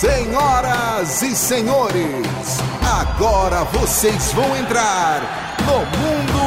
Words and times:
Senhoras 0.00 1.20
e 1.20 1.36
senhores, 1.36 2.58
agora 2.82 3.64
vocês 3.64 4.32
vão 4.32 4.56
entrar 4.56 5.20
no 5.60 5.80
mundo 6.00 6.40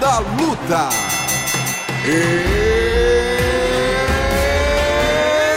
da 0.00 0.18
luta. 0.18 0.88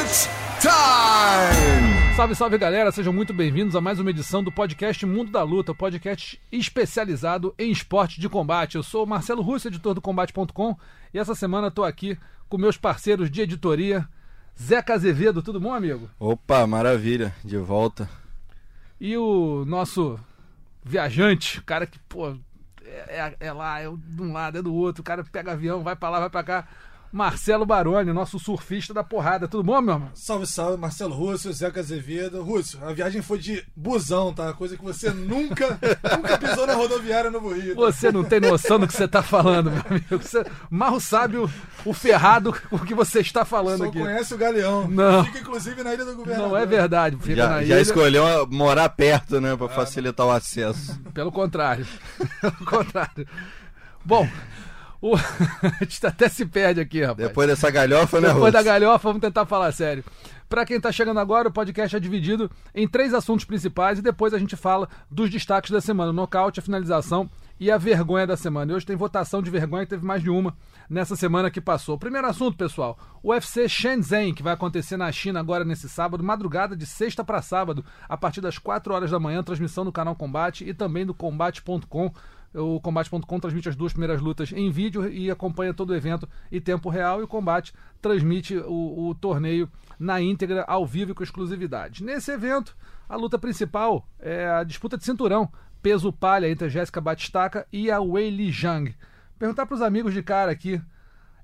It's 0.04 0.30
time! 0.62 2.16
Salve, 2.16 2.36
salve 2.36 2.60
galera, 2.60 2.92
sejam 2.92 3.12
muito 3.12 3.34
bem-vindos 3.34 3.76
a 3.76 3.82
mais 3.82 4.00
uma 4.00 4.12
edição 4.12 4.44
do 4.44 4.52
podcast 4.52 5.04
Mundo 5.08 5.32
da 5.32 5.42
Luta, 5.42 5.74
podcast 5.74 6.40
especializado 6.52 7.52
em 7.58 7.72
esporte 7.72 8.22
de 8.22 8.30
combate. 8.30 8.76
Eu 8.76 8.84
sou 8.84 9.06
o 9.06 9.08
Marcelo 9.08 9.42
Russo, 9.42 9.70
editor 9.70 9.96
do 9.96 10.02
Combate.com, 10.02 10.78
e 11.12 11.18
essa 11.18 11.34
semana 11.34 11.70
estou 11.70 11.84
aqui 11.84 12.16
com 12.48 12.60
meus 12.60 12.78
parceiros 12.78 13.32
de 13.32 13.42
editoria, 13.42 14.08
Zeca 14.62 14.94
Azevedo, 14.94 15.42
tudo 15.42 15.60
bom, 15.60 15.74
amigo? 15.74 16.10
Opa, 16.20 16.68
maravilha, 16.68 17.34
de 17.44 17.58
volta. 17.58 18.10
E 19.00 19.16
o 19.18 19.64
nosso 19.66 20.20
viajante, 20.84 21.60
o 21.60 21.64
cara 21.64 21.86
que, 21.88 21.98
pô, 22.10 22.36
é, 22.84 23.36
é- 23.40 23.48
é 23.48 23.54
lá, 23.54 23.80
é 23.82 23.86
de 23.90 24.22
um 24.22 24.34
lado, 24.34 24.58
é 24.58 24.62
do 24.62 24.74
outro, 24.74 25.02
o 25.02 25.04
cara 25.04 25.24
pega 25.24 25.54
avião, 25.54 25.82
vai 25.82 25.96
pra 25.96 26.10
lá, 26.10 26.20
vai 26.20 26.30
pra 26.30 26.44
cá. 26.44 26.68
Marcelo 27.12 27.66
Baroni, 27.66 28.14
nosso 28.14 28.38
surfista 28.38 28.94
da 28.94 29.04
porrada, 29.04 29.48
tudo 29.48 29.64
bom, 29.64 29.82
meu 29.82 29.96
irmão? 29.96 30.10
Salve, 30.14 30.46
salve, 30.46 30.78
Marcelo 30.78 31.16
Russo, 31.16 31.52
Zeca 31.52 31.80
Azevedo. 31.80 32.44
Russo, 32.44 32.78
a 32.84 32.94
viagem 32.94 33.22
foi 33.22 33.40
de 33.40 33.64
busão, 33.76 34.32
tá? 34.32 34.54
Coisa 34.54 34.78
que 34.78 34.84
você 34.84 35.10
nunca, 35.10 35.80
nunca 36.16 36.38
pisou 36.38 36.68
na 36.68 36.74
rodoviária 36.76 37.32
Novo 37.32 37.52
Rio. 37.54 37.74
Você 37.76 38.12
não 38.12 38.24
tem 38.24 38.40
noção 38.40 38.80
do 38.80 38.88
que 38.88 38.94
você 38.94 39.08
tá 39.08 39.24
falando, 39.24 39.72
meu 39.72 39.82
amigo. 39.90 40.18
Você 40.22 40.46
mal 40.70 41.00
sabe 41.00 41.38
o, 41.38 41.50
o 41.84 41.94
ferrado 41.94 42.54
com 42.70 42.76
o 42.76 42.86
que 42.86 42.94
você 42.94 43.22
está 43.22 43.44
falando 43.44 43.80
Só 43.80 43.86
aqui. 43.86 44.00
conhece 44.00 44.34
o 44.36 44.38
Galeão. 44.38 44.88
Não. 44.88 45.26
Fica 45.26 45.40
inclusive 45.40 45.84
na 45.84 45.94
Ilha 45.96 46.06
do 46.06 46.16
Governador. 46.16 46.50
Não 46.50 46.58
é 46.58 46.66
verdade. 46.66 47.18
Fica 47.20 47.36
Já, 47.36 47.50
na 47.50 47.58
já 47.64 47.64
ilha. 47.76 47.82
escolheu 47.82 48.26
a- 48.44 48.46
morar 48.46 48.88
perto, 48.90 49.42
né, 49.42 49.56
Pra 49.56 49.68
facilitar 49.68 50.28
o 50.28 50.32
acesso. 50.32 51.00
Pelo 51.14 51.32
contrário. 51.32 51.88
Pelo 52.40 52.66
contrário. 52.66 53.28
Bom, 54.06 54.28
o... 55.02 55.16
a 55.18 55.84
gente 55.84 56.06
até 56.06 56.28
se 56.30 56.46
perde 56.46 56.82
aqui, 56.82 57.02
rapaz. 57.02 57.28
Depois 57.28 57.48
dessa 57.48 57.70
galhofa, 57.70 58.20
né, 58.20 58.34
Depois 58.34 58.54
da 58.54 58.62
galhofa, 58.62 59.10
vamos 59.10 59.22
tentar 59.22 59.46
falar 59.46 59.72
sério. 59.72 60.04
Pra 60.50 60.66
quem 60.66 60.82
tá 60.82 60.92
chegando 60.92 61.20
agora, 61.20 61.48
o 61.48 61.52
podcast 61.52 61.96
é 61.96 62.00
dividido 62.00 62.50
em 62.74 62.88
três 62.88 63.14
assuntos 63.14 63.46
principais 63.46 64.00
e 64.00 64.02
depois 64.02 64.34
a 64.34 64.40
gente 64.40 64.56
fala 64.56 64.90
dos 65.10 65.30
destaques 65.30 65.70
da 65.70 65.80
semana: 65.80 66.10
o 66.10 66.14
nocaute, 66.14 66.60
a 66.60 66.64
finalização 66.64 67.30
e 67.60 67.70
a 67.70 67.78
vergonha 67.78 68.26
da 68.26 68.36
semana. 68.36 68.72
E 68.72 68.76
hoje 68.76 68.86
tem 68.86 68.96
votação 68.96 69.44
de 69.44 69.52
vergonha, 69.52 69.86
teve 69.86 70.04
mais 70.04 70.24
de 70.24 70.30
uma 70.32 70.58
nessa 70.90 71.16
semana 71.16 71.52
que 71.52 71.62
passou. 71.62 72.00
Primeiro 72.00 72.28
assunto, 72.28 72.58
pessoal: 72.58 72.98
o 73.22 73.30
UFC 73.30 73.70
Shenzhen, 73.70 74.34
que 74.34 74.42
vai 74.42 74.54
acontecer 74.54 74.98
na 74.98 75.12
China 75.12 75.40
agora 75.40 75.64
nesse 75.64 75.88
sábado, 75.88 76.24
madrugada 76.24 76.76
de 76.76 76.88
sexta 76.88 77.24
para 77.24 77.44
sábado, 77.44 77.86
a 78.08 78.18
partir 78.18 78.42
das 78.42 78.58
4 78.58 78.92
horas 78.92 79.12
da 79.12 79.20
manhã, 79.20 79.44
transmissão 79.44 79.86
do 79.86 79.92
canal 79.92 80.16
Combate 80.16 80.68
e 80.68 80.74
também 80.74 81.06
do 81.06 81.14
combate.com. 81.14 82.12
O 82.54 82.80
Combate.com 82.80 83.40
transmite 83.40 83.70
as 83.70 83.76
duas 83.76 83.94
primeiras 83.94 84.22
lutas 84.22 84.52
em 84.52 84.72
vídeo 84.72 85.08
e 85.08 85.30
acompanha 85.30 85.74
todo 85.74 85.92
o 85.92 85.96
evento 85.96 86.28
em 86.52 86.60
tempo 86.60 86.90
real. 86.90 87.20
E 87.20 87.24
o 87.24 87.28
Combate 87.28 87.74
transmite 88.02 88.58
o, 88.58 89.10
o 89.10 89.16
torneio 89.16 89.70
na 90.00 90.22
íntegra, 90.22 90.64
ao 90.68 90.86
vivo 90.86 91.12
e 91.12 91.14
com 91.14 91.24
exclusividade. 91.24 92.04
Nesse 92.04 92.32
evento, 92.32 92.76
a 93.08 93.16
luta 93.16 93.38
principal 93.38 94.08
é 94.20 94.50
a 94.50 94.64
disputa 94.64 94.98
de 94.98 95.06
cinturão, 95.06 95.50
peso 95.82 96.12
palha 96.12 96.50
entre 96.50 96.70
Jéssica 96.70 97.00
Batistaca 97.00 97.68
e 97.72 97.92
a 97.92 98.00
Wei 98.00 98.30
Li 98.30 98.52
Zhang. 98.52 98.96
Perguntar 99.38 99.66
para 99.66 99.76
os 99.76 99.82
amigos 99.82 100.14
de 100.14 100.24
cara 100.24 100.52
aqui. 100.52 100.82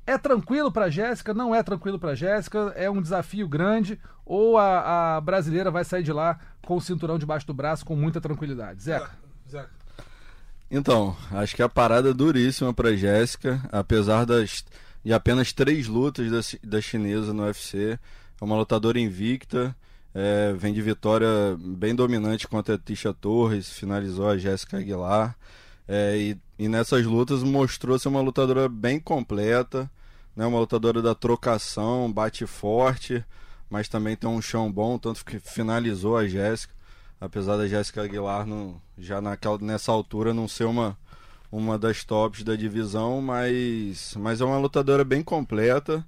É 0.07 0.17
tranquilo 0.17 0.71
para 0.71 0.89
Jéssica? 0.89 1.33
Não 1.33 1.55
é 1.55 1.63
tranquilo 1.63 1.97
para 1.97 2.13
Jéssica? 2.13 2.73
É 2.75 2.89
um 2.89 3.01
desafio 3.01 3.47
grande? 3.47 3.99
Ou 4.23 4.57
a, 4.57 5.17
a 5.17 5.21
brasileira 5.21 5.71
vai 5.71 5.83
sair 5.83 6.03
de 6.03 6.13
lá 6.13 6.39
com 6.63 6.75
o 6.75 6.81
cinturão 6.81 7.17
debaixo 7.17 7.47
do 7.47 7.53
braço 7.53 7.85
com 7.85 7.95
muita 7.95 8.21
tranquilidade? 8.21 8.83
Zeca. 8.83 9.11
Zeca. 9.49 9.84
Então, 10.69 11.15
acho 11.31 11.55
que 11.55 11.61
a 11.61 11.69
parada 11.69 12.09
é 12.09 12.13
duríssima 12.13 12.73
pra 12.73 12.95
Jéssica, 12.95 13.61
apesar 13.71 14.25
das, 14.25 14.65
de 15.03 15.13
apenas 15.13 15.53
três 15.53 15.87
lutas 15.87 16.31
da, 16.31 16.57
da 16.67 16.81
chinesa 16.81 17.33
no 17.33 17.43
UFC. 17.43 17.99
É 18.41 18.43
uma 18.43 18.57
lutadora 18.57 18.99
invicta, 18.99 19.75
é, 20.13 20.53
vem 20.53 20.73
de 20.73 20.81
vitória 20.81 21.27
bem 21.59 21.93
dominante 21.95 22.47
contra 22.47 22.75
a 22.75 22.77
Tisha 22.77 23.13
Torres, 23.13 23.69
finalizou 23.69 24.27
a 24.27 24.37
Jéssica 24.37 24.77
Aguilar. 24.77 25.37
É, 25.87 26.17
e, 26.17 26.37
e 26.57 26.67
nessas 26.67 27.05
lutas 27.05 27.43
mostrou 27.43 27.97
ser 27.99 28.07
uma 28.07 28.21
lutadora 28.21 28.67
bem 28.67 28.99
completa, 28.99 29.89
né, 30.35 30.45
uma 30.45 30.59
lutadora 30.59 31.01
da 31.01 31.13
trocação, 31.13 32.11
bate 32.11 32.45
forte, 32.47 33.23
mas 33.69 33.87
também 33.87 34.15
tem 34.15 34.29
um 34.29 34.41
chão 34.41 34.71
bom, 34.71 34.97
tanto 34.97 35.23
que 35.23 35.39
finalizou 35.39 36.17
a 36.17 36.27
Jéssica 36.27 36.74
apesar 37.25 37.57
da 37.57 37.67
Jéssica 37.67 38.03
Aguilar 38.03 38.45
não, 38.45 38.79
já 38.97 39.19
naquela, 39.21 39.57
nessa 39.59 39.91
altura 39.91 40.33
não 40.33 40.47
ser 40.47 40.65
uma, 40.65 40.97
uma 41.51 41.77
das 41.77 42.03
tops 42.03 42.43
da 42.43 42.55
divisão, 42.55 43.21
mas, 43.21 44.15
mas 44.17 44.41
é 44.41 44.45
uma 44.45 44.57
lutadora 44.57 45.03
bem 45.03 45.23
completa 45.23 46.05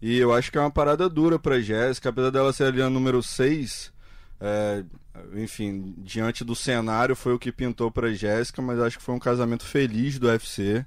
e 0.00 0.16
eu 0.16 0.32
acho 0.32 0.50
que 0.50 0.58
é 0.58 0.60
uma 0.60 0.70
parada 0.70 1.08
dura 1.08 1.38
pra 1.38 1.60
Jéssica, 1.60 2.08
apesar 2.08 2.30
dela 2.30 2.52
ser 2.52 2.64
ali 2.64 2.80
a 2.80 2.88
número 2.88 3.22
6, 3.22 3.92
é, 4.40 4.82
enfim, 5.34 5.94
diante 5.98 6.42
do 6.42 6.54
cenário 6.54 7.14
foi 7.14 7.34
o 7.34 7.38
que 7.38 7.52
pintou 7.52 7.90
pra 7.90 8.12
Jéssica, 8.12 8.62
mas 8.62 8.78
acho 8.80 8.98
que 8.98 9.04
foi 9.04 9.14
um 9.14 9.18
casamento 9.18 9.64
feliz 9.64 10.18
do 10.18 10.28
UFC. 10.28 10.84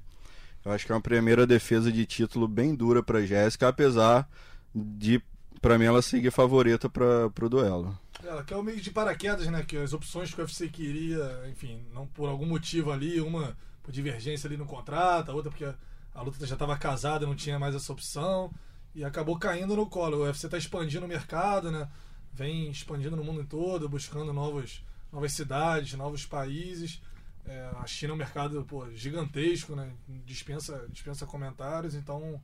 Eu 0.65 0.71
acho 0.71 0.85
que 0.85 0.91
é 0.91 0.95
uma 0.95 1.01
primeira 1.01 1.45
defesa 1.45 1.91
de 1.91 2.05
título 2.05 2.47
bem 2.47 2.73
dura 2.73 3.03
pra 3.03 3.21
Jéssica, 3.21 3.67
apesar 3.67 4.27
de, 4.73 5.21
pra 5.61 5.77
mim, 5.77 5.85
ela 5.85 6.01
seguir 6.01 6.31
favorita 6.31 6.89
para 6.89 7.29
pro 7.29 7.49
duelo. 7.49 7.97
Ela 8.25 8.45
o 8.57 8.63
meio 8.63 8.79
de 8.79 8.89
paraquedas, 8.89 9.47
né? 9.47 9.63
Que 9.63 9.77
as 9.77 9.93
opções 9.93 10.33
que 10.33 10.39
o 10.39 10.43
UFC 10.43 10.69
queria, 10.69 11.43
enfim, 11.49 11.85
não 11.93 12.07
por 12.07 12.29
algum 12.29 12.45
motivo 12.45 12.91
ali, 12.91 13.19
uma 13.19 13.57
por 13.81 13.91
divergência 13.91 14.47
ali 14.47 14.55
no 14.55 14.65
contrato, 14.65 15.29
a 15.29 15.33
outra 15.33 15.51
porque 15.51 15.65
a, 15.65 16.21
luta 16.21 16.45
já 16.47 16.55
estava 16.55 16.77
casada, 16.77 17.27
não 17.27 17.35
tinha 17.35 17.59
mais 17.59 17.75
essa 17.75 17.91
opção, 17.91 18.49
e 18.95 19.03
acabou 19.03 19.37
caindo 19.37 19.75
no 19.75 19.85
colo. 19.87 20.19
O 20.19 20.21
UFC 20.21 20.47
está 20.47 20.57
expandindo 20.57 21.05
o 21.05 21.09
mercado, 21.09 21.69
né? 21.69 21.89
Vem 22.31 22.69
expandindo 22.69 23.15
no 23.15 23.23
mundo 23.23 23.43
todo, 23.43 23.89
buscando 23.89 24.31
novos, 24.31 24.83
novas 25.11 25.33
cidades, 25.33 25.93
novos 25.93 26.25
países. 26.25 27.01
É, 27.45 27.71
a 27.75 27.85
China 27.85 28.13
é 28.13 28.15
um 28.15 28.17
mercado 28.17 28.63
pô, 28.63 28.89
gigantesco, 28.91 29.75
né? 29.75 29.91
Dispensa, 30.25 30.87
dispensa 30.89 31.25
comentários, 31.25 31.93
então 31.93 32.41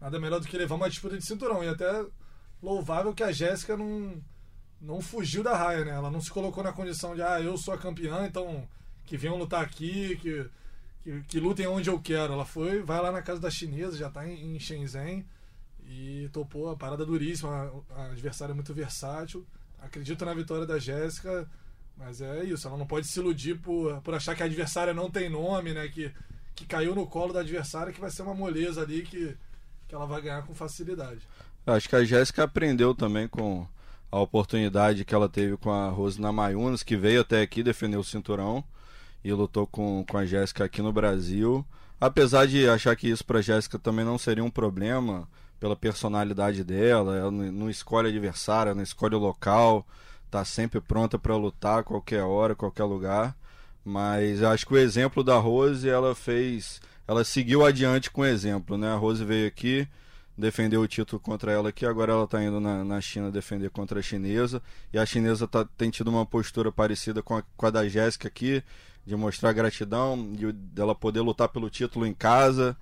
nada 0.00 0.18
melhor 0.18 0.40
do 0.40 0.48
que 0.48 0.58
levar 0.58 0.74
uma 0.74 0.90
disputa 0.90 1.16
de 1.16 1.24
cinturão. 1.24 1.62
E 1.62 1.68
até 1.68 2.04
louvável 2.60 3.14
que 3.14 3.22
a 3.22 3.30
Jéssica 3.30 3.76
não 3.76 4.20
não 4.82 5.00
fugiu 5.00 5.42
da 5.42 5.56
raia, 5.56 5.84
né? 5.84 5.92
Ela 5.92 6.10
não 6.10 6.20
se 6.20 6.30
colocou 6.30 6.62
na 6.62 6.72
condição 6.72 7.14
de, 7.14 7.22
ah, 7.22 7.40
eu 7.40 7.56
sou 7.56 7.72
a 7.72 7.78
campeã, 7.78 8.26
então 8.26 8.68
que 9.06 9.16
venham 9.16 9.38
lutar 9.38 9.62
aqui, 9.62 10.16
que, 10.16 10.46
que, 11.02 11.20
que 11.28 11.40
lutem 11.40 11.66
onde 11.66 11.88
eu 11.88 12.00
quero. 12.00 12.32
Ela 12.32 12.44
foi, 12.44 12.82
vai 12.82 13.00
lá 13.00 13.12
na 13.12 13.22
casa 13.22 13.40
da 13.40 13.50
chinesa, 13.50 13.96
já 13.96 14.10
tá 14.10 14.26
em, 14.26 14.56
em 14.56 14.58
Shenzhen 14.58 15.24
e 15.86 16.28
topou 16.32 16.70
a 16.70 16.76
parada 16.76 17.06
duríssima. 17.06 17.72
A, 17.94 18.02
a 18.02 18.04
adversária 18.06 18.52
é 18.52 18.54
muito 18.54 18.74
versátil. 18.74 19.46
Acredito 19.80 20.24
na 20.24 20.34
vitória 20.34 20.66
da 20.66 20.78
Jéssica, 20.78 21.48
mas 21.96 22.20
é 22.20 22.44
isso. 22.44 22.66
Ela 22.66 22.76
não 22.76 22.86
pode 22.86 23.06
se 23.06 23.20
iludir 23.20 23.58
por, 23.58 24.00
por 24.02 24.14
achar 24.14 24.34
que 24.34 24.42
a 24.42 24.46
adversária 24.46 24.92
não 24.92 25.10
tem 25.10 25.30
nome, 25.30 25.72
né? 25.72 25.86
Que, 25.88 26.12
que 26.54 26.66
caiu 26.66 26.94
no 26.94 27.06
colo 27.06 27.32
da 27.32 27.40
adversária, 27.40 27.92
que 27.92 28.00
vai 28.00 28.10
ser 28.10 28.22
uma 28.22 28.34
moleza 28.34 28.82
ali 28.82 29.02
que, 29.02 29.36
que 29.86 29.94
ela 29.94 30.06
vai 30.06 30.22
ganhar 30.22 30.42
com 30.42 30.54
facilidade. 30.54 31.20
Acho 31.64 31.88
que 31.88 31.94
a 31.94 32.04
Jéssica 32.04 32.42
aprendeu 32.42 32.94
também 32.94 33.28
com 33.28 33.66
a 34.12 34.20
oportunidade 34.20 35.06
que 35.06 35.14
ela 35.14 35.26
teve 35.26 35.56
com 35.56 35.72
a 35.72 35.88
Rose 35.88 36.20
Namayunas, 36.20 36.82
que 36.82 36.98
veio 36.98 37.22
até 37.22 37.40
aqui 37.40 37.62
defender 37.62 37.96
o 37.96 38.04
cinturão 38.04 38.62
e 39.24 39.32
lutou 39.32 39.66
com, 39.66 40.04
com 40.06 40.18
a 40.18 40.26
Jéssica 40.26 40.64
aqui 40.64 40.82
no 40.82 40.92
Brasil. 40.92 41.64
Apesar 41.98 42.46
de 42.46 42.68
achar 42.68 42.94
que 42.94 43.08
isso 43.08 43.24
para 43.24 43.40
Jéssica 43.40 43.78
também 43.78 44.04
não 44.04 44.18
seria 44.18 44.44
um 44.44 44.50
problema 44.50 45.26
pela 45.58 45.74
personalidade 45.74 46.62
dela, 46.62 47.16
ela 47.16 47.30
não 47.30 47.70
escolhe 47.70 48.08
adversário, 48.08 48.74
não 48.74 48.82
escolhe 48.82 49.14
o 49.14 49.18
local, 49.18 49.86
tá 50.30 50.44
sempre 50.44 50.80
pronta 50.80 51.18
para 51.18 51.36
lutar 51.36 51.78
a 51.78 51.82
qualquer 51.82 52.22
hora, 52.22 52.54
qualquer 52.54 52.84
lugar. 52.84 53.34
Mas 53.82 54.42
acho 54.42 54.66
que 54.66 54.74
o 54.74 54.78
exemplo 54.78 55.24
da 55.24 55.38
Rose, 55.38 55.88
ela 55.88 56.14
fez, 56.14 56.82
ela 57.08 57.24
seguiu 57.24 57.64
adiante 57.64 58.10
com 58.10 58.20
o 58.20 58.26
exemplo, 58.26 58.76
né? 58.76 58.92
A 58.92 58.96
Rose 58.96 59.24
veio 59.24 59.46
aqui, 59.48 59.88
defendeu 60.36 60.80
o 60.80 60.88
título 60.88 61.20
contra 61.20 61.52
ela 61.52 61.68
aqui, 61.68 61.84
agora 61.84 62.12
ela 62.12 62.24
está 62.24 62.42
indo 62.42 62.58
na, 62.60 62.82
na 62.84 63.00
China 63.00 63.30
defender 63.30 63.70
contra 63.70 64.00
a 64.00 64.02
chinesa. 64.02 64.62
E 64.92 64.98
a 64.98 65.04
chinesa 65.06 65.46
tá, 65.46 65.64
tem 65.76 65.90
tido 65.90 66.08
uma 66.08 66.24
postura 66.26 66.72
parecida 66.72 67.22
com 67.22 67.36
a, 67.36 67.42
com 67.56 67.66
a 67.66 67.70
da 67.70 67.88
Jéssica 67.88 68.28
aqui, 68.28 68.62
de 69.06 69.16
mostrar 69.16 69.52
gratidão, 69.52 70.32
de 70.32 70.52
dela 70.52 70.94
poder 70.94 71.20
lutar 71.20 71.48
pelo 71.48 71.68
título 71.68 72.06
em 72.06 72.14
casa, 72.14 72.76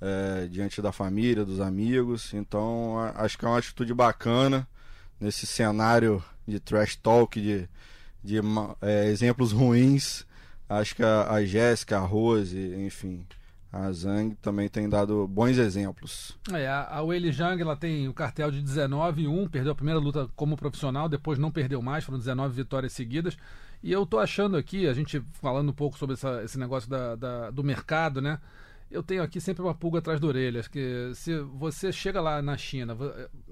é, 0.00 0.46
diante 0.48 0.80
da 0.82 0.90
família, 0.92 1.44
dos 1.44 1.60
amigos. 1.60 2.32
Então 2.34 2.98
a- 2.98 3.24
acho 3.24 3.38
que 3.38 3.44
é 3.44 3.48
uma 3.48 3.58
atitude 3.58 3.92
bacana 3.94 4.66
nesse 5.20 5.46
cenário 5.46 6.22
de 6.46 6.58
trash 6.60 6.96
talk, 6.96 7.40
de, 7.40 7.68
de 8.22 8.38
é, 8.82 9.06
exemplos 9.08 9.52
ruins. 9.52 10.24
Acho 10.68 10.96
que 10.96 11.02
a, 11.02 11.30
a 11.30 11.44
Jéssica, 11.44 11.96
a 11.98 12.00
Rose, 12.00 12.58
enfim, 12.84 13.24
a 13.72 13.90
Zhang 13.92 14.34
também 14.36 14.68
tem 14.68 14.88
dado 14.88 15.26
bons 15.26 15.58
exemplos. 15.58 16.36
É, 16.52 16.68
a, 16.68 17.02
Weili 17.02 17.32
Zhang 17.32 17.60
ela 17.60 17.76
tem 17.76 18.08
o 18.08 18.14
cartel 18.14 18.50
de 18.50 18.62
19 18.62 19.22
e 19.22 19.28
1, 19.28 19.48
perdeu 19.48 19.72
a 19.72 19.74
primeira 19.74 20.00
luta 20.00 20.28
como 20.34 20.56
profissional, 20.56 21.08
depois 21.08 21.38
não 21.38 21.50
perdeu 21.50 21.82
mais, 21.82 22.04
foram 22.04 22.18
19 22.18 22.54
vitórias 22.54 22.92
seguidas. 22.92 23.36
E 23.82 23.92
eu 23.92 24.06
tô 24.06 24.18
achando 24.18 24.56
aqui, 24.56 24.86
a 24.88 24.94
gente 24.94 25.22
falando 25.34 25.68
um 25.68 25.74
pouco 25.74 25.98
sobre 25.98 26.14
essa, 26.14 26.42
esse 26.42 26.58
negócio 26.58 26.88
da, 26.88 27.14
da, 27.14 27.50
do 27.50 27.62
mercado, 27.62 28.20
né? 28.20 28.38
Eu 28.90 29.02
tenho 29.02 29.22
aqui 29.22 29.40
sempre 29.40 29.62
uma 29.62 29.74
pulga 29.74 29.98
atrás 29.98 30.20
da 30.20 30.26
orelha, 30.26 30.62
que 30.62 31.10
se 31.14 31.38
você 31.40 31.92
chega 31.92 32.20
lá 32.20 32.40
na 32.40 32.56
China, 32.56 32.96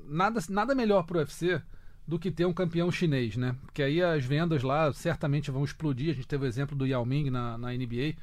nada, 0.09 0.41
nada 0.49 0.75
melhor 0.75 1.05
pro 1.05 1.19
UFC 1.19 1.61
do 2.07 2.19
que 2.19 2.31
ter 2.31 2.45
um 2.45 2.53
campeão 2.53 2.91
chinês, 2.91 3.37
né? 3.37 3.57
Porque 3.63 3.83
aí 3.83 4.03
as 4.03 4.25
vendas 4.25 4.63
lá 4.63 4.93
certamente 4.93 5.51
vão 5.51 5.65
explodir. 5.65 6.11
A 6.11 6.15
gente 6.15 6.29
teve 6.29 6.45
o 6.45 6.47
exemplo 6.47 6.77
do 6.77 6.87
Yao 6.87 7.05
Ming 7.05 7.31
na, 7.31 7.59
na 7.59 7.73
NBA, 7.73 8.15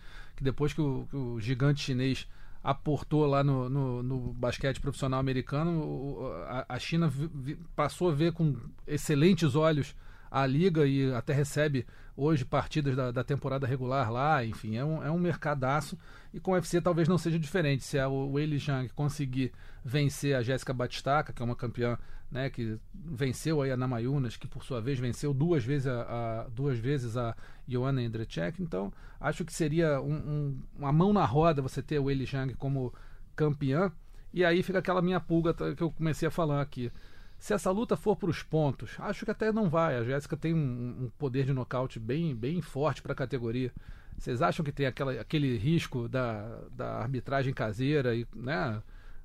que 0.41 0.43
depois 0.43 0.73
que 0.73 0.81
o, 0.81 1.05
que 1.07 1.15
o 1.15 1.39
gigante 1.39 1.81
chinês 1.81 2.27
aportou 2.63 3.25
lá 3.27 3.43
no, 3.43 3.69
no, 3.69 4.03
no 4.03 4.33
basquete 4.33 4.81
profissional 4.81 5.19
americano, 5.19 6.19
a, 6.47 6.65
a 6.75 6.79
China 6.79 7.07
vi, 7.07 7.29
vi, 7.33 7.55
passou 7.75 8.09
a 8.09 8.13
ver 8.13 8.33
com 8.33 8.55
excelentes 8.87 9.55
olhos 9.55 9.95
a 10.29 10.45
liga 10.47 10.85
e 10.85 11.13
até 11.13 11.33
recebe 11.33 11.85
hoje 12.15 12.45
partidas 12.45 12.95
da, 12.95 13.11
da 13.11 13.23
temporada 13.23 13.67
regular 13.67 14.11
lá, 14.11 14.43
enfim, 14.45 14.77
é 14.77 14.85
um, 14.85 15.03
é 15.03 15.11
um 15.11 15.19
mercadaço 15.19 15.97
e 16.33 16.39
com 16.39 16.51
o 16.51 16.53
UFC 16.53 16.81
talvez 16.81 17.07
não 17.07 17.17
seja 17.17 17.37
diferente. 17.37 17.83
Se 17.83 17.99
a 17.99 18.07
Weili 18.07 18.57
Zhang 18.57 18.89
conseguir 18.89 19.51
vencer 19.83 20.35
a 20.35 20.41
Jéssica 20.41 20.73
Batistaca, 20.73 21.33
que 21.33 21.41
é 21.41 21.45
uma 21.45 21.55
campeã 21.55 21.97
né, 22.31 22.49
que 22.49 22.79
venceu 22.93 23.61
aí 23.61 23.71
a 23.71 23.77
Namayunas, 23.77 24.37
que 24.37 24.47
por 24.47 24.63
sua 24.63 24.79
vez 24.79 24.97
venceu 24.97 25.33
duas 25.33 25.63
vezes 25.63 25.87
a, 25.87 26.01
a 26.43 26.47
duas 26.49 26.79
vezes 26.79 27.17
a 27.17 27.35
Joanna 27.67 28.01
Jędrzejczyk, 28.01 28.61
então 28.63 28.91
acho 29.19 29.43
que 29.43 29.53
seria 29.53 30.01
um, 30.01 30.13
um, 30.13 30.61
uma 30.77 30.91
mão 30.91 31.11
na 31.11 31.25
roda 31.25 31.61
você 31.61 31.81
ter 31.81 31.99
o 31.99 32.05
Weili 32.05 32.25
Zhang 32.25 32.53
como 32.53 32.93
campeã, 33.35 33.91
e 34.33 34.45
aí 34.45 34.63
fica 34.63 34.79
aquela 34.79 35.01
minha 35.01 35.19
pulga 35.19 35.53
que 35.75 35.83
eu 35.83 35.91
comecei 35.91 36.27
a 36.27 36.31
falar 36.31 36.61
aqui. 36.61 36.89
Se 37.37 37.53
essa 37.53 37.71
luta 37.71 37.97
for 37.97 38.15
para 38.15 38.29
os 38.29 38.43
pontos, 38.43 38.95
acho 38.99 39.25
que 39.25 39.31
até 39.31 39.51
não 39.51 39.67
vai. 39.67 39.97
A 39.97 40.03
Jéssica 40.03 40.37
tem 40.37 40.53
um, 40.53 41.05
um, 41.05 41.11
poder 41.17 41.43
de 41.43 41.51
nocaute 41.51 41.99
bem, 41.99 42.35
bem 42.35 42.61
forte 42.61 43.01
para 43.01 43.13
a 43.13 43.15
categoria. 43.15 43.71
Vocês 44.15 44.43
acham 44.43 44.63
que 44.63 44.71
tem 44.71 44.85
aquela, 44.85 45.11
aquele 45.13 45.57
risco 45.57 46.07
da, 46.07 46.59
da 46.71 46.99
arbitragem 46.99 47.51
caseira 47.51 48.15
e, 48.15 48.27
né, 48.35 48.81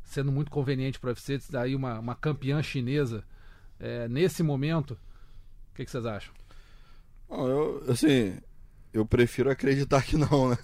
sendo 0.06 0.32
muito 0.32 0.50
conveniente 0.50 0.98
para 0.98 1.08
o 1.08 1.10
UFC 1.10 1.38
daí 1.50 1.74
uma, 1.74 1.98
uma 1.98 2.14
campeã 2.14 2.62
chinesa 2.62 3.24
é, 3.78 4.08
nesse 4.08 4.42
momento? 4.42 4.92
O 5.72 5.74
que, 5.74 5.84
que 5.84 5.90
vocês 5.90 6.06
acham? 6.06 6.32
Bom, 7.28 7.48
eu, 7.48 7.84
assim, 7.88 8.38
eu 8.92 9.04
prefiro 9.04 9.50
acreditar 9.50 10.02
que 10.02 10.16
não, 10.16 10.50
né? 10.50 10.56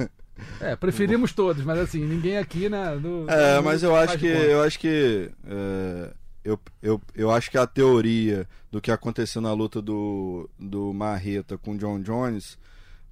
É, 0.60 0.74
preferimos 0.74 1.32
todos, 1.32 1.62
mas 1.64 1.78
assim, 1.78 2.04
ninguém 2.04 2.38
aqui, 2.38 2.68
né? 2.68 2.96
Do, 2.96 3.28
é, 3.28 3.56
do, 3.56 3.62
mas 3.62 3.82
eu 3.82 3.94
acho, 3.94 4.18
que, 4.18 4.26
eu 4.26 4.62
acho 4.62 4.78
que 4.78 5.30
é, 5.46 6.14
eu, 6.42 6.58
eu, 6.82 7.00
eu 7.14 7.30
acho 7.30 7.50
que 7.50 7.58
a 7.58 7.66
teoria 7.66 8.48
do 8.70 8.80
que 8.80 8.90
aconteceu 8.90 9.42
na 9.42 9.52
luta 9.52 9.82
do, 9.82 10.48
do 10.58 10.92
Marreta 10.94 11.58
com 11.58 11.76
John 11.76 12.00
Jones 12.00 12.58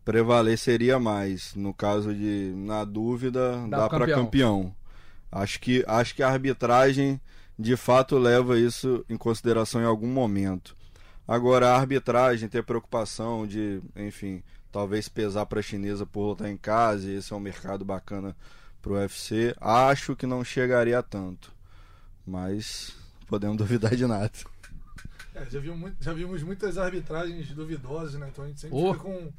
prevaleceria 0.04 0.98
mais. 0.98 1.54
No 1.54 1.74
caso 1.74 2.14
de, 2.14 2.52
na 2.56 2.84
dúvida, 2.84 3.58
dá, 3.68 3.80
dá 3.80 3.88
para 3.88 4.06
campeão. 4.06 4.74
Acho 5.30 5.60
que, 5.60 5.84
acho 5.86 6.14
que 6.14 6.22
a 6.22 6.28
arbitragem 6.28 7.20
de 7.58 7.76
fato 7.76 8.18
leva 8.18 8.58
isso 8.58 9.04
em 9.08 9.16
consideração 9.16 9.80
em 9.80 9.84
algum 9.84 10.08
momento. 10.08 10.74
Agora, 11.26 11.70
a 11.70 11.76
arbitragem 11.76 12.48
ter 12.48 12.64
preocupação 12.64 13.46
de, 13.46 13.80
enfim, 13.94 14.42
talvez 14.72 15.08
pesar 15.08 15.46
para 15.46 15.60
a 15.60 15.62
chinesa 15.62 16.04
por 16.04 16.22
lutar 16.22 16.50
em 16.50 16.56
casa, 16.56 17.08
e 17.08 17.16
esse 17.16 17.32
é 17.32 17.36
um 17.36 17.40
mercado 17.40 17.84
bacana 17.84 18.36
para 18.82 18.92
o 18.92 18.94
UFC, 18.96 19.54
acho 19.60 20.16
que 20.16 20.26
não 20.26 20.42
chegaria 20.42 20.98
a 20.98 21.02
tanto. 21.02 21.52
Mas 22.26 22.92
podemos 23.28 23.56
duvidar 23.58 23.94
de 23.94 24.06
nada. 24.06 24.32
É, 25.34 25.44
já, 25.48 25.60
vimos 25.60 25.92
já, 26.00 26.12
vimos 26.12 26.42
muitas 26.42 26.76
arbitragens 26.78 27.48
duvidosas, 27.52 28.14
né? 28.14 28.28
Então 28.32 28.44
a 28.44 28.48
gente 28.48 28.60
sempre 28.60 28.76
oh. 28.76 28.92
fica 28.92 29.04
com 29.04 29.32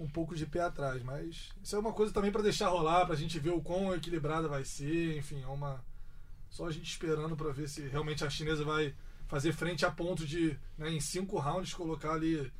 um 0.00 0.08
pouco 0.08 0.34
de 0.34 0.46
pé 0.46 0.62
atrás. 0.62 1.02
Mas 1.02 1.50
isso 1.62 1.76
é 1.76 1.78
uma 1.78 1.92
coisa 1.92 2.12
também 2.12 2.32
para 2.32 2.42
deixar 2.42 2.68
rolar, 2.68 3.04
para 3.04 3.14
a 3.14 3.18
gente 3.18 3.38
ver 3.38 3.50
o 3.50 3.60
quão 3.60 3.94
equilibrada 3.94 4.48
vai 4.48 4.64
ser. 4.64 5.16
Enfim, 5.16 5.42
é 5.42 5.46
uma. 5.46 5.84
Só 6.48 6.66
a 6.66 6.72
gente 6.72 6.90
esperando 6.90 7.36
para 7.36 7.52
ver 7.52 7.68
se 7.68 7.82
realmente 7.82 8.24
a 8.24 8.30
chinesa 8.30 8.64
vai 8.64 8.94
fazer 9.28 9.52
frente 9.52 9.86
a 9.86 9.90
ponto 9.90 10.26
de, 10.26 10.58
né, 10.76 10.90
em 10.90 10.98
cinco 10.98 11.38
rounds, 11.38 11.74
colocar 11.74 12.14
ali. 12.14 12.50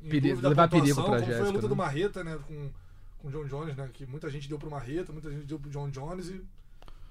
Em 0.00 0.08
perigo, 0.08 0.40
levar 0.40 0.68
perigo 0.68 0.94
pra 0.94 1.04
como 1.04 1.18
Jéssica, 1.18 1.38
foi 1.38 1.48
a 1.48 1.50
luta 1.50 1.62
né? 1.62 1.68
do 1.68 1.76
Marreta, 1.76 2.24
né? 2.24 2.38
Com, 2.46 2.70
com 3.18 3.28
o 3.28 3.30
John 3.30 3.46
Jones, 3.46 3.76
né? 3.76 3.90
Que 3.92 4.06
muita 4.06 4.30
gente 4.30 4.48
deu 4.48 4.58
pro 4.58 4.70
Marreta, 4.70 5.12
muita 5.12 5.30
gente 5.30 5.44
deu 5.44 5.58
pro 5.58 5.70
John 5.70 5.90
Jones 5.90 6.28
e 6.28 6.40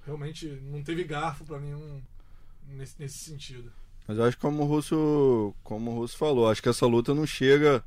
realmente 0.06 0.46
não 0.62 0.82
teve 0.82 1.04
garfo 1.04 1.44
para 1.44 1.60
nenhum 1.60 2.00
nesse, 2.68 2.94
nesse 2.98 3.18
sentido. 3.18 3.70
Mas 4.06 4.18
eu 4.18 4.24
acho 4.24 4.36
que 4.36 4.42
como 4.42 4.62
o 4.62 4.66
Russo, 4.66 5.54
como 5.62 5.90
o 5.90 5.94
Russo 6.00 6.16
falou, 6.16 6.48
acho 6.48 6.62
que 6.62 6.68
essa 6.68 6.86
luta 6.86 7.14
não 7.14 7.26
chega 7.26 7.82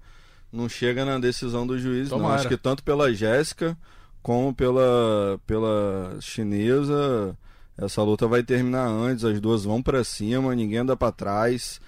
não 0.51 0.69
chega 0.69 1.05
na 1.05 1.19
decisão 1.19 1.65
do 1.65 1.77
juiz, 1.77 2.09
Tomara. 2.09 2.27
não. 2.29 2.35
Acho 2.35 2.47
que 2.47 2.57
tanto 2.57 2.83
pela 2.83 3.13
Jéssica 3.13 3.77
como 4.21 4.53
pela 4.53 5.39
pela 5.45 6.17
chinesa, 6.19 7.37
essa 7.77 8.01
luta 8.03 8.27
vai 8.27 8.43
terminar 8.43 8.87
antes, 8.87 9.23
as 9.23 9.39
duas 9.39 9.63
vão 9.63 9.81
para 9.81 10.03
cima, 10.03 10.55
ninguém 10.55 10.79
anda 10.79 10.95
para 10.95 11.11
trás. 11.11 11.79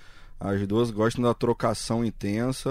As 0.41 0.65
duas 0.65 0.89
gostam 0.89 1.21
da 1.21 1.33
trocação 1.33 2.05
intensa, 2.05 2.69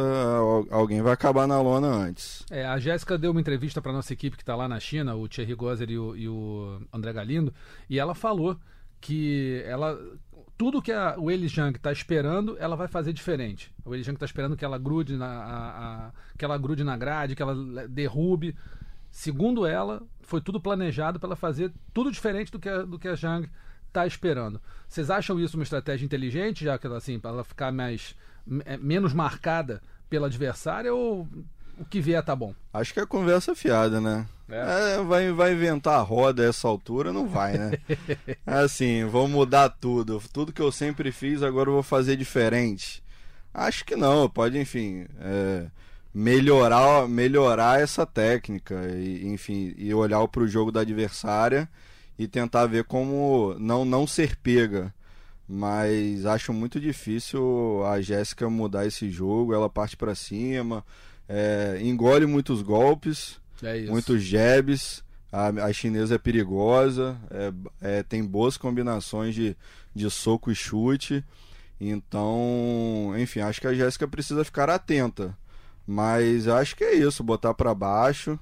alguém 0.71 1.03
vai 1.03 1.13
acabar 1.13 1.47
na 1.47 1.61
lona 1.61 1.89
antes. 1.89 2.43
É, 2.51 2.65
a 2.65 2.79
Jéssica 2.79 3.19
deu 3.19 3.31
uma 3.31 3.43
entrevista 3.43 3.83
para 3.83 3.93
nossa 3.93 4.11
equipe 4.11 4.39
que 4.39 4.43
está 4.43 4.57
lá 4.57 4.67
na 4.67 4.81
China, 4.81 5.15
o 5.15 5.29
Thierry 5.29 5.55
Gozer 5.55 5.91
e 5.91 5.99
o, 5.99 6.17
e 6.17 6.27
o 6.27 6.81
André 6.91 7.13
Galindo, 7.13 7.53
e 7.91 7.99
ela 7.99 8.15
falou 8.15 8.57
que 9.03 9.63
ela 9.67 10.01
tudo 10.59 10.83
que 10.83 10.91
a, 10.91 11.15
o 11.17 11.31
Jang 11.47 11.77
está 11.77 11.93
esperando, 11.93 12.57
ela 12.59 12.75
vai 12.75 12.89
fazer 12.89 13.13
diferente. 13.13 13.73
O 13.85 13.97
Jang 13.97 14.17
está 14.17 14.27
esperando 14.27 14.57
que 14.57 14.65
ela 14.65 14.77
grude 14.77 15.17
na 15.17 15.27
a, 15.27 16.09
a, 16.09 16.13
que 16.37 16.45
ela 16.45 16.59
grude 16.59 16.83
na 16.83 16.97
grade, 16.97 17.37
que 17.37 17.43
ela 17.43 17.87
derrube. 17.89 18.57
Segundo 19.09 19.65
ela, 19.65 20.03
foi 20.21 20.41
tudo 20.41 20.61
planejado 20.61 21.21
para 21.21 21.29
ela 21.29 21.37
fazer 21.37 21.73
tudo 21.95 22.11
diferente 22.11 22.51
do 22.51 22.59
que 22.59 22.69
a, 22.69 22.83
do 22.83 22.99
que 22.99 23.07
a 23.07 23.15
Jang 23.15 23.49
está 23.87 24.05
esperando. 24.05 24.61
Vocês 24.89 25.11
acham 25.11 25.39
isso 25.39 25.57
uma 25.57 25.63
estratégia 25.63 26.05
inteligente, 26.05 26.65
já 26.65 26.77
que 26.77 26.89
ela 26.89 26.97
assim, 26.97 27.21
para 27.21 27.31
ela 27.31 27.45
ficar 27.45 27.73
mais 27.73 28.17
é, 28.65 28.77
menos 28.77 29.15
marcada 29.15 29.81
pela 30.11 30.27
adversária 30.27 30.93
ou 30.93 31.29
o 31.79 31.85
que 31.85 32.01
vier 32.01 32.23
tá 32.25 32.35
bom? 32.35 32.55
Acho 32.73 32.93
que 32.93 33.01
é 33.01 33.07
conversa 33.07 33.55
fiada, 33.55 34.01
né? 34.01 34.27
É. 34.49 34.97
É, 34.97 35.03
vai, 35.03 35.31
vai 35.31 35.53
inventar 35.53 35.99
a 35.99 36.03
roda 36.03 36.43
a 36.43 36.47
essa 36.47 36.67
altura? 36.67 37.13
Não 37.13 37.27
vai, 37.27 37.59
né? 37.59 37.73
É 38.47 38.55
assim, 38.61 39.05
vou 39.05 39.29
mudar 39.29 39.69
tudo. 39.69 40.23
Tudo 40.33 40.53
que 40.53 40.63
eu 40.63 40.73
sempre 40.73 41.13
fiz, 41.13 41.43
agora 41.43 41.69
eu 41.69 41.75
vou 41.75 41.83
fazer 41.83 42.17
diferente. 42.17 43.03
Acho 43.53 43.85
que 43.85 43.97
não, 43.97 44.29
pode, 44.29 44.59
enfim, 44.59 45.07
é, 45.21 45.67
melhorar, 46.15 47.09
melhorar 47.09 47.81
essa 47.81 48.07
técnica 48.07 48.75
e, 48.95 49.27
enfim, 49.27 49.75
e 49.77 49.93
olhar 49.93 50.27
para 50.29 50.43
o 50.43 50.49
jogo 50.49 50.73
da 50.73 50.81
adversária 50.81 51.69
e 52.19 52.27
tentar 52.27 52.67
ver 52.67 52.85
como 52.85 53.55
não, 53.59 53.85
não 53.85 54.07
ser 54.07 54.37
pega. 54.37 54.93
Mas 55.49 56.27
acho 56.27 56.53
muito 56.53 56.79
difícil 56.81 57.85
a 57.87 58.01
Jéssica 58.01 58.51
mudar 58.51 58.87
esse 58.87 59.11
jogo. 59.11 59.55
Ela 59.55 59.69
parte 59.71 59.97
para 59.97 60.15
cima, 60.15 60.85
é, 61.29 61.79
engole 61.83 62.27
muitos 62.27 62.63
golpes, 62.63 63.41
é 63.63 63.83
muitos 63.83 64.23
jabs. 64.23 65.07
A, 65.31 65.49
a, 65.49 65.73
chinesa 65.75 66.15
é 66.15 66.19
perigosa, 66.19 67.19
é, 67.31 67.99
é, 67.99 68.03
tem 68.03 68.25
boas 68.25 68.57
combinações 68.57 69.35
de, 69.35 69.55
de 69.95 70.11
soco 70.11 70.51
e 70.51 70.55
chute. 70.55 71.23
Então, 71.79 73.13
enfim, 73.19 73.41
acho 73.41 73.61
que 73.61 73.67
a 73.67 73.75
Jéssica 73.75 74.09
precisa 74.09 74.43
ficar 74.43 74.71
atenta. 74.71 75.37
Mas 75.87 76.49
acho 76.49 76.75
que 76.75 76.85
é 76.85 76.95
isso, 76.95 77.23
botar 77.23 77.53
para 77.53 77.75
baixo, 77.75 78.39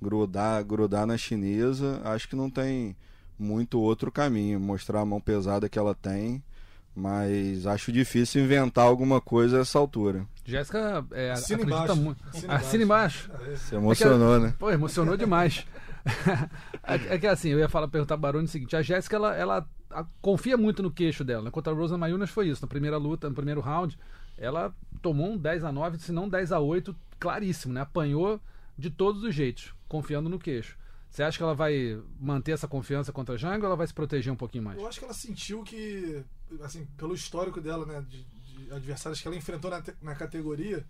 grudar, 0.00 0.62
grudar 0.64 1.06
na 1.06 1.18
chinesa. 1.18 2.00
Acho 2.04 2.28
que 2.28 2.36
não 2.36 2.48
tem 2.48 2.96
muito 3.38 3.80
outro 3.80 4.10
caminho. 4.10 4.60
Mostrar 4.60 5.00
a 5.00 5.04
mão 5.04 5.20
pesada 5.20 5.68
que 5.68 5.78
ela 5.78 5.94
tem 5.94 6.42
mas 6.98 7.66
acho 7.66 7.92
difícil 7.92 8.42
inventar 8.42 8.84
alguma 8.84 9.20
coisa 9.20 9.58
a 9.58 9.60
essa 9.60 9.78
altura. 9.78 10.26
Jéssica 10.44 11.04
é, 11.12 11.32
acredita 11.32 11.94
muito. 11.94 12.20
Assina 12.48 12.82
embaixo. 12.82 13.30
Se 13.56 13.76
emocionou, 13.76 14.36
é 14.36 14.38
que, 14.38 14.46
né? 14.46 14.54
Pô, 14.58 14.70
emocionou 14.70 15.16
demais. 15.16 15.64
é, 16.82 17.14
é, 17.14 17.18
que 17.18 17.26
assim, 17.26 17.50
eu 17.50 17.58
ia 17.58 17.68
falar, 17.68 17.86
perguntar 17.86 18.16
para 18.16 18.22
Baroni 18.22 18.46
o 18.46 18.48
seguinte: 18.48 18.74
a 18.74 18.82
Jéssica, 18.82 19.16
ela, 19.16 19.36
ela 19.36 19.68
a, 19.90 20.04
confia 20.20 20.56
muito 20.56 20.82
no 20.82 20.90
queixo 20.90 21.22
dela. 21.22 21.44
Né? 21.44 21.50
Contra 21.50 21.72
a 21.72 21.76
Rosa 21.76 21.96
Mayunas 21.96 22.30
foi 22.30 22.48
isso. 22.48 22.62
Na 22.62 22.68
primeira 22.68 22.96
luta, 22.96 23.28
no 23.28 23.34
primeiro 23.34 23.60
round, 23.60 23.96
ela 24.36 24.74
tomou 25.00 25.30
um 25.32 25.36
10 25.36 25.64
a 25.64 25.72
9 25.72 25.98
se 25.98 26.10
não 26.10 26.28
10 26.28 26.50
a 26.50 26.58
8 26.58 26.96
claríssimo, 27.20 27.74
né? 27.74 27.82
Apanhou 27.82 28.40
de 28.76 28.90
todos 28.90 29.22
os 29.22 29.34
jeitos, 29.34 29.72
confiando 29.88 30.28
no 30.28 30.38
queixo. 30.38 30.76
Você 31.10 31.22
acha 31.22 31.36
que 31.38 31.42
ela 31.42 31.54
vai 31.54 32.00
manter 32.20 32.52
essa 32.52 32.68
confiança 32.68 33.12
contra 33.12 33.34
a 33.34 33.38
Jang 33.38 33.58
ou 33.60 33.66
ela 33.66 33.76
vai 33.76 33.86
se 33.86 33.94
proteger 33.94 34.32
um 34.32 34.36
pouquinho 34.36 34.64
mais? 34.64 34.78
Eu 34.78 34.86
acho 34.86 34.98
que 34.98 35.04
ela 35.04 35.14
sentiu 35.14 35.62
que, 35.62 36.22
assim, 36.62 36.86
pelo 36.96 37.14
histórico 37.14 37.60
dela, 37.60 37.86
né, 37.86 38.04
de, 38.08 38.24
de 38.24 38.72
adversários 38.72 39.20
que 39.20 39.26
ela 39.26 39.36
enfrentou 39.36 39.70
na, 39.70 39.82
na 40.02 40.14
categoria, 40.14 40.84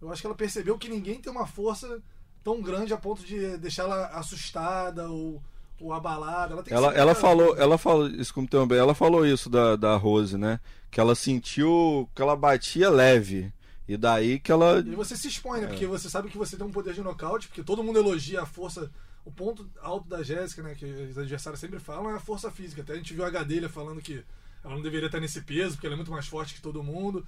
eu 0.00 0.10
acho 0.10 0.20
que 0.20 0.26
ela 0.26 0.34
percebeu 0.36 0.76
que 0.76 0.88
ninguém 0.88 1.20
tem 1.20 1.30
uma 1.32 1.46
força 1.46 2.02
tão 2.42 2.60
grande 2.60 2.92
a 2.92 2.96
ponto 2.98 3.24
de 3.24 3.56
deixar 3.58 3.84
ela 3.84 4.06
assustada 4.08 5.08
ou, 5.08 5.40
ou 5.80 5.92
abalada. 5.92 6.54
Ela, 6.54 6.62
tem 6.62 6.70
que 6.70 6.74
Ela, 6.74 6.92
ser 6.92 6.98
ela 6.98 7.14
falou, 7.14 7.56
ela 7.56 7.78
falou 7.78 8.08
isso 8.08 8.34
como 8.34 8.48
também, 8.48 8.76
ela 8.78 8.94
falou 8.94 9.24
isso 9.24 9.48
da, 9.48 9.76
da 9.76 9.96
Rose, 9.96 10.36
né? 10.36 10.58
Que 10.90 11.00
ela 11.00 11.14
sentiu 11.14 12.10
que 12.14 12.20
ela 12.20 12.34
batia 12.36 12.90
leve. 12.90 13.52
E 13.86 13.96
daí 13.96 14.38
que 14.40 14.50
ela. 14.50 14.80
E 14.80 14.94
você 14.94 15.16
se 15.16 15.28
expõe, 15.28 15.58
É. 15.58 15.62
né? 15.62 15.68
Porque 15.68 15.86
você 15.86 16.10
sabe 16.10 16.28
que 16.30 16.38
você 16.38 16.56
tem 16.56 16.66
um 16.66 16.70
poder 16.70 16.94
de 16.94 17.00
nocaute, 17.00 17.46
porque 17.48 17.62
todo 17.62 17.82
mundo 17.82 17.98
elogia 17.98 18.42
a 18.42 18.46
força. 18.46 18.90
O 19.24 19.30
ponto 19.30 19.70
alto 19.80 20.08
da 20.08 20.22
Jéssica, 20.22 20.62
né? 20.62 20.74
Que 20.74 20.84
os 20.84 21.18
adversários 21.18 21.60
sempre 21.60 21.78
falam, 21.78 22.10
é 22.10 22.14
a 22.14 22.20
força 22.20 22.50
física. 22.50 22.82
Até 22.82 22.94
a 22.94 22.96
gente 22.96 23.14
viu 23.14 23.24
a 23.24 23.30
Gadelha 23.30 23.68
falando 23.68 24.00
que 24.00 24.24
ela 24.64 24.74
não 24.74 24.82
deveria 24.82 25.06
estar 25.06 25.20
nesse 25.20 25.42
peso, 25.42 25.74
porque 25.74 25.86
ela 25.86 25.94
é 25.94 25.96
muito 25.96 26.10
mais 26.10 26.26
forte 26.26 26.54
que 26.54 26.60
todo 26.60 26.82
mundo. 26.82 27.26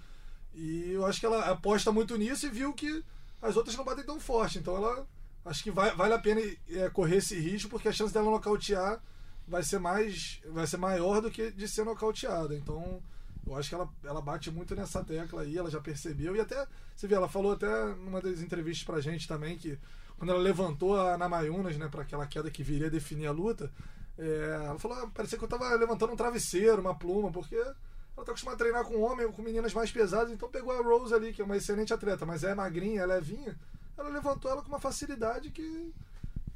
E 0.54 0.92
eu 0.92 1.04
acho 1.06 1.20
que 1.20 1.26
ela 1.26 1.50
aposta 1.50 1.90
muito 1.90 2.16
nisso 2.16 2.46
e 2.46 2.50
viu 2.50 2.72
que 2.72 3.04
as 3.42 3.56
outras 3.56 3.76
não 3.76 3.84
batem 3.84 4.04
tão 4.04 4.20
forte. 4.20 4.58
Então 4.58 4.76
ela. 4.76 5.06
Acho 5.44 5.62
que 5.62 5.70
vai, 5.70 5.94
vale 5.94 6.14
a 6.14 6.18
pena 6.18 6.40
é, 6.70 6.88
correr 6.88 7.16
esse 7.16 7.38
risco, 7.38 7.68
porque 7.68 7.86
a 7.86 7.92
chance 7.92 8.14
dela 8.14 8.30
nocautear 8.30 8.98
vai 9.46 9.62
ser 9.62 9.78
mais. 9.78 10.40
vai 10.46 10.66
ser 10.66 10.78
maior 10.78 11.20
do 11.20 11.30
que 11.30 11.50
de 11.50 11.68
ser 11.68 11.84
nocauteada. 11.84 12.54
Então. 12.54 13.02
Eu 13.46 13.54
acho 13.56 13.68
que 13.68 13.74
ela, 13.74 13.86
ela 14.02 14.22
bate 14.22 14.50
muito 14.50 14.74
nessa 14.74 15.04
tecla 15.04 15.42
aí, 15.42 15.58
ela 15.58 15.70
já 15.70 15.78
percebeu. 15.78 16.34
E 16.34 16.40
até, 16.40 16.66
você 16.96 17.06
vê, 17.06 17.14
ela 17.14 17.28
falou 17.28 17.52
até 17.52 17.94
numa 17.96 18.18
das 18.18 18.40
entrevistas 18.40 18.86
pra 18.86 19.02
gente 19.02 19.28
também 19.28 19.58
que 19.58 19.78
quando 20.24 20.30
ela 20.30 20.40
levantou 20.40 20.98
a 20.98 21.18
Namayunas, 21.18 21.76
né, 21.76 21.86
para 21.86 22.00
aquela 22.00 22.26
queda 22.26 22.50
que 22.50 22.62
viria 22.62 22.88
definir 22.88 23.26
a 23.26 23.30
luta, 23.30 23.70
é, 24.18 24.64
ela 24.68 24.78
falou: 24.78 24.96
ah, 24.96 25.10
parecia 25.12 25.36
que 25.36 25.44
eu 25.44 25.48
tava 25.48 25.68
levantando 25.74 26.14
um 26.14 26.16
travesseiro, 26.16 26.80
uma 26.80 26.94
pluma, 26.94 27.30
porque 27.30 27.54
ela 27.54 27.74
tá 28.24 28.32
acostumada 28.32 28.54
a 28.54 28.58
treinar 28.58 28.84
com 28.86 29.02
homem 29.02 29.30
com 29.30 29.42
meninas 29.42 29.74
mais 29.74 29.92
pesadas, 29.92 30.32
então 30.32 30.48
pegou 30.48 30.72
a 30.72 30.82
Rose 30.82 31.12
ali, 31.12 31.34
que 31.34 31.42
é 31.42 31.44
uma 31.44 31.58
excelente 31.58 31.92
atleta, 31.92 32.24
mas 32.24 32.42
é 32.42 32.54
magrinha, 32.54 33.02
é 33.02 33.06
levinha. 33.06 33.54
Ela 33.98 34.08
levantou 34.08 34.50
ela 34.50 34.62
com 34.62 34.68
uma 34.68 34.80
facilidade 34.80 35.50
que, 35.50 35.92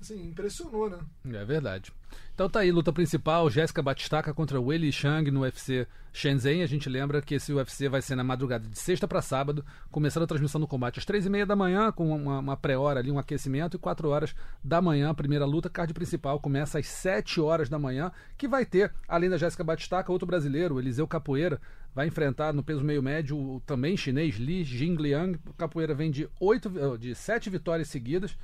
assim, 0.01 0.29
impressionou, 0.29 0.89
né? 0.89 0.99
É 1.33 1.45
verdade. 1.45 1.93
Então 2.35 2.49
tá 2.49 2.61
aí, 2.61 2.71
luta 2.71 2.93
principal, 2.93 3.51
Jéssica 3.51 3.83
Batistaca 3.83 4.33
contra 4.33 4.61
Weili 4.61 4.93
Chang 4.93 5.29
no 5.31 5.41
UFC 5.41 5.87
Shenzhen. 6.13 6.63
A 6.63 6.67
gente 6.67 6.89
lembra 6.89 7.21
que 7.21 7.35
esse 7.35 7.53
UFC 7.53 7.89
vai 7.89 8.01
ser 8.01 8.15
na 8.15 8.23
madrugada 8.23 8.69
de 8.69 8.79
sexta 8.79 9.09
para 9.09 9.21
sábado, 9.21 9.65
começando 9.91 10.23
a 10.23 10.27
transmissão 10.27 10.61
do 10.61 10.67
combate 10.67 11.01
às 11.01 11.05
três 11.05 11.27
e 11.27 11.31
meia 11.31 11.45
da 11.45 11.57
manhã, 11.57 11.91
com 11.91 12.15
uma, 12.15 12.39
uma 12.39 12.57
pré-hora 12.57 13.01
ali, 13.01 13.11
um 13.11 13.19
aquecimento, 13.19 13.77
e 13.77 13.81
quatro 13.81 14.09
horas 14.09 14.35
da 14.63 14.81
manhã, 14.81 15.11
a 15.11 15.15
primeira 15.15 15.45
luta, 15.45 15.69
card 15.69 15.93
principal, 15.93 16.39
começa 16.39 16.79
às 16.79 16.87
sete 16.87 17.41
horas 17.41 17.69
da 17.69 17.79
manhã, 17.79 18.13
que 18.37 18.47
vai 18.47 18.65
ter, 18.65 18.93
além 19.09 19.29
da 19.29 19.37
Jéssica 19.37 19.65
Batistaca, 19.65 20.13
outro 20.13 20.27
brasileiro, 20.27 20.79
Eliseu 20.79 21.09
Capoeira, 21.09 21.61
vai 21.93 22.07
enfrentar 22.07 22.53
no 22.53 22.63
peso 22.63 22.85
meio 22.85 23.03
médio 23.03 23.61
também 23.67 23.97
chinês 23.97 24.37
Li 24.37 24.63
Jingliang. 24.63 25.39
Capoeira 25.57 25.93
vem 25.95 26.11
de, 26.11 26.29
oito, 26.39 26.71
de 26.97 27.15
sete 27.17 27.51
vitórias 27.51 27.89
seguidas. 27.89 28.37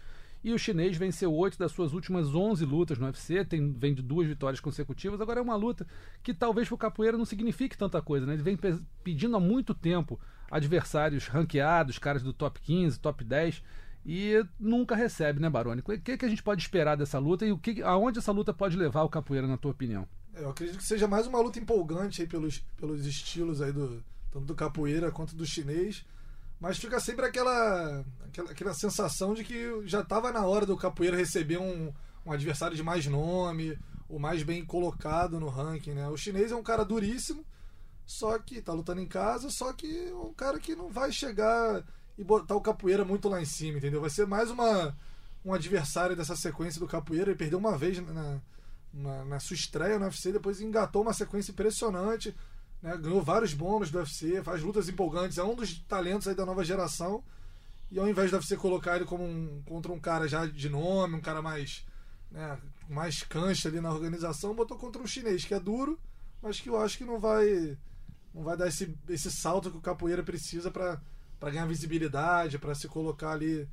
E 0.45 0.53
o 0.53 0.59
chinês 0.59 0.95
venceu 0.97 1.33
oito 1.35 1.59
das 1.59 1.73
suas 1.73 1.95
últimas 1.95 2.35
11 2.35 2.65
lutas 2.67 2.99
no 2.99 3.07
UFC, 3.07 3.45
tem, 3.47 3.73
vem 3.73 3.95
de 3.95 4.03
duas 4.03 4.29
vitórias 4.29 4.61
consecutivas. 4.61 5.19
Agora 5.21 5.41
é 5.41 5.43
uma 5.43 5.57
luta 5.57 5.87
que 6.23 6.35
talvez 6.35 6.69
para 6.69 6.75
o 6.75 6.79
Capoeira 6.79 7.17
não 7.17 7.25
signifique 7.25 7.79
tanta 7.79 8.03
coisa, 8.03 8.27
né? 8.27 8.35
Ele 8.35 8.43
vem 8.43 8.55
pe- 8.57 8.79
pedindo 9.03 9.35
há 9.37 9.41
muito 9.41 9.73
tempo 9.75 10.21
adversários 10.51 11.29
ranqueados, 11.29 11.99
caras 11.99 12.23
do 12.23 12.33
top 12.33 12.61
15, 12.61 13.01
top 13.01 13.25
10, 13.25 13.63
e 14.05 14.45
nunca 14.61 14.95
recebe, 14.95 15.41
né, 15.41 15.49
Baroni? 15.49 15.81
O 15.81 15.99
que, 15.99 16.17
que 16.19 16.25
a 16.27 16.29
gente 16.29 16.43
pode 16.43 16.61
esperar 16.61 16.95
dessa 16.95 17.19
luta 17.19 17.47
e 17.47 17.51
o 17.51 17.57
que, 17.59 17.83
aonde 17.83 18.19
essa 18.19 18.31
luta 18.31 18.53
pode 18.53 18.77
levar 18.77 19.03
o 19.03 19.09
Capoeira, 19.09 19.47
na 19.47 19.57
tua 19.57 19.71
opinião? 19.71 20.07
Eu 20.35 20.51
acredito 20.51 20.77
que 20.77 20.85
seja 20.85 21.09
mais 21.09 21.27
uma 21.27 21.41
luta 21.41 21.59
empolgante 21.59 22.21
aí 22.21 22.29
pelos, 22.29 22.59
pelos 22.77 23.07
estilos 23.07 23.63
aí 23.63 23.73
do 23.73 24.05
tanto 24.31 24.45
do 24.47 24.55
capoeira 24.55 25.11
quanto 25.11 25.35
do 25.35 25.47
chinês. 25.47 26.05
Mas 26.61 26.79
fica 26.79 26.99
sempre 27.01 27.27
aquela, 27.27 28.05
aquela, 28.27 28.51
aquela 28.51 28.75
sensação 28.75 29.35
de 29.35 29.45
que 29.45 29.87
já 29.87 30.01
estava 30.01 30.33
na 30.33 30.45
hora 30.47 30.65
do 30.65 30.77
capoeira 30.77 31.17
receber 31.17 31.59
um, 31.59 31.93
um 32.25 32.33
adversário 32.33 32.77
de 32.77 32.83
mais 32.83 33.07
nome, 33.07 33.79
o 34.09 34.19
mais 34.19 34.43
bem 34.43 34.65
colocado 34.65 35.39
no 35.39 35.49
ranking, 35.49 35.93
né? 35.93 36.09
O 36.09 36.17
chinês 36.17 36.53
é 36.53 36.57
um 36.57 36.63
cara 36.63 36.85
duríssimo, 36.85 37.45
só 38.07 38.39
que 38.39 38.63
tá 38.63 38.73
lutando 38.73 39.01
em 39.01 39.07
casa, 39.07 39.51
só 39.51 39.73
que 39.73 40.09
é 40.09 40.15
um 40.15 40.33
cara 40.33 40.59
que 40.59 40.75
não 40.75 40.89
vai 40.89 41.13
chegar 41.13 41.85
e 42.17 42.25
botar 42.25 42.55
o 42.55 42.61
capoeira 42.61 43.05
muito 43.05 43.29
lá 43.29 43.41
em 43.41 43.45
cima, 43.45 43.79
entendeu? 43.79 44.01
Vai 44.01 44.11
ser 44.11 44.27
mais 44.27 44.51
uma 44.51 44.95
um 45.45 45.53
adversário 45.53 46.17
dessa 46.17 46.35
sequência 46.35 46.81
do 46.81 46.87
capoeira. 46.87 47.31
Ele 47.31 47.39
perdeu 47.39 47.59
uma 47.59 47.77
vez 47.77 47.99
na, 47.99 48.41
na, 48.93 49.25
na 49.25 49.41
sua 49.41 49.55
estreia 49.55 49.99
no 49.99 50.07
UFC, 50.07 50.33
depois 50.33 50.61
engatou 50.61 51.03
uma 51.03 51.13
sequência 51.13 51.53
impressionante, 51.53 52.35
né? 52.85 52.95
ganhou 52.99 53.23
vários 53.23 53.55
bônus 53.55 53.91
do 53.91 53.99
UFC, 53.99 54.43
faz 54.43 54.63
lutas 54.63 54.91
empolgantes, 54.91 55.39
é 55.39 55.43
um 55.43 55.55
dos 55.55 55.79
talentos 55.89 56.29
aí 56.29 56.35
da 56.35 56.45
nova 56.45 56.63
geração. 56.63 57.25
E 57.91 57.99
ao 57.99 58.07
invés 58.07 58.31
do 58.31 58.37
UFC 58.37 58.59
colocar 58.59 58.97
ele 58.97 59.07
como 59.07 59.25
um, 59.25 59.63
contra 59.65 59.91
um 59.91 59.99
cara 59.99 60.29
já 60.29 60.45
de 60.45 60.69
nome, 60.69 61.17
um 61.17 61.21
cara 61.21 61.41
mais 61.41 61.87
né, 62.31 62.59
mais 62.87 63.23
cancha 63.23 63.71
ali 63.71 63.81
na 63.81 63.91
organização, 63.91 64.55
botou 64.55 64.77
contra 64.77 65.01
um 65.01 65.07
chinês 65.07 65.47
que 65.47 65.55
é 65.55 65.61
duro, 65.61 65.99
mas 66.43 66.61
que 66.61 66.69
eu 66.69 66.79
acho 66.79 66.99
que 66.99 67.05
não 67.05 67.19
vai 67.19 67.79
não 68.35 68.43
vai 68.43 68.57
dar 68.57 68.69
esse, 68.69 68.95
esse 69.09 69.31
salto 69.31 69.71
que 69.71 69.79
o 69.79 69.81
capoeira 69.81 70.23
precisa 70.23 70.71
para 70.71 71.01
ganhar 71.41 71.65
visibilidade, 71.67 72.59
para 72.59 72.75
se 72.75 72.87
colocar 72.87 73.31
ali 73.31 73.67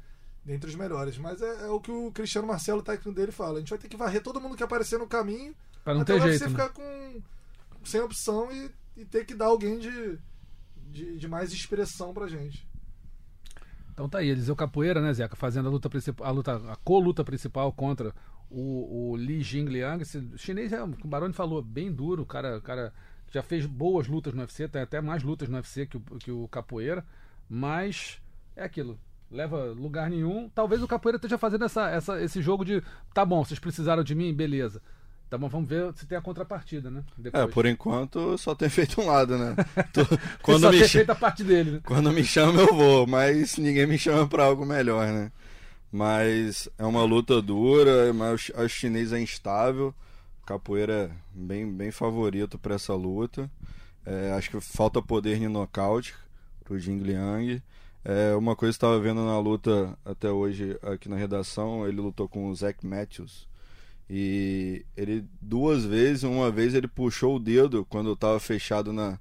dentre 0.45 0.69
os 0.69 0.75
melhores. 0.75 1.17
Mas 1.17 1.41
é, 1.41 1.65
é 1.65 1.67
o 1.67 1.81
que 1.81 1.91
o 1.91 2.11
Cristiano 2.11 2.47
Marcelo, 2.47 2.79
o 2.79 2.83
técnico 2.83 3.11
dele, 3.11 3.31
fala. 3.31 3.57
A 3.57 3.59
gente 3.59 3.71
vai 3.71 3.79
ter 3.79 3.89
que 3.89 3.97
varrer 3.97 4.23
todo 4.23 4.39
mundo 4.39 4.55
que 4.55 4.63
aparecer 4.63 4.99
no 4.99 5.07
caminho 5.07 5.53
Para 5.83 5.95
não 5.95 6.01
até 6.01 6.13
ter 6.13 6.21
jeito. 6.21 6.33
UFC 6.33 6.45
né? 6.45 6.51
ficar 6.51 6.69
com, 6.69 7.21
sem 7.83 7.99
opção 8.01 8.51
e, 8.51 8.71
e 8.95 9.05
ter 9.05 9.25
que 9.25 9.33
dar 9.33 9.45
alguém 9.45 9.79
de, 9.79 10.19
de, 10.89 11.17
de 11.17 11.27
mais 11.27 11.51
expressão 11.51 12.13
pra 12.13 12.27
gente. 12.27 12.67
Então 13.93 14.07
tá 14.07 14.19
aí, 14.19 14.29
Eliseu 14.29 14.55
Capoeira, 14.55 15.01
né, 15.01 15.13
Zeca, 15.13 15.35
fazendo 15.35 15.67
a 15.67 15.71
luta 15.71 15.89
principal, 15.89 16.27
a 16.27 16.31
luta, 16.31 16.55
a 16.71 16.75
co-luta 16.77 17.23
principal 17.23 17.71
contra 17.73 18.13
o, 18.49 19.11
o 19.11 19.15
Li 19.15 19.41
Jingliang. 19.41 20.01
Esse 20.01 20.23
chinês 20.37 20.73
é, 20.73 20.81
o 20.83 20.87
Baroni 20.87 21.33
falou, 21.33 21.61
bem 21.61 21.91
duro, 21.91 22.23
o 22.23 22.25
cara, 22.25 22.57
o 22.57 22.61
cara 22.61 22.93
já 23.31 23.41
fez 23.41 23.65
boas 23.65 24.07
lutas 24.07 24.33
no 24.33 24.41
UFC, 24.41 24.67
tem 24.67 24.81
até 24.81 25.01
mais 25.01 25.23
lutas 25.23 25.47
no 25.49 25.55
UFC 25.55 25.85
que 25.85 25.97
o, 25.97 26.01
que 26.19 26.31
o 26.31 26.47
Capoeira, 26.47 27.05
mas 27.49 28.21
é 28.55 28.63
aquilo. 28.63 28.99
Leva 29.29 29.71
lugar 29.71 30.09
nenhum. 30.09 30.49
Talvez 30.49 30.83
o 30.83 30.87
Capoeira 30.87 31.15
esteja 31.15 31.37
fazendo 31.37 31.63
essa, 31.63 31.89
essa, 31.89 32.21
esse 32.21 32.41
jogo 32.41 32.65
de 32.65 32.83
tá 33.13 33.23
bom, 33.23 33.43
vocês 33.43 33.59
precisaram 33.59 34.03
de 34.03 34.13
mim, 34.13 34.33
beleza. 34.33 34.81
Tá 35.31 35.37
bom, 35.37 35.47
vamos 35.47 35.69
ver 35.69 35.93
se 35.95 36.05
tem 36.05 36.17
a 36.17 36.21
contrapartida, 36.21 36.91
né? 36.91 37.05
É, 37.17 37.21
Depois. 37.21 37.53
por 37.53 37.65
enquanto 37.65 38.37
só 38.37 38.53
tem 38.53 38.67
feito 38.69 38.99
um 38.99 39.05
lado, 39.05 39.37
né? 39.37 39.55
Tô- 39.93 40.05
Quando 40.43 40.59
só 40.63 40.71
me 40.71 40.79
cha- 40.79 40.89
feito 40.89 41.09
a 41.09 41.15
parte 41.15 41.41
dele, 41.41 41.71
né? 41.71 41.81
quando 41.85 42.11
me 42.11 42.21
chama 42.21 42.59
eu 42.59 42.75
vou, 42.75 43.07
mas 43.07 43.57
ninguém 43.57 43.87
me 43.87 43.97
chama 43.97 44.27
pra 44.27 44.43
algo 44.43 44.65
melhor, 44.65 45.07
né? 45.07 45.31
Mas 45.89 46.67
é 46.77 46.85
uma 46.85 47.03
luta 47.05 47.41
dura, 47.41 48.11
mas 48.13 48.49
o 48.53 48.67
chinês 48.67 49.13
é 49.13 49.21
instável. 49.21 49.95
Capoeira 50.45 50.93
é 50.93 51.11
bem, 51.33 51.71
bem 51.71 51.91
favorito 51.91 52.59
pra 52.59 52.75
essa 52.75 52.93
luta. 52.93 53.49
É, 54.05 54.33
acho 54.33 54.49
que 54.51 54.59
falta 54.59 55.01
poder 55.01 55.39
de 55.39 55.47
nocaute 55.47 56.13
pro 56.65 56.77
Jing 56.77 56.99
Liang. 56.99 57.63
É, 58.03 58.35
uma 58.35 58.53
coisa 58.53 58.73
que 58.73 58.77
estava 58.77 58.99
vendo 58.99 59.23
na 59.25 59.39
luta 59.39 59.97
até 60.03 60.29
hoje 60.29 60.77
aqui 60.81 61.07
na 61.07 61.15
redação, 61.15 61.87
ele 61.87 62.01
lutou 62.01 62.27
com 62.27 62.49
o 62.49 62.53
Zach 62.55 62.85
Matthews. 62.85 63.47
E 64.13 64.83
ele 64.97 65.23
duas 65.41 65.85
vezes, 65.85 66.23
uma 66.23 66.51
vez 66.51 66.73
ele 66.75 66.87
puxou 66.87 67.37
o 67.37 67.39
dedo 67.39 67.85
quando 67.89 68.11
estava 68.11 68.37
fechado 68.41 68.91
na, 68.91 69.17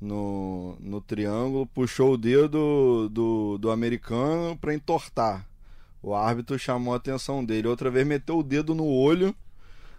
no, 0.00 0.76
no 0.80 1.00
triângulo, 1.00 1.66
puxou 1.66 2.14
o 2.14 2.18
dedo 2.18 3.08
do, 3.10 3.58
do 3.58 3.70
americano 3.70 4.56
para 4.60 4.74
entortar. 4.74 5.46
O 6.02 6.14
árbitro 6.16 6.58
chamou 6.58 6.92
a 6.92 6.96
atenção 6.96 7.44
dele. 7.44 7.68
Outra 7.68 7.90
vez 7.92 8.04
meteu 8.04 8.38
o 8.38 8.42
dedo 8.42 8.74
no 8.74 8.84
olho, 8.86 9.32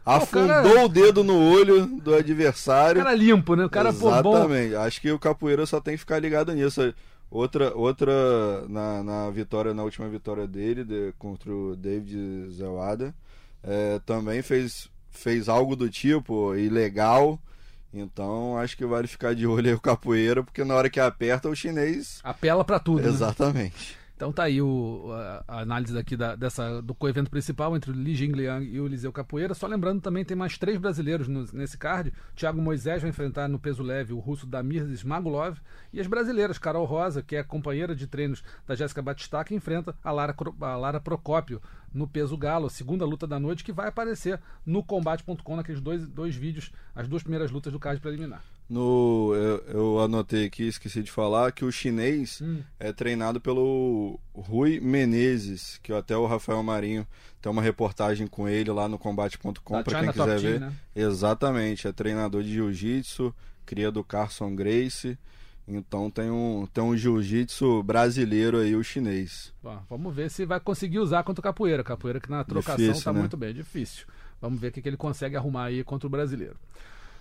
afundou 0.05 0.47
cara- 0.49 0.83
o 0.83 0.89
dedo 0.89 1.23
no 1.23 1.39
olho 1.39 1.85
do 1.85 2.13
adversário. 2.13 3.01
O 3.01 3.05
cara 3.05 3.15
limpo, 3.15 3.55
né? 3.55 3.65
O 3.65 3.69
cara, 3.69 3.93
pô, 3.93 4.11
bom. 4.21 4.35
Exatamente. 4.35 4.75
Acho 4.75 4.99
que 5.01 5.11
o 5.11 5.17
capoeira 5.17 5.65
só 5.65 5.79
tem 5.79 5.93
que 5.93 5.99
ficar 5.99 6.19
ligado 6.19 6.53
nisso. 6.53 6.93
Outra, 7.31 7.73
outra 7.75 8.67
na, 8.67 9.01
na 9.01 9.29
vitória, 9.31 9.73
na 9.73 9.83
última 9.83 10.07
vitória 10.09 10.45
dele 10.45 10.83
de- 10.83 11.13
contra 11.17 11.51
o 11.51 11.75
David 11.75 12.51
Zawada, 12.51 13.15
é, 13.65 13.99
também 14.05 14.41
fez, 14.41 14.89
fez 15.09 15.49
algo 15.49 15.75
do 15.75 15.89
tipo 15.89 16.55
ilegal. 16.55 17.39
Então 17.93 18.57
acho 18.57 18.75
que 18.75 18.85
vale 18.85 19.07
ficar 19.07 19.33
de 19.33 19.47
olho 19.47 19.67
aí 19.69 19.73
o 19.73 19.79
capoeira, 19.79 20.43
porque 20.43 20.63
na 20.63 20.75
hora 20.75 20.89
que 20.89 20.99
aperta 20.99 21.49
o 21.49 21.55
chinês. 21.55 22.19
Apela 22.23 22.63
pra 22.63 22.77
tudo. 22.79 23.01
né? 23.01 23.71
Então 24.15 24.31
tá 24.31 24.43
aí 24.43 24.61
o, 24.61 25.11
a, 25.11 25.43
a 25.45 25.59
análise 25.59 25.97
aqui 25.97 26.15
da, 26.15 26.35
dessa, 26.37 26.81
do 26.81 26.95
co-evento 26.95 27.29
principal 27.29 27.75
entre 27.75 27.91
o 27.91 27.93
Li 27.93 28.15
Jingliang 28.15 28.65
e 28.65 28.79
o 28.79 28.85
Eliseu 28.85 29.11
Capoeira. 29.11 29.53
Só 29.53 29.67
lembrando 29.67 29.99
também 29.99 30.23
tem 30.23 30.37
mais 30.37 30.57
três 30.57 30.77
brasileiros 30.77 31.27
no- 31.27 31.45
nesse 31.51 31.77
card. 31.77 32.13
Thiago 32.33 32.61
Moisés 32.61 33.01
vai 33.01 33.09
enfrentar 33.09 33.49
no 33.49 33.59
peso 33.59 33.83
leve 33.83 34.13
o 34.13 34.19
russo 34.19 34.47
Damir 34.47 34.83
Smagulov 34.91 35.57
e 35.91 35.99
as 35.99 36.07
brasileiras 36.07 36.57
Carol 36.57 36.85
Rosa, 36.85 37.21
que 37.21 37.35
é 37.35 37.43
companheira 37.43 37.93
de 37.93 38.07
treinos 38.07 38.41
da 38.65 38.73
Jéssica 38.73 39.01
Batistaca, 39.01 39.53
enfrenta 39.53 39.93
a 40.01 40.11
Lara, 40.13 40.33
a 40.61 40.75
Lara 40.77 41.01
Procópio 41.01 41.61
no 41.93 42.07
peso 42.07 42.37
galo, 42.37 42.69
segunda 42.69 43.05
luta 43.05 43.27
da 43.27 43.37
noite, 43.39 43.65
que 43.65 43.73
vai 43.73 43.89
aparecer 43.89 44.39
no 44.65 44.81
combate.com 44.81 45.55
naqueles 45.57 45.81
dois, 45.81 46.07
dois 46.07 46.35
vídeos, 46.35 46.71
as 46.95 47.05
duas 47.07 47.21
primeiras 47.21 47.51
lutas 47.51 47.73
do 47.73 47.79
card 47.79 47.99
preliminar. 47.99 48.41
No, 48.67 49.31
eu, 49.35 49.57
eu 49.67 49.99
anotei 49.99 50.45
aqui, 50.45 50.63
esqueci 50.67 51.03
de 51.03 51.11
falar, 51.11 51.51
que 51.51 51.63
o 51.63 51.71
chinês 51.71 52.41
Hum. 52.41 52.61
é 52.79 52.91
treinado 52.91 53.39
pelo 53.39 54.19
Rui 54.33 54.79
Menezes, 54.79 55.79
que 55.83 55.93
até 55.93 56.17
o 56.17 56.25
Rafael 56.25 56.61
Marinho 56.63 57.05
tem 57.41 57.51
uma 57.51 57.61
reportagem 57.61 58.25
com 58.25 58.49
ele 58.49 58.71
lá 58.71 58.87
no 58.87 58.97
combate.com 58.97 59.83
para 59.83 59.99
quem 60.01 60.11
quiser 60.11 60.25
Team, 60.39 60.51
ver. 60.53 60.59
né? 60.59 60.73
Exatamente, 60.95 61.87
é 61.87 61.91
treinador 61.91 62.41
de 62.41 62.53
jiu-jitsu, 62.53 63.33
cria 63.65 63.91
do 63.91 64.03
Carson 64.03 64.55
Grace. 64.55 65.17
Então 65.67 66.11
tem 66.11 66.29
um, 66.29 66.67
tem 66.71 66.83
um 66.83 66.95
jiu-jitsu 66.95 67.81
brasileiro 67.83 68.57
aí, 68.59 68.75
o 68.75 68.83
chinês. 68.83 69.51
Bom, 69.63 69.79
vamos 69.89 70.13
ver 70.15 70.29
se 70.29 70.45
vai 70.45 70.59
conseguir 70.59 70.99
usar 70.99 71.23
contra 71.23 71.39
o 71.39 71.43
Capoeira. 71.43 71.83
Capoeira 71.83 72.19
que 72.19 72.29
na 72.29 72.43
trocação 72.43 72.77
Difícil, 72.77 73.03
tá 73.03 73.11
né? 73.13 73.19
muito 73.19 73.35
bem, 73.35 73.51
difícil. 73.53 74.05
Vamos 74.39 74.59
ver 74.59 74.67
o 74.67 74.71
que, 74.71 74.81
que 74.81 74.89
ele 74.89 74.97
consegue 74.97 75.35
arrumar 75.35 75.65
aí 75.65 75.83
contra 75.83 76.05
o 76.05 76.09
brasileiro. 76.09 76.55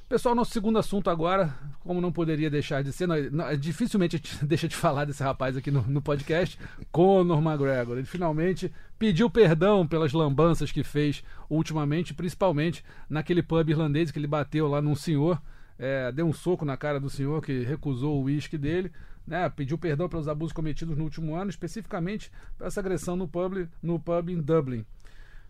Pessoal, 0.08 0.34
nosso 0.34 0.52
segundo 0.52 0.78
assunto 0.78 1.08
agora, 1.08 1.54
como 1.80 2.00
não 2.00 2.12
poderia 2.12 2.50
deixar 2.50 2.82
de 2.84 2.92
ser, 2.92 3.06
nós- 3.06 3.32
não, 3.32 3.56
dificilmente 3.56 4.16
a 4.16 4.18
gente 4.18 4.44
deixa 4.44 4.68
de 4.68 4.76
falar 4.76 5.06
desse 5.06 5.22
rapaz 5.22 5.56
aqui 5.56 5.70
no, 5.70 5.82
no 5.82 6.02
podcast, 6.02 6.58
Conor 6.92 7.38
McGregor. 7.42 7.96
Ele 7.96 8.06
finalmente 8.06 8.70
pediu 8.98 9.30
perdão 9.30 9.86
pelas 9.86 10.12
lambanças 10.12 10.70
que 10.70 10.84
fez 10.84 11.24
ultimamente, 11.48 12.12
principalmente 12.12 12.84
naquele 13.08 13.42
pub 13.42 13.68
irlandês 13.70 14.10
que 14.10 14.18
ele 14.18 14.26
bateu 14.26 14.68
lá 14.68 14.80
num 14.82 14.94
senhor, 14.94 15.40
é, 15.78 16.12
deu 16.12 16.26
um 16.26 16.32
soco 16.32 16.64
na 16.64 16.76
cara 16.76 17.00
do 17.00 17.08
senhor 17.10 17.42
que 17.42 17.62
recusou 17.64 18.20
o 18.20 18.24
uísque 18.24 18.58
dele, 18.58 18.92
né, 19.26 19.48
pediu 19.48 19.78
perdão 19.78 20.06
pelos 20.06 20.28
abusos 20.28 20.52
cometidos 20.52 20.96
no 20.98 21.04
último 21.04 21.34
ano, 21.34 21.48
especificamente 21.48 22.30
por 22.58 22.66
essa 22.66 22.78
agressão 22.78 23.16
no 23.16 23.26
pub, 23.26 23.66
no 23.82 23.98
pub 23.98 24.28
em 24.28 24.40
Dublin. 24.40 24.84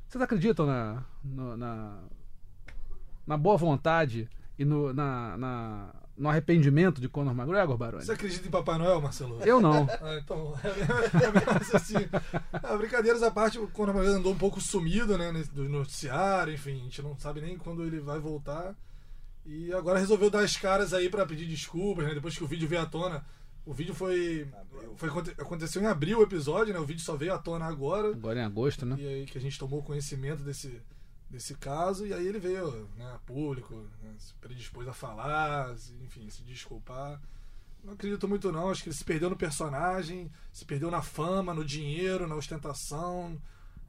Vocês 0.06 0.22
acreditam 0.22 0.64
na, 0.64 1.02
na, 1.24 1.98
na 3.26 3.36
boa 3.36 3.56
vontade 3.56 4.28
e 4.58 4.64
no, 4.64 4.92
na, 4.92 5.36
na- 5.36 5.94
no 6.16 6.28
arrependimento 6.28 7.00
de 7.00 7.08
Conor 7.08 7.34
McGregor, 7.34 7.76
Baroni? 7.76 8.04
Você 8.04 8.12
acredita 8.12 8.46
em 8.46 8.50
Papai 8.50 8.78
Noel, 8.78 9.00
Marcelo? 9.00 9.40
Eu 9.42 9.60
não. 9.60 9.84
Ah, 10.00 10.18
então, 10.22 10.54
é 10.62 11.32
mesmo 11.32 11.76
assim. 11.76 11.94
Ah, 12.52 12.76
brincadeiras 12.76 13.22
à 13.22 13.30
parte, 13.30 13.58
o 13.58 13.66
Conor 13.68 13.94
McGregor 13.94 14.20
andou 14.20 14.32
um 14.32 14.38
pouco 14.38 14.60
sumido, 14.60 15.18
né, 15.18 15.32
do 15.52 15.68
noticiário, 15.68 16.54
enfim, 16.54 16.72
a 16.80 16.84
gente 16.84 17.02
não 17.02 17.18
sabe 17.18 17.40
nem 17.40 17.56
quando 17.58 17.82
ele 17.84 17.98
vai 18.00 18.18
voltar. 18.20 18.74
E 19.46 19.72
agora 19.74 19.98
resolveu 19.98 20.30
dar 20.30 20.40
as 20.44 20.56
caras 20.56 20.94
aí 20.94 21.08
pra 21.10 21.26
pedir 21.26 21.46
desculpas, 21.46 22.06
né, 22.06 22.14
depois 22.14 22.36
que 22.36 22.44
o 22.44 22.46
vídeo 22.46 22.68
veio 22.68 22.82
à 22.82 22.86
tona. 22.86 23.24
O 23.66 23.72
vídeo 23.74 23.94
foi, 23.94 24.46
foi 24.96 25.08
aconte- 25.08 25.30
aconteceu 25.38 25.82
em 25.82 25.86
abril 25.86 26.18
o 26.18 26.22
episódio, 26.22 26.72
né, 26.72 26.78
o 26.78 26.84
vídeo 26.84 27.02
só 27.02 27.16
veio 27.16 27.34
à 27.34 27.38
tona 27.38 27.64
agora. 27.66 28.08
Agora 28.08 28.38
em 28.38 28.44
agosto, 28.44 28.86
né? 28.86 28.94
E 28.98 29.06
aí 29.06 29.26
que 29.26 29.36
a 29.36 29.40
gente 29.40 29.58
tomou 29.58 29.82
conhecimento 29.82 30.42
desse, 30.42 30.80
desse 31.34 31.54
caso, 31.56 32.06
e 32.06 32.14
aí 32.14 32.26
ele 32.26 32.38
veio 32.38 32.88
né, 32.96 33.12
a 33.12 33.18
público, 33.18 33.74
né, 34.02 34.14
se 34.18 34.32
predispôs 34.34 34.86
a 34.86 34.92
falar, 34.92 35.74
enfim, 36.02 36.30
se 36.30 36.42
desculpar. 36.42 37.20
Não 37.82 37.94
acredito 37.94 38.26
muito 38.28 38.50
não, 38.52 38.70
acho 38.70 38.82
que 38.82 38.88
ele 38.88 38.96
se 38.96 39.04
perdeu 39.04 39.28
no 39.28 39.36
personagem, 39.36 40.30
se 40.52 40.64
perdeu 40.64 40.90
na 40.90 41.02
fama, 41.02 41.52
no 41.52 41.64
dinheiro, 41.64 42.26
na 42.28 42.36
ostentação, 42.36 43.36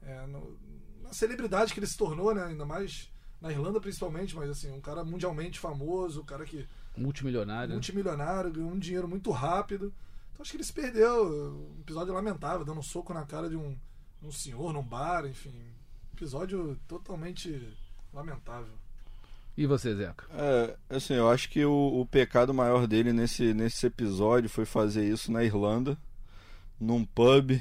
é, 0.02 0.26
no- 0.26 0.58
na 1.02 1.12
celebridade 1.12 1.72
que 1.72 1.78
ele 1.78 1.86
se 1.86 1.96
tornou, 1.96 2.34
né? 2.34 2.44
Ainda 2.44 2.66
mais 2.66 3.08
na 3.40 3.50
Irlanda 3.52 3.80
principalmente, 3.80 4.34
mas 4.34 4.50
assim, 4.50 4.70
um 4.72 4.80
cara 4.80 5.04
mundialmente 5.04 5.58
famoso, 5.60 6.20
um 6.22 6.24
cara 6.24 6.44
que 6.44 6.66
Multimilionário. 6.96 7.72
multimilionário, 7.72 8.50
ganhou 8.52 8.70
um 8.70 8.78
dinheiro 8.78 9.06
muito 9.06 9.30
rápido. 9.30 9.94
Então 10.32 10.42
acho 10.42 10.50
que 10.50 10.56
ele 10.56 10.64
se 10.64 10.72
perdeu. 10.72 11.54
Um 11.54 11.80
episódio 11.80 12.12
lamentável, 12.12 12.64
dando 12.64 12.80
um 12.80 12.82
soco 12.82 13.14
na 13.14 13.24
cara 13.24 13.48
de 13.48 13.56
um, 13.56 13.78
um 14.22 14.32
senhor 14.32 14.72
num 14.72 14.82
bar, 14.82 15.24
enfim. 15.26 15.54
Episódio 16.16 16.78
totalmente 16.88 17.60
lamentável. 18.10 18.72
E 19.54 19.66
você, 19.66 19.94
Zeca? 19.94 20.24
É, 20.32 20.74
assim, 20.88 21.12
eu 21.12 21.28
acho 21.28 21.50
que 21.50 21.62
o, 21.62 22.00
o 22.00 22.06
pecado 22.06 22.54
maior 22.54 22.86
dele 22.86 23.12
nesse, 23.12 23.52
nesse 23.52 23.84
episódio 23.84 24.48
foi 24.48 24.64
fazer 24.64 25.06
isso 25.06 25.30
na 25.30 25.44
Irlanda, 25.44 25.98
num 26.80 27.04
pub, 27.04 27.60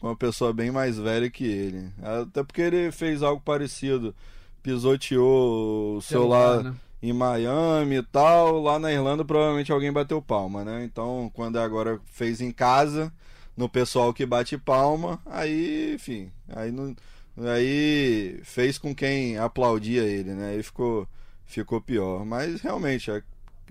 com 0.00 0.08
uma 0.08 0.16
pessoa 0.16 0.52
bem 0.52 0.72
mais 0.72 0.98
velha 0.98 1.30
que 1.30 1.44
ele. 1.44 1.92
Até 2.02 2.42
porque 2.42 2.62
ele 2.62 2.90
fez 2.90 3.22
algo 3.22 3.40
parecido. 3.40 4.12
Pisoteou 4.60 5.98
o 5.98 6.02
celular 6.02 6.64
né? 6.64 6.74
em 7.00 7.12
Miami 7.12 7.98
e 7.98 8.02
tal. 8.02 8.60
Lá 8.60 8.80
na 8.80 8.90
Irlanda 8.90 9.24
provavelmente 9.24 9.70
alguém 9.70 9.92
bateu 9.92 10.20
palma, 10.20 10.64
né? 10.64 10.82
Então, 10.82 11.30
quando 11.32 11.60
agora 11.60 12.00
fez 12.06 12.40
em 12.40 12.50
casa, 12.50 13.12
no 13.56 13.68
pessoal 13.68 14.12
que 14.12 14.26
bate 14.26 14.58
palma, 14.58 15.20
aí, 15.24 15.94
enfim, 15.94 16.32
aí 16.48 16.72
não, 16.72 16.92
aí 17.46 18.40
fez 18.42 18.78
com 18.78 18.94
quem 18.94 19.36
aplaudia 19.38 20.02
ele, 20.02 20.34
né? 20.34 20.50
Aí 20.50 20.62
ficou 20.62 21.06
ficou 21.46 21.80
pior, 21.80 22.26
mas 22.26 22.60
realmente 22.60 23.10
é 23.10 23.22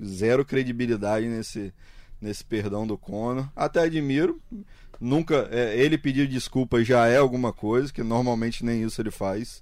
zero 0.03 0.43
credibilidade 0.45 1.27
nesse 1.27 1.73
nesse 2.21 2.43
perdão 2.43 2.87
do 2.87 2.97
Conor. 2.97 3.47
Até 3.55 3.81
admiro. 3.81 4.41
Nunca 4.99 5.47
é, 5.51 5.77
ele 5.77 5.97
pedir 5.97 6.27
desculpa 6.27 6.83
já 6.83 7.07
é 7.07 7.17
alguma 7.17 7.53
coisa, 7.53 7.93
que 7.93 8.01
normalmente 8.03 8.65
nem 8.65 8.81
isso 8.83 8.99
ele 8.99 9.11
faz. 9.11 9.61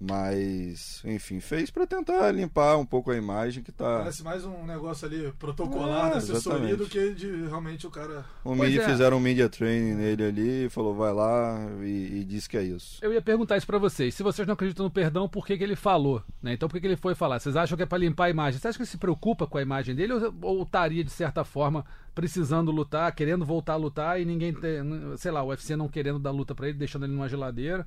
Mas, 0.00 1.02
enfim, 1.04 1.40
fez 1.40 1.70
pra 1.70 1.84
tentar 1.84 2.30
limpar 2.30 2.76
um 2.76 2.86
pouco 2.86 3.10
a 3.10 3.16
imagem 3.16 3.64
que 3.64 3.72
tá. 3.72 3.98
Parece 3.98 4.22
mais 4.22 4.44
um 4.44 4.64
negócio 4.64 5.06
ali 5.08 5.32
protocolar 5.38 6.06
É, 6.06 6.10
da 6.10 6.16
assessoria 6.18 6.76
do 6.76 6.86
que 6.86 7.14
de 7.14 7.26
realmente 7.46 7.84
o 7.84 7.90
cara. 7.90 8.24
O 8.44 8.54
media 8.54 8.82
é. 8.82 8.84
fizeram 8.84 9.16
um 9.16 9.20
media 9.20 9.48
training 9.48 9.94
nele 9.94 10.24
ali, 10.24 10.68
falou 10.68 10.94
vai 10.94 11.12
lá 11.12 11.58
e, 11.82 12.20
e 12.20 12.24
disse 12.24 12.48
que 12.48 12.56
é 12.56 12.62
isso. 12.62 12.98
Eu 13.02 13.12
ia 13.12 13.20
perguntar 13.20 13.56
isso 13.56 13.66
pra 13.66 13.78
vocês. 13.78 14.14
Se 14.14 14.22
vocês 14.22 14.46
não 14.46 14.54
acreditam 14.54 14.84
no 14.84 14.90
perdão, 14.90 15.28
por 15.28 15.44
que, 15.44 15.58
que 15.58 15.64
ele 15.64 15.74
falou? 15.74 16.22
Né? 16.40 16.52
Então, 16.52 16.68
por 16.68 16.74
que, 16.74 16.80
que 16.80 16.86
ele 16.86 16.96
foi 16.96 17.16
falar? 17.16 17.40
Vocês 17.40 17.56
acham 17.56 17.76
que 17.76 17.82
é 17.82 17.86
pra 17.86 17.98
limpar 17.98 18.26
a 18.26 18.30
imagem? 18.30 18.60
Você 18.60 18.68
acha 18.68 18.78
que 18.78 18.82
ele 18.82 18.90
se 18.90 18.98
preocupa 18.98 19.48
com 19.48 19.58
a 19.58 19.62
imagem 19.62 19.96
dele 19.96 20.12
ou, 20.12 20.34
ou 20.42 20.62
estaria, 20.62 21.02
de 21.02 21.10
certa 21.10 21.42
forma, 21.42 21.84
precisando 22.14 22.70
lutar, 22.70 23.12
querendo 23.12 23.44
voltar 23.44 23.72
a 23.72 23.76
lutar 23.76 24.20
e 24.20 24.24
ninguém, 24.24 24.54
tem, 24.54 24.80
sei 25.16 25.32
lá, 25.32 25.42
o 25.42 25.48
UFC 25.48 25.74
não 25.74 25.88
querendo 25.88 26.20
dar 26.20 26.30
luta 26.30 26.54
pra 26.54 26.68
ele, 26.68 26.78
deixando 26.78 27.04
ele 27.04 27.12
numa 27.14 27.28
geladeira? 27.28 27.84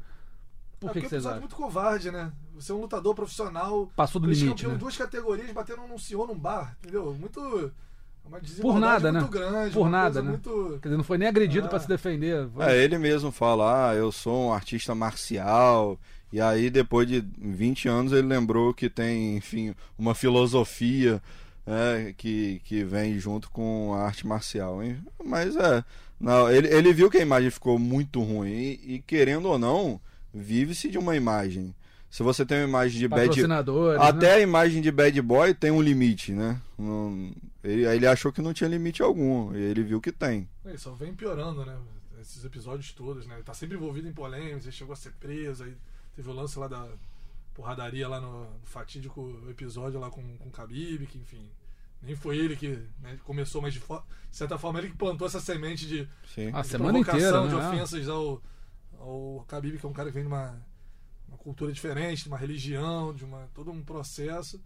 Por 0.82 0.90
é 0.90 0.94
que, 0.94 1.00
porque 1.00 1.02
que 1.02 1.10
vocês 1.10 1.14
episódio 1.26 1.28
é 1.28 1.32
acham? 1.38 1.42
muito 1.42 1.56
covarde, 1.56 2.12
né? 2.12 2.32
Você 2.56 2.72
é 2.72 2.76
um 2.76 2.82
lutador 2.82 3.14
profissional. 3.16 3.92
Passou 3.96 4.20
do 4.20 4.28
limite, 4.30 4.68
né? 4.68 4.76
duas 4.76 4.98
categorias 4.98 5.52
batendo 5.52 5.82
num 5.88 5.98
senhor 5.98 6.28
num 6.28 6.38
bar, 6.38 6.76
entendeu? 6.82 7.16
Muito. 7.20 7.40
é 7.40 8.28
Uma 8.28 8.40
Por 8.62 8.80
nada, 8.80 9.12
né? 9.12 9.20
muito 9.20 9.32
grande. 9.32 9.74
Por 9.74 9.90
nada, 9.90 10.22
né? 10.22 10.30
Muito... 10.32 10.80
Quer 10.82 10.88
dizer, 10.90 10.98
não 10.98 11.04
foi 11.04 11.18
nem 11.18 11.28
agredido 11.28 11.68
Ah. 11.68 11.70
pra 11.70 11.80
se 11.80 11.88
defender. 11.88 12.48
Foi- 12.50 12.66
É, 12.66 12.84
ele 12.84 12.98
mesmo 12.98 13.32
fala, 13.32 13.90
ah, 13.92 13.96
eu 13.96 14.12
sou 14.12 14.48
um 14.50 14.54
artista 14.54 14.94
marcial. 14.96 16.00
E 16.34 16.40
aí, 16.42 16.70
depois 16.70 17.08
de 17.08 17.24
20 17.38 17.88
anos, 17.88 18.12
ele 18.12 18.28
lembrou 18.28 18.74
que 18.74 18.90
tem, 18.90 19.36
enfim, 19.38 19.76
uma 19.98 20.16
filosofia 20.16 21.22
né, 21.66 22.14
que, 22.18 22.60
que 22.64 22.84
vem 22.84 23.20
junto 23.20 23.50
com 23.52 23.94
a 23.94 24.04
arte 24.06 24.26
marcial. 24.26 24.82
hein? 24.82 24.98
Mas 25.24 25.56
é, 25.56 25.84
não, 26.20 26.50
ele, 26.50 26.68
ele 26.70 26.94
viu 26.94 27.10
que 27.10 27.18
a 27.18 27.22
imagem 27.22 27.50
ficou 27.52 27.78
muito 27.78 28.22
ruim. 28.22 28.50
E, 28.50 28.96
e, 28.96 29.00
querendo 29.06 29.48
ou 29.50 29.60
não, 29.60 30.00
vive-se 30.34 30.90
de 30.90 30.98
uma 30.98 31.16
imagem. 31.16 31.74
Se 32.10 32.24
você 32.24 32.46
tem 32.46 32.58
uma 32.58 32.68
imagem 32.68 33.00
de 33.00 33.08
bad 33.08 33.28
Patrocinadores, 33.28 34.02
Até 34.02 34.28
né? 34.28 34.34
a 34.34 34.40
imagem 34.42 34.82
de 34.82 34.92
bad 34.92 35.22
boy 35.22 35.54
tem 35.54 35.72
um 35.72 35.82
limite, 35.82 36.34
né? 36.34 36.62
Não- 36.78 37.32
ele, 37.64 37.86
ele 37.86 38.06
achou 38.06 38.34
que 38.34 38.42
não 38.42 38.54
tinha 38.54 38.70
limite 38.70 39.02
algum. 39.02 39.56
E 39.56 39.62
ele 39.62 39.82
viu 39.84 40.02
que 40.02 40.12
tem. 40.12 40.48
É, 40.66 40.76
só 40.78 40.92
vem 40.92 41.14
piorando, 41.14 41.66
né? 41.66 41.78
Esses 42.20 42.44
episódios 42.44 42.92
todos, 42.92 43.26
né? 43.26 43.36
Ele 43.36 43.44
tá 43.44 43.54
sempre 43.54 43.78
envolvido 43.78 44.08
em 44.08 44.14
polêmicas, 44.14 44.64
ele 44.64 44.72
chegou 44.72 44.94
a 44.94 44.96
ser 44.96 45.12
preso, 45.14 45.64
aí 45.64 45.74
teve 46.16 46.30
o 46.30 46.34
lance 46.34 46.60
lá 46.60 46.68
da 46.68 46.86
porradaria 47.54 48.08
lá 48.08 48.20
no, 48.20 48.48
fatídico 48.64 49.40
episódio 49.50 50.00
lá 50.00 50.10
com, 50.10 50.22
com 50.38 50.50
o 50.50 50.52
Khabib, 50.52 51.06
que 51.06 51.18
enfim, 51.18 51.50
nem 52.02 52.16
foi 52.16 52.38
ele 52.38 52.56
que 52.56 52.80
né, 53.02 53.18
começou, 53.24 53.62
mas 53.62 53.74
de, 53.74 53.80
de 53.80 53.86
certa 54.32 54.58
forma 54.58 54.80
ele 54.80 54.90
que 54.90 54.98
plantou 54.98 55.28
essa 55.28 55.40
semente 55.40 55.88
de, 55.88 56.08
Sim. 56.34 56.52
A 56.54 56.62
de 56.62 56.68
semana 56.68 57.00
inteira, 57.00 57.48
de 57.48 57.56
né? 57.56 57.68
ofensas 57.68 58.08
ao, 58.08 58.42
ao 59.02 59.46
Khabib, 59.48 59.78
que 59.78 59.86
é 59.86 59.90
um 59.90 59.94
cara 59.94 60.10
que 60.10 60.16
vem 60.16 60.24
de 60.24 60.28
uma, 60.28 60.56
uma 61.28 61.38
cultura 61.38 61.72
diferente, 61.72 62.24
de 62.24 62.30
uma 62.30 62.38
religião, 62.38 63.14
de 63.14 63.26
uma, 63.26 63.50
todo 63.54 63.72
um 63.72 63.84
processo. 63.84 64.62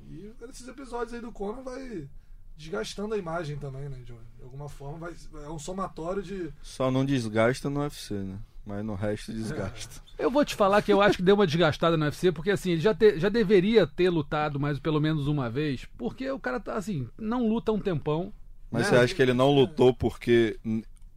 E 0.00 0.32
esses 0.48 0.66
episódios 0.68 1.14
aí 1.14 1.20
do 1.20 1.32
Conor 1.32 1.62
vai 1.62 2.08
desgastando 2.56 3.14
a 3.14 3.18
imagem 3.18 3.56
também, 3.58 3.88
né? 3.88 3.98
De, 3.98 4.12
de 4.12 4.42
alguma 4.42 4.68
forma, 4.68 4.98
vai, 4.98 5.14
é 5.44 5.50
um 5.50 5.58
somatório 5.58 6.22
de. 6.22 6.52
Só 6.62 6.90
não 6.90 7.04
desgasta 7.04 7.68
no 7.68 7.80
UFC, 7.80 8.14
né? 8.14 8.38
Mas 8.64 8.84
no 8.84 8.94
resto 8.94 9.32
desgasta. 9.32 10.02
Eu 10.18 10.30
vou 10.30 10.44
te 10.44 10.54
falar 10.54 10.80
que 10.80 10.90
eu 10.90 11.02
acho 11.02 11.18
que 11.18 11.22
deu 11.22 11.34
uma 11.34 11.46
desgastada 11.46 11.94
no 11.94 12.04
UFC, 12.06 12.32
porque 12.32 12.50
assim, 12.50 12.70
ele 12.70 12.80
já, 12.80 12.94
te- 12.94 13.18
já 13.18 13.28
deveria 13.28 13.86
ter 13.86 14.08
lutado 14.08 14.58
mais 14.58 14.78
pelo 14.78 14.98
menos 14.98 15.28
uma 15.28 15.50
vez, 15.50 15.86
porque 15.98 16.30
o 16.30 16.38
cara 16.40 16.58
tá 16.58 16.74
assim, 16.74 17.06
não 17.18 17.46
luta 17.46 17.70
um 17.70 17.78
tempão. 17.78 18.32
Mas 18.70 18.84
né? 18.84 18.88
você 18.88 18.96
acha 18.96 19.14
que 19.14 19.20
ele 19.20 19.34
não 19.34 19.54
lutou 19.54 19.92
porque 19.92 20.58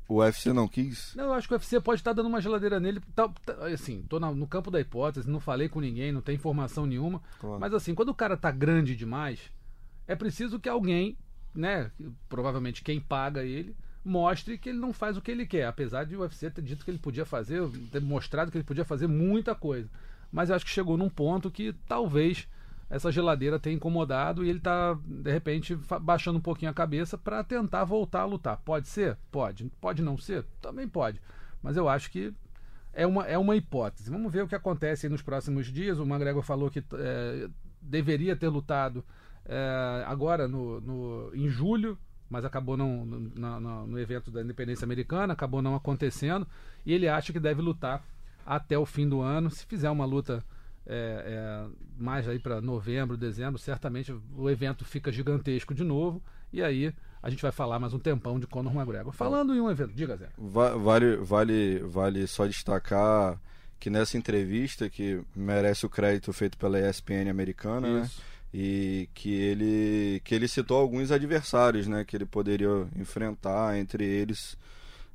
o 0.09 0.15
UFC 0.15 0.51
não 0.51 0.67
quis? 0.67 1.13
Não, 1.15 1.25
eu 1.25 1.33
acho 1.33 1.47
que 1.47 1.53
o 1.53 1.57
UFC 1.57 1.79
pode 1.79 2.01
estar 2.01 2.11
dando 2.13 2.27
uma 2.27 2.41
geladeira 2.41 2.79
nele. 2.79 2.99
Tá, 3.15 3.29
tá- 3.45 3.67
assim, 3.67 4.03
tô 4.09 4.19
na- 4.19 4.33
no 4.33 4.47
campo 4.47 4.69
da 4.71 4.79
hipótese, 4.81 5.29
não 5.29 5.39
falei 5.39 5.69
com 5.69 5.79
ninguém, 5.79 6.11
não 6.11 6.21
tem 6.21 6.35
informação 6.35 6.85
nenhuma. 6.85 7.21
Claro. 7.39 7.59
Mas 7.59 7.73
assim, 7.73 7.93
quando 7.95 8.09
o 8.09 8.13
cara 8.15 8.35
tá 8.35 8.49
grande 8.51 8.95
demais, 8.95 9.39
é 10.07 10.15
preciso 10.15 10.59
que 10.59 10.67
alguém, 10.67 11.15
né, 11.55 11.91
provavelmente 12.27 12.83
quem 12.83 12.99
paga 12.99 13.43
ele, 13.43 13.75
mostre 14.03 14.57
que 14.57 14.69
ele 14.69 14.79
não 14.79 14.91
faz 14.91 15.15
o 15.17 15.21
que 15.21 15.29
ele 15.29 15.45
quer. 15.45 15.67
Apesar 15.67 16.03
de 16.05 16.15
o 16.15 16.21
UFC 16.21 16.49
ter 16.49 16.61
dito 16.63 16.83
que 16.83 16.89
ele 16.91 16.97
podia 16.97 17.25
fazer, 17.25 17.61
ter 17.91 18.01
mostrado 18.01 18.49
que 18.49 18.57
ele 18.57 18.63
podia 18.65 18.83
fazer 18.85 19.07
muita 19.07 19.53
coisa. 19.53 19.89
Mas 20.31 20.49
eu 20.49 20.55
acho 20.55 20.65
que 20.65 20.71
chegou 20.71 20.97
num 20.97 21.09
ponto 21.09 21.51
que 21.51 21.73
talvez 21.87 22.47
essa 22.89 23.11
geladeira 23.11 23.59
tem 23.59 23.75
incomodado 23.75 24.43
e 24.43 24.49
ele 24.49 24.59
tá, 24.59 24.97
de 25.05 25.31
repente, 25.31 25.77
baixando 26.01 26.39
um 26.39 26.41
pouquinho 26.41 26.71
a 26.71 26.73
cabeça 26.73 27.17
para 27.17 27.43
tentar 27.43 27.83
voltar 27.83 28.21
a 28.21 28.25
lutar. 28.25 28.57
Pode 28.65 28.87
ser? 28.87 29.17
Pode. 29.31 29.71
Pode 29.79 30.01
não 30.01 30.17
ser? 30.17 30.43
Também 30.61 30.87
pode. 30.87 31.21
Mas 31.61 31.77
eu 31.77 31.87
acho 31.87 32.09
que 32.09 32.33
é 32.93 33.05
uma, 33.05 33.25
é 33.27 33.37
uma 33.37 33.55
hipótese. 33.55 34.09
Vamos 34.09 34.31
ver 34.33 34.43
o 34.43 34.47
que 34.47 34.55
acontece 34.55 35.07
nos 35.07 35.21
próximos 35.21 35.67
dias. 35.67 35.99
O 35.99 36.03
McGregor 36.03 36.41
falou 36.41 36.69
que 36.71 36.83
é, 36.93 37.47
deveria 37.81 38.35
ter 38.35 38.47
lutado 38.49 39.03
é, 39.45 40.03
agora 40.07 40.47
no, 40.47 40.81
no- 40.81 41.31
em 41.35 41.47
julho, 41.47 41.97
mas 42.29 42.43
acabou 42.45 42.75
não 42.75 43.05
no, 43.05 43.19
na- 43.35 43.59
no 43.85 43.99
evento 43.99 44.31
da 44.31 44.41
independência 44.41 44.85
americana, 44.85 45.33
acabou 45.33 45.61
não 45.61 45.75
acontecendo. 45.75 46.47
E 46.85 46.91
ele 46.93 47.07
acha 47.07 47.31
que 47.31 47.39
deve 47.39 47.61
lutar 47.61 48.03
até 48.45 48.77
o 48.77 48.85
fim 48.85 49.07
do 49.07 49.21
ano. 49.21 49.51
Se 49.51 49.63
fizer 49.65 49.89
uma 49.91 50.05
luta 50.05 50.43
é, 50.85 51.23
é, 51.25 51.67
mais 51.97 52.27
aí 52.27 52.39
para 52.39 52.61
novembro, 52.61 53.15
dezembro, 53.17 53.59
certamente 53.59 54.13
o 54.35 54.49
evento 54.49 54.83
fica 54.85 55.11
gigantesco 55.11 55.73
de 55.73 55.83
novo. 55.83 56.21
E 56.51 56.61
aí 56.63 56.93
a 57.21 57.29
gente 57.29 57.41
vai 57.41 57.51
falar 57.51 57.77
mais 57.79 57.93
um 57.93 57.99
tempão 57.99 58.39
de 58.39 58.47
Conor 58.47 58.73
McGregor. 58.73 59.11
Falando 59.13 59.53
em 59.55 59.61
um 59.61 59.69
evento, 59.69 59.93
diga 59.93 60.15
Zé. 60.17 60.29
Va- 60.37 60.75
Vale, 60.75 61.17
vale, 61.17 61.79
vale 61.79 62.25
só 62.27 62.45
destacar 62.47 63.39
que 63.79 63.89
nessa 63.89 64.17
entrevista, 64.17 64.89
que 64.89 65.21
merece 65.35 65.85
o 65.85 65.89
crédito 65.89 66.33
feito 66.33 66.57
pela 66.57 66.79
ESPN 66.79 67.29
americana, 67.29 67.99
né? 67.99 68.05
Isso. 68.05 68.21
E 68.53 69.07
que 69.13 69.31
ele, 69.31 70.21
que 70.23 70.33
ele 70.33 70.47
citou 70.47 70.77
alguns 70.79 71.11
adversários, 71.11 71.85
né? 71.87 72.03
Que 72.03 72.17
ele 72.17 72.25
poderia 72.25 72.87
enfrentar, 72.95 73.77
entre 73.77 74.03
eles 74.03 74.57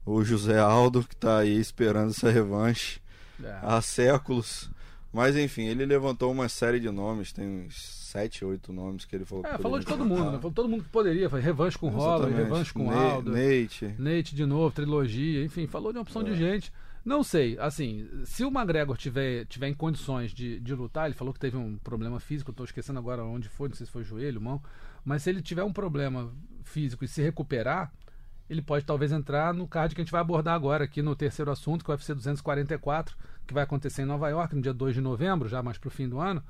o 0.07 0.23
José 0.23 0.59
Aldo, 0.61 1.03
que 1.03 1.15
está 1.15 1.39
aí 1.39 1.59
esperando 1.59 2.11
essa 2.11 2.31
revanche 2.31 3.01
É. 3.43 3.59
há 3.61 3.81
séculos. 3.83 4.71
Mas 5.15 5.37
enfim, 5.37 5.63
ele 5.63 5.87
levantou 5.87 6.33
uma 6.33 6.49
série 6.49 6.81
de 6.81 6.91
nomes, 6.91 7.33
tem 7.33 7.47
uns 7.47 7.77
sete, 7.81 8.45
oito 8.45 8.73
nomes 8.73 9.05
que 9.05 9.15
ele 9.15 9.25
falou. 9.25 9.45
que 9.45 9.51
É, 9.51 9.59
falou 9.59 9.79
de 9.79 9.87
todo 9.87 10.05
mundo, 10.05 10.25
né? 10.33 10.37
Falou 10.39 10.51
todo 10.53 10.69
mundo 10.69 10.83
que 10.83 10.91
poderia. 10.91 11.31
Foi 11.31 11.41
revanche 11.41 11.79
com 11.79 11.89
Exatamente. 11.89 12.35
revanche 12.37 12.73
com 12.75 12.91
Ne- 12.91 12.97
Aldo. 12.97 13.31
Nate. 13.31 13.95
Nate 13.99 14.35
de 14.35 14.45
novo, 14.45 14.75
trilogia, 14.75 15.45
enfim, 15.45 15.67
falou 15.69 15.93
de 15.93 15.99
uma 15.99 16.03
opção 16.03 16.23
É. 16.23 16.25
de 16.25 16.35
gente. 16.37 16.73
Não 17.05 17.23
sei, 17.23 17.57
assim, 17.61 18.09
se 18.25 18.45
o 18.45 18.49
McGregor 18.49 18.97
tiver, 18.97 19.45
tiver 19.45 19.69
em 19.69 19.75
condições 19.75 20.33
de, 20.33 20.59
de 20.59 20.75
lutar, 20.75 21.05
ele 21.07 21.15
falou 21.15 21.35
que 21.35 21.39
teve 21.41 21.55
um 21.57 21.77
problema 21.77 22.19
físico, 22.19 22.51
eu 22.51 22.55
tô 22.55 22.65
esquecendo 22.65 22.99
agora 22.99 23.23
onde 23.23 23.47
foi, 23.49 23.69
não 23.69 23.77
sei 23.77 23.85
se 23.85 23.93
foi 23.93 24.03
joelho, 24.03 24.41
mão, 24.41 24.61
mas 25.05 25.23
se 25.23 25.29
ele 25.29 25.43
tiver 25.43 25.63
um 25.65 25.73
problema 25.73 26.33
físico 26.63 27.05
e 27.05 27.09
se 27.09 27.21
recuperar, 27.21 27.93
ele 28.49 28.61
pode 28.63 28.85
talvez 28.85 29.11
entrar 29.13 29.55
no 29.55 29.67
card 29.67 29.95
que 29.95 30.01
a 30.01 30.05
gente 30.05 30.13
vai 30.13 30.21
abordar 30.21 30.55
agora 30.55 30.85
aqui 30.85 31.01
no 31.03 31.17
terceiro 31.17 31.51
assunto, 31.51 31.85
que 31.85 31.91
é 31.91 31.95
o 31.95 31.97
UFC 31.97 32.15
244, 32.15 33.17
que 33.47 33.55
vai 33.55 33.63
acontecer 33.65 34.03
em 34.03 34.07
Nova 34.07 34.29
York 34.29 34.55
no 34.55 34.63
dia 34.63 34.75
2 34.75 34.95
de 34.95 35.01
novembro, 35.01 35.49
já 35.49 35.63
mais 35.63 35.79
pro 35.79 35.91
fim 35.91 36.09
do 36.09 36.19
ano. 36.21 36.43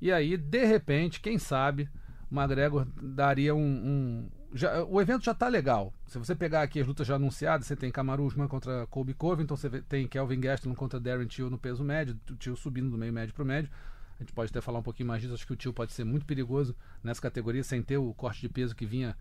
E 0.00 0.10
aí, 0.12 0.36
de 0.36 0.64
repente, 0.64 1.20
quem 1.20 1.38
sabe, 1.38 1.88
o 2.30 2.34
McGregor 2.34 2.86
daria 3.02 3.54
um. 3.54 3.60
um- 3.60 4.28
já- 4.52 4.82
o 4.84 5.00
evento 5.00 5.24
já 5.24 5.32
tá 5.34 5.46
legal. 5.46 5.92
Se 6.06 6.18
você 6.18 6.34
pegar 6.34 6.62
aqui 6.62 6.80
as 6.80 6.86
lutas 6.86 7.06
já 7.06 7.14
anunciadas, 7.16 7.66
você 7.66 7.76
tem 7.76 7.90
Kamaru 7.90 8.24
Usman 8.24 8.48
contra 8.48 8.86
Colby 8.88 9.14
Covington, 9.14 9.56
você 9.56 9.68
tem 9.82 10.08
Kelvin 10.08 10.40
Gastelum 10.40 10.74
contra 10.74 10.98
Darren 10.98 11.26
Till 11.26 11.48
no 11.50 11.58
peso 11.58 11.84
médio, 11.84 12.18
o 12.30 12.34
Till 12.34 12.56
subindo 12.56 12.90
do 12.90 12.98
meio 12.98 13.12
médio 13.12 13.32
pro 13.34 13.44
médio. 13.44 13.70
A 14.18 14.22
gente 14.22 14.32
pode 14.32 14.50
até 14.50 14.60
falar 14.60 14.80
um 14.80 14.82
pouquinho 14.82 15.06
mais 15.06 15.22
disso, 15.22 15.34
acho 15.34 15.46
que 15.46 15.52
o 15.52 15.56
Till 15.56 15.72
pode 15.72 15.92
ser 15.92 16.04
muito 16.04 16.26
perigoso 16.26 16.74
nessa 17.02 17.22
categoria, 17.22 17.62
sem 17.62 17.80
ter 17.82 17.96
o 17.98 18.12
corte 18.12 18.40
de 18.40 18.48
peso 18.48 18.74
que 18.74 18.84
vinha 18.84 19.16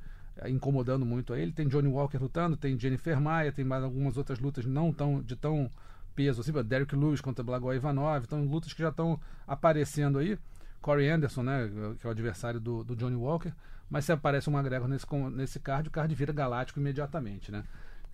incomodando 0.48 1.06
muito 1.06 1.34
a 1.34 1.40
ele. 1.40 1.52
Tem 1.52 1.68
Johnny 1.68 1.88
Walker 1.88 2.18
lutando, 2.18 2.56
tem 2.56 2.78
Jennifer 2.80 3.20
Maia, 3.20 3.52
tem 3.52 3.66
mais 3.66 3.84
algumas 3.84 4.18
outras 4.18 4.40
lutas 4.40 4.66
não 4.66 4.94
tão 4.94 5.22
de 5.22 5.36
tão 5.36 5.70
peso 6.16 6.42
assim, 6.42 6.52
Derek 6.64 6.96
Lewis 6.96 7.22
contra 7.22 7.44
Blagoy 7.44 7.78
Ivanov, 7.78 8.26
então 8.26 8.44
lutas 8.44 8.74
que 8.74 8.82
já 8.82 8.90
estão 8.90 9.20
aparecendo 9.48 10.20
aí. 10.20 10.38
Corey 10.82 11.10
Anderson, 11.10 11.44
né, 11.44 11.70
que 12.00 12.06
é 12.06 12.08
o 12.08 12.12
adversário 12.12 12.60
do, 12.60 12.84
do 12.84 12.96
Johnny 12.96 13.16
Walker, 13.16 13.52
mas 13.90 14.06
se 14.06 14.12
aparece 14.12 14.50
um 14.50 14.54
McGregor 14.54 14.88
nesse, 14.88 15.06
nesse 15.32 15.60
card, 15.60 15.90
o 15.90 15.92
card 15.92 16.14
vira 16.16 16.32
galáctico 16.32 16.80
imediatamente, 16.80 17.52
né? 17.52 17.64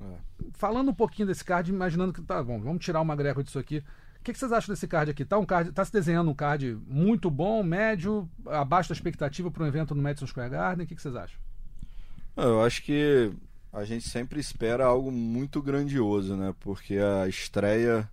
É. 0.01 0.15
Falando 0.53 0.89
um 0.89 0.93
pouquinho 0.93 1.27
desse 1.27 1.43
card, 1.43 1.71
imaginando 1.71 2.11
que 2.11 2.21
tá 2.21 2.43
bom, 2.43 2.59
vamos 2.59 2.83
tirar 2.83 3.01
o 3.01 3.05
McGregor 3.05 3.43
disso 3.43 3.59
aqui. 3.59 3.83
O 4.19 4.23
que, 4.23 4.33
que 4.33 4.39
vocês 4.39 4.51
acham 4.51 4.73
desse 4.73 4.87
card 4.87 5.11
aqui? 5.11 5.23
Tá, 5.23 5.37
um 5.37 5.45
card, 5.45 5.71
tá 5.71 5.85
se 5.85 5.91
desenhando 5.91 6.31
um 6.31 6.33
card 6.33 6.77
muito 6.87 7.29
bom, 7.29 7.61
médio, 7.61 8.27
abaixo 8.47 8.89
da 8.89 8.93
expectativa 8.93 9.51
para 9.51 9.63
um 9.63 9.67
evento 9.67 9.93
no 9.93 10.01
Madison 10.01 10.25
Square 10.25 10.49
Garden? 10.49 10.85
O 10.85 10.87
que, 10.87 10.95
que 10.95 11.01
vocês 11.01 11.15
acham? 11.15 11.39
Eu 12.35 12.61
acho 12.63 12.83
que 12.83 13.31
a 13.71 13.83
gente 13.85 14.07
sempre 14.09 14.39
espera 14.39 14.85
algo 14.85 15.11
muito 15.11 15.61
grandioso, 15.61 16.35
né? 16.35 16.53
Porque 16.59 16.97
a 16.97 17.27
estreia 17.27 18.09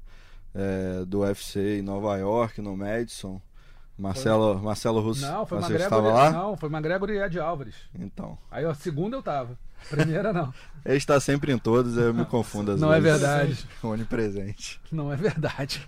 é, 0.54 1.04
do 1.06 1.20
UFC 1.20 1.78
em 1.78 1.82
Nova 1.82 2.16
York, 2.16 2.60
no 2.60 2.76
Madison, 2.76 3.40
Marcelo, 3.98 4.60
Marcelo 4.60 5.00
Russo, 5.00 5.22
Não, 5.22 5.44
foi 5.46 5.58
você 5.58 5.72
McGregor, 5.72 5.98
estava 5.98 6.12
lá? 6.12 6.30
Não, 6.30 6.56
foi 6.56 6.68
McGregor 6.68 7.10
e 7.10 7.18
Ed 7.22 7.38
Álvares. 7.38 7.74
Então, 7.98 8.36
Aí 8.50 8.64
a 8.64 8.74
segunda 8.74 9.16
eu 9.16 9.22
tava. 9.22 9.58
Primeira 9.90 10.32
não. 10.32 10.52
ele 10.86 10.96
está 10.96 11.18
sempre 11.20 11.52
em 11.52 11.58
todos, 11.58 11.96
eu 11.96 12.14
me 12.14 12.24
confundo 12.24 12.72
às 12.72 12.80
Não 12.80 12.92
é 12.92 13.00
vezes. 13.00 13.20
verdade. 13.20 13.66
Onipresente. 13.82 14.80
Não 14.90 15.12
é 15.12 15.16
verdade. 15.16 15.84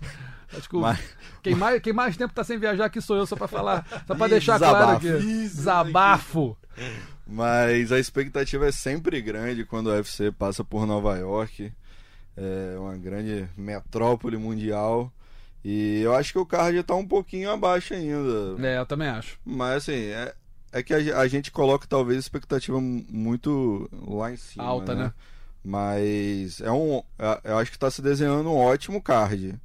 Acho 0.55 0.69
que 0.69 0.75
o- 0.75 0.81
Mas- 0.81 0.99
quem, 1.41 1.55
mais, 1.55 1.81
quem 1.81 1.93
mais 1.93 2.15
tempo 2.17 2.33
tá 2.33 2.43
sem 2.43 2.57
viajar 2.57 2.85
aqui 2.85 3.01
sou 3.01 3.15
eu, 3.17 3.25
só 3.25 3.35
pra 3.35 3.47
falar. 3.47 3.85
Só 4.05 4.13
pra 4.15 4.27
Ih, 4.27 4.31
deixar 4.31 4.59
claro 4.59 4.99
desabafo. 4.99 6.57
aqui. 6.75 7.14
Mas 7.27 7.91
a 7.91 7.99
expectativa 7.99 8.67
é 8.67 8.71
sempre 8.71 9.21
grande 9.21 9.65
quando 9.65 9.87
o 9.87 9.91
UFC 9.91 10.31
passa 10.31 10.63
por 10.63 10.85
Nova 10.85 11.17
York. 11.17 11.71
É 12.37 12.75
uma 12.77 12.95
grande 12.97 13.47
metrópole 13.57 14.37
mundial. 14.37 15.11
E 15.63 16.01
eu 16.01 16.13
acho 16.13 16.31
que 16.33 16.39
o 16.39 16.45
card 16.45 16.77
está 16.77 16.93
um 16.93 17.07
pouquinho 17.07 17.49
abaixo 17.49 17.93
ainda. 17.95 18.55
É, 18.67 18.77
eu 18.77 18.85
também 18.85 19.07
acho. 19.07 19.39
Mas 19.43 19.77
assim, 19.77 19.93
é, 20.09 20.33
é 20.71 20.83
que 20.83 20.93
a, 20.93 21.19
a 21.19 21.27
gente 21.27 21.49
coloca 21.51 21.87
talvez 21.87 22.17
a 22.17 22.19
expectativa 22.19 22.79
mu- 22.79 23.03
muito 23.09 23.89
lá 24.07 24.31
em 24.31 24.37
cima. 24.37 24.63
Alta, 24.65 24.93
né? 24.93 25.13
Mas 25.63 26.61
é 26.61 26.71
um. 26.71 27.01
é- 27.17 27.41
Eu 27.45 27.57
acho 27.57 27.71
que 27.71 27.77
está 27.77 27.89
se 27.89 28.01
desenhando 28.01 28.49
um 28.51 28.55
ótimo 28.57 29.01
card. 29.01 29.55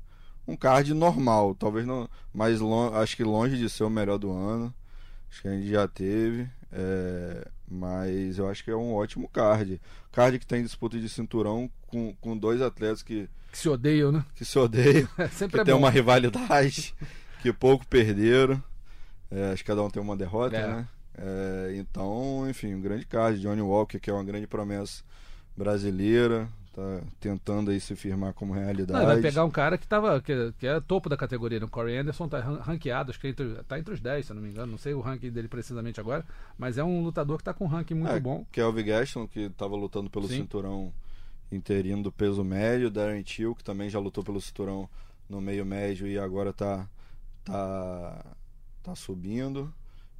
Um 0.48 0.56
card 0.56 0.94
normal, 0.94 1.54
talvez 1.54 1.86
não. 1.86 2.08
Mas 2.32 2.58
acho 2.94 3.16
que 3.16 3.22
longe 3.24 3.58
de 3.58 3.68
ser 3.68 3.84
o 3.84 3.90
melhor 3.90 4.16
do 4.18 4.32
ano. 4.32 4.72
Acho 5.30 5.42
que 5.42 5.48
a 5.48 5.52
gente 5.52 5.68
já 5.68 5.86
teve. 5.86 6.48
É, 6.72 7.46
mas 7.68 8.38
eu 8.38 8.48
acho 8.48 8.62
que 8.64 8.70
é 8.70 8.76
um 8.76 8.94
ótimo 8.94 9.28
card. 9.28 9.80
Card 10.12 10.38
que 10.38 10.46
tem 10.46 10.62
disputa 10.62 10.98
de 10.98 11.08
cinturão 11.08 11.70
com, 11.86 12.14
com 12.20 12.36
dois 12.36 12.60
atletas 12.62 13.02
que, 13.02 13.28
Que 13.52 13.58
se 13.58 13.68
odeiam, 13.68 14.10
né? 14.12 14.24
que 14.34 14.44
se 14.44 14.58
odeiam 14.58 15.08
Sempre 15.32 15.56
que 15.56 15.60
é 15.62 15.64
tem 15.64 15.74
bom. 15.74 15.80
uma 15.80 15.90
rivalidade, 15.90 16.94
que 17.42 17.52
pouco 17.52 17.86
perderam. 17.86 18.62
É, 19.30 19.52
acho 19.52 19.62
que 19.62 19.68
cada 19.68 19.82
um 19.82 19.90
tem 19.90 20.02
uma 20.02 20.16
derrota, 20.16 20.56
É. 20.56 20.66
né? 20.66 20.88
É, 21.22 21.74
então, 21.76 22.48
enfim, 22.48 22.74
um 22.74 22.80
grande 22.80 23.04
card. 23.04 23.40
Johnny 23.40 23.60
Walker, 23.60 23.98
que 24.00 24.08
é 24.10 24.12
uma 24.12 24.24
grande 24.24 24.46
promessa 24.46 25.02
brasileira, 25.56 26.48
tá 26.72 27.02
tentando 27.18 27.70
aí 27.70 27.80
se 27.80 27.96
firmar 27.96 28.32
como 28.32 28.52
realidade. 28.52 28.98
Não, 29.00 29.06
vai 29.06 29.20
pegar 29.20 29.44
um 29.44 29.50
cara 29.50 29.76
que, 29.76 29.86
tava, 29.86 30.20
que, 30.20 30.52
que 30.58 30.66
é 30.66 30.80
topo 30.80 31.08
da 31.08 31.16
categoria. 31.16 31.58
né? 31.60 31.66
O 31.66 31.68
Corey 31.68 31.96
Anderson 31.98 32.28
tá 32.28 32.38
ran- 32.40 32.60
ranqueado, 32.60 33.10
acho 33.10 33.18
que 33.20 33.26
é 33.26 33.30
entre, 33.30 33.54
tá 33.64 33.78
entre 33.78 33.94
os 33.94 34.00
10, 34.00 34.26
se 34.26 34.32
eu 34.32 34.36
não 34.36 34.42
me 34.42 34.50
engano. 34.50 34.70
Não 34.72 34.78
sei 34.78 34.94
o 34.94 35.00
ranking 35.00 35.30
dele 35.30 35.48
precisamente 35.48 35.98
agora, 36.00 36.24
mas 36.56 36.78
é 36.78 36.84
um 36.84 37.02
lutador 37.02 37.38
que 37.38 37.44
tá 37.44 37.52
com 37.52 37.64
um 37.64 37.68
ranking 37.68 37.94
muito 37.94 38.12
É, 38.12 38.20
bom. 38.20 38.44
Kelvin 38.52 38.84
Gaston, 38.84 39.26
que 39.26 39.40
estava 39.40 39.74
lutando 39.76 40.08
pelo 40.10 40.28
Sim. 40.28 40.42
cinturão 40.42 40.92
interino 41.50 42.02
do 42.02 42.12
peso 42.12 42.44
médio. 42.44 42.90
Darren 42.90 43.22
Till, 43.22 43.54
que 43.54 43.64
também 43.64 43.90
já 43.90 43.98
lutou 43.98 44.22
pelo 44.22 44.40
cinturão 44.40 44.88
no 45.28 45.40
meio 45.40 45.64
médio 45.66 46.06
e 46.06 46.18
agora 46.18 46.52
tá, 46.52 46.88
tá, 47.44 48.24
tá 48.82 48.94
subindo. 48.94 49.72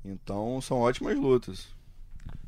Então, 0.05 0.61
são 0.61 0.79
ótimas 0.79 1.17
lutas. 1.17 1.69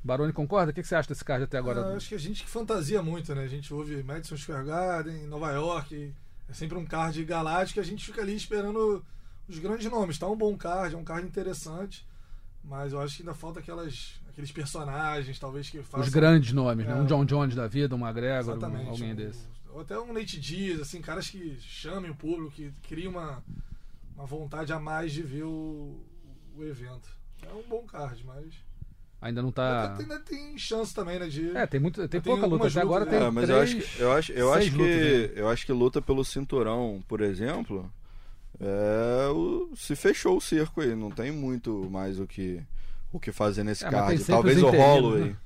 Baroni 0.05 0.33
concorda? 0.33 0.73
O 0.73 0.75
que, 0.75 0.83
você 0.83 0.95
acha 0.95 1.09
desse 1.09 1.25
card 1.25 1.45
até 1.45 1.59
agora? 1.59 1.81
Ah, 1.81 1.97
acho 1.97 2.09
que 2.09 2.15
a 2.15 2.19
gente 2.19 2.45
fantasia 2.45 3.03
muito, 3.03 3.35
né? 3.35 3.45
A 3.45 3.49
gente 3.49 3.73
ouve 3.73 4.03
Madison 4.03 4.37
Square 4.37 4.67
Garden, 4.67 5.27
Nova 5.27 5.53
York, 5.53 6.13
é 6.49 6.53
sempre 6.53 6.77
um 6.77 6.85
card 6.85 7.25
galáctico 7.25 7.79
e 7.79 7.83
a 7.83 7.85
gente 7.85 8.05
fica 8.05 8.21
ali 8.21 8.35
esperando 8.35 9.05
os 9.49 9.59
grandes 9.59 9.91
nomes. 9.91 10.19
Tá 10.19 10.29
um 10.29 10.37
bom 10.37 10.57
card, 10.57 10.95
é 10.95 10.99
um 10.99 11.05
card 11.05 11.27
interessante, 11.27 12.07
mas 12.65 12.93
eu 12.93 13.01
acho 13.01 13.17
que 13.17 13.23
ainda 13.23 13.35
falta 13.35 13.61
aquelas, 13.61 14.21
aqueles 14.29 14.51
personagens, 14.51 15.39
talvez 15.39 15.71
que 15.71 15.83
façam... 15.83 16.01
Os 16.01 16.09
grandes 16.09 16.53
nomes, 16.53 16.85
né? 16.85 16.93
É. 16.93 16.97
Um 16.97 17.07
John 17.07 17.25
Jones 17.25 17.55
da 17.55 17.69
vida, 17.69 17.95
um 17.95 18.01
McGregor, 18.01 18.55
Exatamente. 18.55 18.89
alguém 18.89 19.13
um- 19.13 19.17
desse. 19.17 19.47
Ou 19.71 19.81
até 19.81 19.99
um 19.99 20.13
Nate 20.13 20.39
Diaz, 20.39 20.81
assim, 20.81 21.01
caras 21.01 21.31
que 21.31 21.57
chamem 21.61 22.11
o 22.11 22.15
público, 22.15 22.51
que 22.51 22.71
criam 22.83 23.13
uma, 23.13 23.43
uma 24.15 24.27
vontade 24.27 24.71
a 24.71 24.79
mais 24.79 25.13
de 25.13 25.23
ver 25.23 25.45
o, 25.45 25.99
o 26.55 26.63
evento. 26.63 27.09
É 27.43 27.55
um 27.55 27.63
bom 27.63 27.85
card, 27.87 28.23
mas... 28.27 28.53
Ainda 29.23 29.41
não 29.41 29.53
tá. 29.53 29.85
Ainda, 29.85 29.97
tem, 29.97 30.05
ainda 30.05 30.21
tem 30.25 30.59
chance 30.59 30.93
também, 30.93 31.19
né? 31.19 31.29
De... 31.29 31.57
É, 31.57 31.65
tem, 31.67 31.79
muito, 31.81 31.97
tem 32.09 32.09
Tem 32.09 32.21
pouca 32.21 32.45
luta. 32.45 32.67
Até 32.67 32.81
agora 32.81 33.05
lutas, 33.05 33.19
tem 33.19 33.27
É, 33.29 33.31
mas 33.31 33.47
três, 33.47 33.51
eu 33.51 33.63
acho 33.63 33.77
que, 33.97 34.03
eu 34.03 34.13
acho, 34.13 34.33
eu 34.33 34.53
acho 34.53 34.77
lutas, 34.77 34.95
que 34.95 35.31
né? 35.35 35.41
eu 35.41 35.49
acho 35.49 35.67
que 35.67 35.73
luta 35.73 36.03
pelo 36.03 36.25
cinturão, 36.25 37.03
por 37.07 37.21
exemplo, 37.21 37.91
é, 38.61 39.29
o- 39.31 39.71
se 39.77 39.97
fechou 39.97 40.37
o 40.37 40.41
cerco 40.41 40.81
aí, 40.81 40.95
não 40.95 41.11
tem 41.11 41.31
muito 41.33 41.89
mais 41.91 42.19
o 42.21 42.27
que 42.27 42.63
o 43.13 43.21
que 43.21 43.31
fazer 43.33 43.63
nesse 43.65 43.85
É, 43.85 43.91
card. 43.91 44.25
Talvez 44.25 44.63
o 44.63 44.71
Holloway, 44.71 45.25
né? 45.31 45.37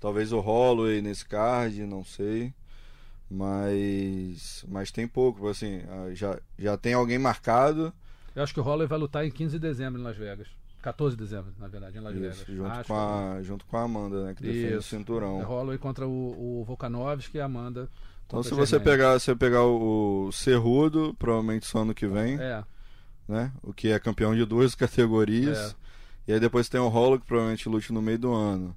talvez 0.00 0.32
o 0.32 0.40
Holloway 0.40 1.02
nesse 1.02 1.24
card, 1.24 1.84
não 1.86 2.04
sei. 2.04 2.52
Mas 3.30 4.64
mas 4.68 4.90
tem 4.90 5.06
pouco, 5.06 5.48
assim, 5.48 5.82
ah, 5.88 6.14
já 6.14 6.38
já 6.58 6.76
tem 6.76 6.94
alguém 6.94 7.18
marcado. 7.18 7.92
Eu 8.34 8.42
acho 8.42 8.52
que 8.54 8.60
o 8.60 8.62
Holloway 8.62 8.86
vai 8.88 8.98
lutar 8.98 9.24
em 9.24 9.30
15 9.30 9.52
de 9.52 9.58
dezembro 9.60 10.00
em 10.00 10.04
Las 10.04 10.16
Vegas. 10.16 10.48
14 10.82 11.16
de 11.16 11.22
dezembro, 11.22 11.52
na 11.58 11.68
verdade, 11.68 11.98
em 11.98 12.00
Las 12.00 12.14
Vegas. 12.14 12.36
Isso, 12.36 12.54
junto, 12.54 12.70
Acho 12.70 12.84
com 12.88 12.94
a, 12.94 13.42
junto 13.42 13.64
com 13.66 13.76
a 13.76 13.82
Amanda, 13.82 14.24
né? 14.24 14.34
Que 14.34 14.42
defende 14.42 14.74
o 14.74 14.78
Isso. 14.78 14.88
cinturão. 14.88 15.40
É 15.40 15.44
Holloway 15.44 15.78
contra 15.78 16.06
o, 16.06 16.60
o 16.60 16.64
Volkanovski 16.64 17.38
e 17.38 17.40
a 17.40 17.44
Amanda. 17.44 17.88
Então, 18.26 18.42
se 18.42 18.54
você 18.54 18.78
pegar, 18.78 19.18
se 19.18 19.26
você 19.26 19.34
pegar 19.36 19.62
o, 19.64 20.26
o 20.28 20.32
Cerrudo, 20.32 21.14
provavelmente 21.18 21.66
só 21.66 21.80
ano 21.80 21.92
que 21.94 22.06
vem, 22.06 22.38
É, 22.40 22.62
né? 23.28 23.52
O 23.62 23.72
que 23.72 23.88
é 23.88 23.98
campeão 23.98 24.34
de 24.34 24.44
duas 24.44 24.74
categorias. 24.76 25.58
É. 26.26 26.30
E 26.30 26.32
aí 26.34 26.40
depois 26.40 26.68
tem 26.68 26.80
o 26.80 26.88
Hollow, 26.88 27.18
que 27.18 27.26
provavelmente 27.26 27.68
lute 27.68 27.92
no 27.92 28.00
meio 28.00 28.18
do 28.18 28.32
ano. 28.32 28.76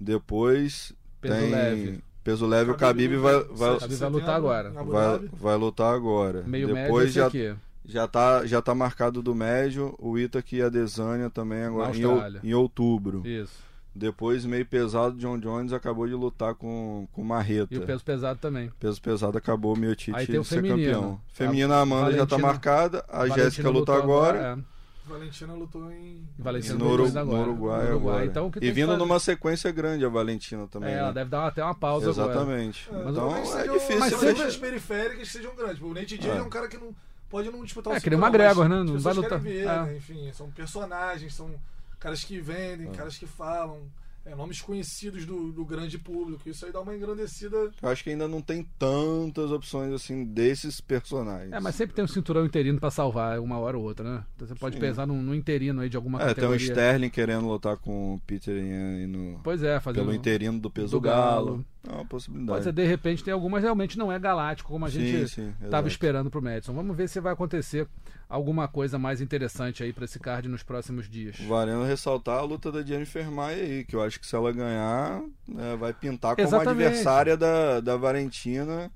Depois 0.00 0.92
Peso 1.20 1.34
tem. 1.34 1.50
leve. 1.50 2.04
Peso 2.22 2.46
leve, 2.46 2.70
o 2.70 2.74
Khabib 2.74 3.16
vai, 3.16 3.44
vai, 3.44 3.76
Khabib 3.78 3.96
vai 3.98 4.10
lutar 4.10 4.34
agora. 4.36 4.70
vai, 4.70 5.18
vai 5.34 5.56
lutar 5.58 5.94
agora. 5.94 6.42
meio 6.46 6.68
médio 6.68 6.84
depois 6.84 7.04
esse 7.08 7.14
já, 7.16 7.26
aqui. 7.26 7.54
Já, 7.84 8.06
tá, 8.08 8.44
já 8.46 8.60
tá 8.62 8.74
marcado 8.74 9.22
do 9.22 9.34
médio 9.34 9.94
o 9.98 10.18
Itaque 10.18 10.56
e 10.56 10.62
a 10.62 10.68
Desânia 10.68 11.28
também 11.30 11.64
agora 11.64 11.92
em, 11.96 12.48
em 12.50 12.54
outubro. 12.54 13.22
Isso. 13.26 13.62
Depois, 13.96 14.44
meio 14.44 14.66
pesado, 14.66 15.16
John 15.18 15.38
Jones 15.38 15.72
acabou 15.72 16.08
de 16.08 16.14
lutar 16.14 16.54
com, 16.56 17.06
com 17.12 17.22
Marreta. 17.22 17.72
E 17.72 17.78
o 17.78 17.82
peso 17.82 18.04
pesado 18.04 18.40
também. 18.40 18.68
Peso 18.80 19.00
pesado 19.00 19.38
acabou 19.38 19.74
o 19.74 19.78
Miotite 19.78 20.10
o 20.10 20.16
de 20.26 20.44
ser 20.44 20.56
feminino. 20.56 20.92
campeão. 20.92 21.20
Feminina, 21.32 21.76
a 21.76 21.80
Amanda 21.82 22.10
já 22.10 22.18
tá 22.26 22.36
Valentina- 22.36 22.46
marcada. 22.48 23.04
A 23.08 23.18
Valentina 23.18 23.44
Jéssica 23.44 23.68
luta 23.70 23.92
lutou 23.92 23.94
agora. 23.94 24.58
é. 24.68 24.74
Valentina 25.06 25.52
lutou 25.52 25.92
em. 25.92 26.26
Valentina 26.38 26.74
No, 26.74 26.80
lutou 26.80 26.94
Uru- 26.94 27.02
dois 27.04 27.16
agora. 27.16 27.36
no 27.38 27.42
Uruguai, 27.52 27.82
No 27.84 27.90
Uruguai. 27.90 28.14
agora. 28.14 28.26
Então, 28.26 28.46
o 28.48 28.52
e 28.64 28.70
vindo 28.72 28.86
fazer- 28.86 28.98
numa 28.98 29.20
sequência 29.20 29.70
grande 29.70 30.04
a 30.04 30.08
Valentina 30.08 30.66
também. 30.66 30.88
É, 30.90 30.94
né? 30.94 30.98
ela 31.00 31.12
deve 31.12 31.30
dar 31.30 31.46
até 31.46 31.62
uma 31.62 31.74
pausa 31.74 32.10
agora. 32.10 32.30
Exatamente. 32.32 32.88
É, 32.90 33.10
então 33.10 33.36
é 33.36 33.44
sejam- 33.44 33.74
difícil. 33.74 33.98
Mas 34.00 34.12
você- 34.14 34.26
sempre- 34.28 34.42
as 34.44 34.56
periféricas 34.56 35.28
sejam 35.28 35.54
grandes. 35.54 35.80
O 35.82 35.92
Nate 35.94 36.16
Diaz 36.18 36.36
É. 36.36 36.38
é. 36.38 36.42
um 36.42 36.48
cara 36.48 36.66
que 36.68 36.78
não 36.78 36.88
pode 37.34 37.50
não 37.50 37.64
disputar 37.64 37.92
É, 37.94 37.98
o 37.98 38.00
que 38.00 38.08
nem 38.10 38.16
o 38.16 38.22
cinturão, 38.22 38.44
McGregor, 38.44 38.68
mas 38.68 38.78
né? 38.86 38.92
Não 38.92 39.00
vai 39.00 39.12
lutar- 39.14 39.40
ver, 39.40 39.62
é. 39.62 39.66
né? 39.66 39.96
Enfim, 39.96 40.30
são 40.32 40.48
personagens, 40.52 41.34
são 41.34 41.50
caras 41.98 42.22
que 42.22 42.38
vendem, 42.38 42.92
caras 42.92 43.18
que 43.18 43.26
falam, 43.26 43.80
é, 44.24 44.36
nomes 44.36 44.60
conhecidos 44.62 45.26
do, 45.26 45.50
do 45.50 45.64
grande 45.64 45.98
público. 45.98 46.48
Isso 46.48 46.64
aí 46.64 46.70
dá 46.70 46.80
uma 46.80 46.94
engrandecida. 46.94 47.72
Eu 47.82 47.88
acho 47.88 48.04
que 48.04 48.10
ainda 48.10 48.28
não 48.28 48.40
tem 48.40 48.64
tantas 48.78 49.50
opções 49.50 49.92
assim 49.92 50.24
desses 50.24 50.80
personagens. 50.80 51.52
É, 51.52 51.58
mas 51.58 51.74
sempre 51.74 51.96
tem 51.96 52.04
um 52.04 52.08
cinturão 52.08 52.46
interino 52.46 52.78
pra 52.78 52.90
salvar 52.92 53.40
uma 53.40 53.58
hora 53.58 53.76
ou 53.76 53.82
outra, 53.82 54.08
né? 54.18 54.24
Então 54.36 54.46
você 54.46 54.54
pode 54.54 54.76
Sim. 54.76 54.80
pensar 54.80 55.04
num, 55.04 55.20
num 55.20 55.34
interino 55.34 55.80
aí 55.80 55.88
de 55.88 55.96
alguma 55.96 56.18
É, 56.20 56.26
tem 56.26 56.30
o 56.32 56.34
categoria. 56.36 56.66
Sterling 56.68 57.10
querendo 57.10 57.48
lutar 57.48 57.76
com 57.78 58.14
o 58.14 58.20
Peter 58.20 58.54
aí 58.54 59.06
no, 59.08 59.40
Pois 59.42 59.60
é, 59.60 59.80
fazendo... 59.80 60.04
pelo 60.04 60.14
interino 60.14 60.60
do 60.60 60.70
peso 60.70 60.92
do 60.92 61.00
Galo. 61.00 61.46
galo. 61.46 61.64
É 62.14 62.18
possibilidade. 62.18 62.48
Pode 62.52 62.64
ser, 62.64 62.72
de 62.72 62.84
repente, 62.86 63.24
tem 63.24 63.34
algumas 63.34 63.62
realmente 63.62 63.98
não 63.98 64.10
é 64.12 64.18
galáctico, 64.18 64.70
como 64.70 64.84
a 64.86 64.88
gente 64.88 65.28
sim, 65.28 65.52
estava 65.62 65.88
esperando 65.88 66.30
pro 66.30 66.40
Madison. 66.42 66.72
Vamos 66.72 66.96
ver 66.96 67.08
se 67.08 67.18
vai 67.20 67.32
acontecer 67.32 67.88
alguma 68.28 68.68
coisa 68.68 68.98
mais 68.98 69.20
interessante 69.20 69.82
aí 69.82 69.92
pra 69.92 70.04
esse 70.04 70.18
card 70.18 70.48
nos 70.48 70.62
próximos 70.62 71.08
dias. 71.08 71.36
Valendo 71.48 71.84
ressaltar 71.84 72.38
a 72.38 72.42
luta 72.42 72.70
da 72.70 72.82
Jennifer 72.82 73.30
Maia 73.30 73.62
aí, 73.62 73.84
que 73.84 73.96
eu 73.96 74.02
acho 74.02 74.18
que 74.20 74.26
se 74.26 74.34
ela 74.36 74.52
ganhar, 74.52 75.22
né, 75.48 75.76
vai 75.78 75.92
pintar 75.92 76.36
como 76.36 76.46
Exatamente. 76.46 76.84
adversária 76.86 77.36
da, 77.36 77.80
da 77.80 77.96
Valentina 77.96 78.90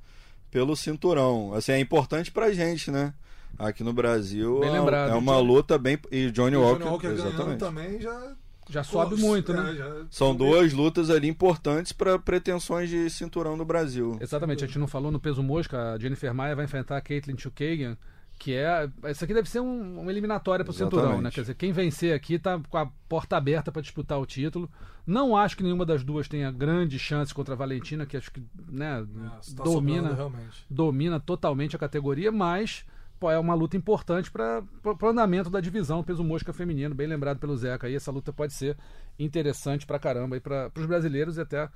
pelo 0.50 0.74
cinturão. 0.76 1.52
Assim, 1.54 1.72
é 1.72 1.78
importante 1.80 2.30
pra 2.30 2.52
gente, 2.52 2.90
né? 2.90 3.12
Aqui 3.58 3.82
no 3.82 3.92
Brasil 3.92 4.62
é- 4.62 4.70
lembrado. 4.70 5.10
é 5.10 5.14
uma 5.14 5.34
Johnny- 5.34 5.46
luta 5.48 5.78
bem. 5.78 5.98
E 6.12 6.30
Johnny 6.30 6.54
o 6.56 6.60
Walker, 6.62 6.78
Johnny 6.78 6.90
Walker 6.90 7.08
ganhando 7.08 7.28
exatamente. 7.28 7.58
também 7.58 8.00
já. 8.00 8.32
Já 8.70 8.84
sobe 8.84 9.16
Pô, 9.16 9.22
muito, 9.22 9.52
é, 9.52 9.56
né? 9.56 9.74
já- 9.74 10.06
São 10.10 10.34
duas 10.34 10.72
lutas 10.72 11.08
ali 11.10 11.26
importantes 11.28 11.92
para 11.92 12.18
pretensões 12.18 12.90
de 12.90 13.08
cinturão 13.10 13.56
do 13.56 13.64
Brasil. 13.64 14.18
Exatamente, 14.20 14.62
a 14.64 14.66
gente 14.66 14.78
não 14.78 14.86
falou 14.86 15.10
no 15.10 15.18
peso 15.18 15.42
mosca, 15.42 15.92
a 15.94 15.98
Jennifer 15.98 16.32
Maia 16.34 16.54
vai 16.54 16.64
enfrentar 16.66 16.96
a 16.96 17.00
Caitlyn 17.00 17.36
Chukagian, 17.38 17.96
que 18.38 18.54
é. 18.54 18.88
Isso 19.10 19.24
aqui 19.24 19.34
deve 19.34 19.48
ser 19.48 19.60
um, 19.60 20.00
uma 20.00 20.10
eliminatória 20.12 20.64
pro 20.64 20.72
cinturão, 20.74 21.04
Exatamente. 21.06 21.24
né? 21.24 21.30
Quer 21.30 21.40
dizer, 21.40 21.54
quem 21.54 21.72
vencer 21.72 22.14
aqui 22.14 22.38
tá 22.38 22.60
com 22.68 22.78
a 22.78 22.86
porta 23.08 23.36
aberta 23.36 23.72
para 23.72 23.82
disputar 23.82 24.18
o 24.20 24.26
título. 24.26 24.70
Não 25.06 25.34
acho 25.34 25.56
que 25.56 25.62
nenhuma 25.62 25.86
das 25.86 26.04
duas 26.04 26.28
tenha 26.28 26.50
grandes 26.52 27.00
chances 27.00 27.32
contra 27.32 27.54
a 27.54 27.56
Valentina, 27.56 28.04
que 28.04 28.16
acho 28.16 28.30
que 28.30 28.42
né, 28.68 29.02
É, 29.02 29.54
tá 29.56 29.64
domina, 29.64 30.16
domina 30.68 31.18
totalmente 31.18 31.74
a 31.74 31.78
categoria, 31.78 32.30
mas 32.30 32.84
é 33.22 33.38
uma 33.38 33.54
luta 33.54 33.76
importante 33.76 34.30
para 34.30 34.62
o 34.84 35.06
andamento 35.06 35.50
da 35.50 35.60
divisão 35.60 36.04
peso 36.04 36.22
mosca 36.22 36.52
feminino, 36.52 36.94
bem 36.94 37.06
lembrado 37.06 37.38
pelo 37.38 37.56
Zeca 37.56 37.86
aí. 37.86 37.96
Essa 37.96 38.12
luta 38.12 38.32
pode 38.32 38.52
ser 38.52 38.76
interessante 39.18 39.86
pra 39.86 39.98
caramba 39.98 40.40
para 40.40 40.70
os 40.76 40.86
brasileiros 40.86 41.36
e 41.36 41.40
até 41.40 41.68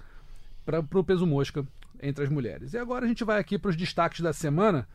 para 0.64 0.80
o 0.80 1.04
peso 1.04 1.26
mosca 1.26 1.66
entre 2.00 2.24
as 2.24 2.30
mulheres. 2.30 2.74
E 2.74 2.78
agora 2.78 3.04
a 3.04 3.08
gente 3.08 3.24
vai 3.24 3.40
aqui 3.40 3.58
para 3.58 3.70
os 3.70 3.76
destaques 3.76 4.20
da 4.20 4.32
semana. 4.32 4.86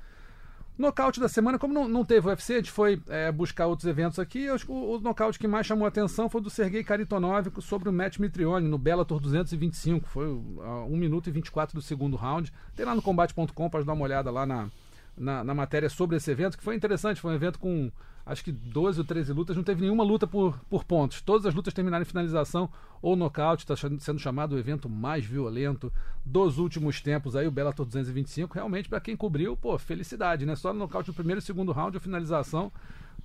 Nocaute 0.77 1.19
da 1.19 1.27
semana, 1.27 1.57
como 1.57 1.73
não, 1.73 1.87
não 1.87 2.05
teve 2.05 2.27
UFC, 2.27 2.53
a 2.53 2.57
gente 2.57 2.69
foi 2.69 3.01
é, 3.07 3.31
buscar 3.31 3.65
outros 3.65 3.87
eventos 3.87 4.19
aqui. 4.19 4.43
Eu 4.43 4.57
o, 4.67 4.97
o 4.97 4.99
nocaute 4.99 5.39
que 5.39 5.47
mais 5.47 5.65
chamou 5.65 5.85
a 5.85 5.87
atenção 5.87 6.29
foi 6.29 6.39
do 6.39 6.51
Sergei 6.51 6.83
Kharitonov 6.83 7.49
sobre 7.61 7.89
o 7.89 7.93
Matt 7.93 8.19
Mitrione 8.19 8.67
no 8.67 8.77
Bellator 8.77 9.19
225. 9.19 10.07
Foi 10.07 10.27
uh, 10.27 10.85
1 10.87 10.95
minuto 10.95 11.27
e 11.29 11.31
24 11.31 11.73
do 11.73 11.81
segundo 11.81 12.15
round. 12.15 12.53
Tem 12.75 12.85
lá 12.85 12.93
no 12.93 13.01
combate.com 13.01 13.69
para 13.71 13.83
dar 13.83 13.93
uma 13.93 14.03
olhada 14.03 14.29
lá 14.29 14.45
na, 14.45 14.69
na, 15.17 15.43
na 15.43 15.53
matéria 15.53 15.89
sobre 15.89 16.17
esse 16.17 16.29
evento, 16.29 16.57
que 16.57 16.63
foi 16.63 16.75
interessante. 16.75 17.19
Foi 17.19 17.31
um 17.31 17.35
evento 17.35 17.59
com 17.59 17.91
acho 18.27 18.43
que 18.43 18.51
12 18.51 18.99
ou 18.99 19.05
13 19.05 19.31
lutas, 19.31 19.55
não 19.55 19.63
teve 19.63 19.81
nenhuma 19.81 20.03
luta 20.03 20.27
por, 20.27 20.59
por 20.69 20.83
pontos. 20.83 21.21
Todas 21.21 21.45
as 21.45 21.55
lutas 21.55 21.73
terminaram 21.73 22.03
em 22.03 22.05
finalização 22.05 22.69
ou 23.01 23.15
nocaute, 23.15 23.63
está 23.63 23.75
sendo 23.75 24.19
chamado 24.19 24.53
o 24.53 24.59
evento 24.59 24.89
mais 24.89 25.25
violento 25.25 25.91
dos 26.25 26.57
últimos 26.57 26.99
tempos. 27.01 27.35
Aí 27.35 27.47
o 27.47 27.51
Bellator 27.51 27.85
225, 27.85 28.53
realmente, 28.53 28.89
para 28.89 28.99
quem 28.99 29.15
cobriu, 29.15 29.55
pô, 29.55 29.77
felicidade, 29.77 30.45
né? 30.45 30.55
Só 30.55 30.73
no 30.73 30.79
nocaute 30.79 31.07
no 31.07 31.13
primeiro 31.13 31.39
e 31.39 31.41
segundo 31.41 31.71
round, 31.71 31.95
a 31.95 32.01
finalização. 32.01 32.71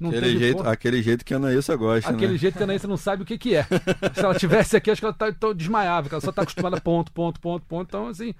Não 0.03 0.11
Aquele 0.11 0.38
jeito, 0.38 0.69
aquele 0.69 1.03
jeito 1.03 1.25
que 1.25 1.33
a 1.33 1.37
Anaísa 1.37 1.77
gosta, 1.77 2.11
Aquele 2.11 2.33
né? 2.33 2.38
jeito 2.38 2.57
que 2.57 2.62
a 2.62 2.65
Anaísa 2.65 2.88
não 2.88 2.97
sabe 2.97 3.23
o 3.23 3.25
que, 3.27 3.38
que 3.38 3.55
é. 3.55 3.62
Se 4.15 4.21
ela 4.25 4.35
tivesse 4.35 4.77
aqui, 4.77 4.91
acho 4.91 5.01
que 5.01 5.05
ela 5.07 5.15
tá, 5.15 5.29
então, 5.29 5.55
desmaiava, 5.55 6.09
ela 6.11 6.21
só 6.21 6.31
está 6.31 6.43
acostumada 6.43 6.77
a 6.77 6.81
ponto, 6.81 7.12
ponto, 7.12 7.41
ponto, 7.41 7.65
ponto. 7.67 7.88
Então, 7.88 8.09
assim, 8.09 8.35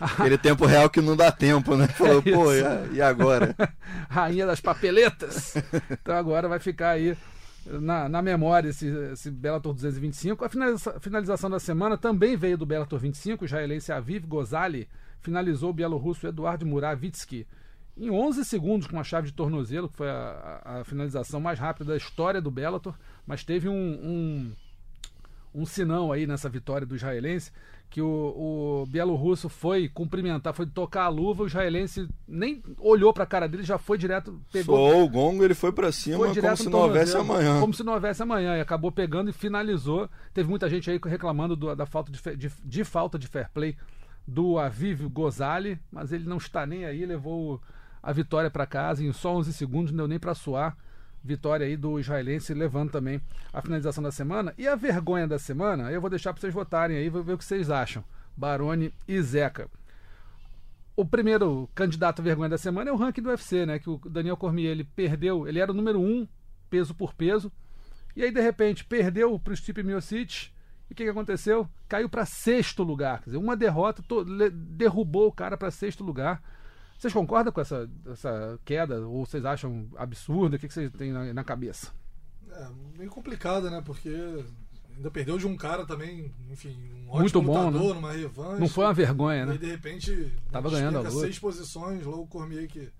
Aquele 0.00 0.36
tempo 0.38 0.66
real 0.66 0.90
que 0.90 1.00
não 1.00 1.16
dá 1.16 1.30
tempo, 1.30 1.76
né? 1.76 1.86
Falou, 1.96 2.22
É 2.24 2.32
pô, 2.32 2.52
e 2.52 2.96
e 2.96 3.00
agora? 3.02 3.54
rainha 4.10 4.46
das 4.46 4.60
papeletas. 4.60 5.54
Então 5.90 6.16
agora 6.16 6.48
vai 6.48 6.58
ficar 6.58 6.90
aí 6.90 7.16
na, 7.64 8.08
na 8.08 8.22
memória 8.22 8.68
esse, 8.70 8.88
esse 9.12 9.30
Bellator 9.30 9.72
225. 9.72 10.44
A 10.44 10.48
finaliza- 10.48 10.98
finalização 11.00 11.48
da 11.50 11.60
semana 11.60 11.96
também 11.96 12.36
veio 12.36 12.58
do 12.58 12.66
Bellator 12.66 12.98
25. 12.98 13.44
O 13.44 13.46
israelense 13.46 13.92
Aviv 13.92 14.26
Gozali 14.26 14.88
finalizou 15.20 15.70
o 15.70 15.74
bielorrusso 15.74 16.26
Eduard 16.26 16.64
Muravitsky 16.64 17.46
em 17.96 18.10
11 18.10 18.44
segundos 18.44 18.86
com 18.86 18.96
uma 18.96 19.04
chave 19.04 19.28
de 19.28 19.32
tornozelo, 19.32 19.88
que 19.88 19.96
foi 19.96 20.10
a, 20.10 20.60
a- 20.64 20.80
a 20.80 20.84
finalização 20.84 21.40
mais 21.40 21.58
rápida 21.58 21.92
da 21.92 21.96
história 21.96 22.40
do 22.40 22.50
Bellator. 22.50 22.94
Mas 23.26 23.42
teve 23.44 23.68
um, 23.68 23.72
um, 23.74 24.52
um 25.54 25.64
sinão 25.66 26.12
aí 26.12 26.26
nessa 26.26 26.48
vitória 26.48 26.86
do 26.86 26.94
israelense 26.94 27.50
que 27.88 28.02
o, 28.02 28.82
o 28.82 28.86
bielorrusso 28.88 29.48
foi 29.48 29.88
cumprimentar, 29.88 30.52
foi 30.52 30.66
tocar 30.66 31.04
a 31.04 31.08
luva, 31.08 31.44
o 31.44 31.46
israelense 31.46 32.08
nem 32.26 32.60
olhou 32.80 33.12
pra 33.14 33.24
cara 33.24 33.46
dele, 33.48 33.62
já 33.62 33.78
foi 33.78 33.96
direto, 33.96 34.40
pegou 34.52 34.76
Soou 34.76 35.04
o 35.04 35.08
gongo, 35.08 35.44
ele 35.44 35.54
foi 35.54 35.70
pra 35.70 35.92
cima 35.92 36.18
foi 36.18 36.28
como 36.42 36.56
se 36.56 36.68
não 36.68 36.78
houvesse 36.80 37.16
amanhã. 37.16 37.60
Como 37.60 37.72
se 37.74 37.84
não 37.84 37.92
houvesse 37.94 38.22
amanhã. 38.24 38.56
E 38.56 38.60
acabou 38.60 38.90
pegando 38.90 39.30
e 39.30 39.32
finalizou. 39.32 40.10
Teve 40.34 40.48
muita 40.50 40.68
gente 40.68 40.90
aí 40.90 40.98
reclamando 41.02 41.54
do- 41.54 41.74
da 41.76 41.86
falta 41.86 42.10
de, 42.10 42.20
de- 42.36 42.52
de 42.64 42.84
falta 42.84 43.16
de 43.16 43.28
fair 43.28 43.48
play 43.54 43.76
do 44.26 44.58
Aviv 44.58 45.02
Gozali, 45.08 45.78
mas 45.90 46.12
ele 46.12 46.28
não 46.28 46.38
está 46.38 46.66
nem 46.66 46.84
aí, 46.84 47.06
levou 47.06 47.62
a 48.06 48.12
vitória 48.12 48.48
para 48.48 48.64
casa 48.64 49.02
em 49.02 49.12
só 49.12 49.34
11 49.34 49.52
segundos, 49.52 49.90
não 49.90 49.96
deu 49.96 50.06
nem 50.06 50.18
para 50.20 50.32
suar. 50.32 50.76
Vitória 51.24 51.66
aí 51.66 51.76
do 51.76 51.98
israelense, 51.98 52.54
levando 52.54 52.92
também 52.92 53.20
a 53.52 53.60
finalização 53.60 54.00
da 54.00 54.12
semana. 54.12 54.54
E 54.56 54.68
a 54.68 54.76
vergonha 54.76 55.26
da 55.26 55.40
semana, 55.40 55.90
eu 55.90 56.00
vou 56.00 56.08
deixar 56.08 56.32
para 56.32 56.40
vocês 56.40 56.54
votarem 56.54 56.96
aí, 56.96 57.08
vou 57.08 57.24
ver 57.24 57.32
o 57.32 57.38
que 57.38 57.44
vocês 57.44 57.68
acham. 57.68 58.04
Baroni 58.36 58.94
e 59.08 59.20
Zeca. 59.20 59.68
O 60.94 61.04
primeiro 61.04 61.68
candidato 61.74 62.20
à 62.20 62.22
vergonha 62.22 62.48
da 62.48 62.56
semana 62.56 62.90
é 62.90 62.92
o 62.92 62.96
ranking 62.96 63.22
do 63.22 63.28
UFC, 63.28 63.66
né? 63.66 63.80
Que 63.80 63.90
o 63.90 63.98
Daniel 63.98 64.36
Cormier 64.36 64.70
ele 64.70 64.84
perdeu, 64.84 65.48
ele 65.48 65.58
era 65.58 65.72
o 65.72 65.74
número 65.74 66.00
um, 66.00 66.28
peso 66.70 66.94
por 66.94 67.12
peso, 67.12 67.50
e 68.14 68.22
aí 68.22 68.30
de 68.30 68.40
repente 68.40 68.84
perdeu 68.84 69.36
para 69.36 69.52
o 69.52 69.56
Stipe 69.56 69.82
Miocic. 69.82 70.52
E 70.88 70.92
o 70.92 70.94
que, 70.94 71.02
que 71.02 71.10
aconteceu? 71.10 71.68
Caiu 71.88 72.08
para 72.08 72.24
sexto 72.24 72.84
lugar. 72.84 73.18
Quer 73.18 73.30
dizer, 73.30 73.38
uma 73.38 73.56
derrota 73.56 74.00
derrubou 74.52 75.26
o 75.26 75.32
cara 75.32 75.56
para 75.56 75.72
sexto 75.72 76.04
lugar. 76.04 76.40
Vocês 76.98 77.12
concordam 77.12 77.52
com 77.52 77.60
essa, 77.60 77.88
essa 78.06 78.58
queda? 78.64 79.06
Ou 79.06 79.26
vocês 79.26 79.44
acham 79.44 79.88
absurdo? 79.96 80.56
O 80.56 80.58
que, 80.58 80.66
que 80.68 80.74
vocês 80.74 80.90
têm 80.92 81.12
na, 81.12 81.32
na 81.32 81.44
cabeça? 81.44 81.92
É 82.50 82.68
meio 82.96 83.10
complicado, 83.10 83.70
né? 83.70 83.82
Porque 83.84 84.44
ainda 84.96 85.10
perdeu 85.10 85.36
de 85.38 85.46
um 85.46 85.56
cara 85.56 85.84
também, 85.84 86.32
enfim, 86.50 86.74
um 87.06 87.18
Muito 87.18 87.38
ótimo 87.38 87.42
bom, 87.42 87.66
lutador, 87.66 87.88
né? 87.88 87.94
numa 87.94 88.12
revanche. 88.12 88.60
Não 88.60 88.68
foi 88.68 88.84
uma 88.84 88.94
vergonha, 88.94 89.42
E 89.42 89.46
né? 89.46 89.58
de 89.58 89.66
repente, 89.66 90.32
Tava 90.50 90.70
ganhando 90.70 90.98
a 90.98 91.02
luta. 91.02 91.10
seis 91.20 91.38
posições, 91.38 92.04
logo 92.04 92.22
o 92.22 92.26
Cormier 92.26 92.66
que 92.66 92.90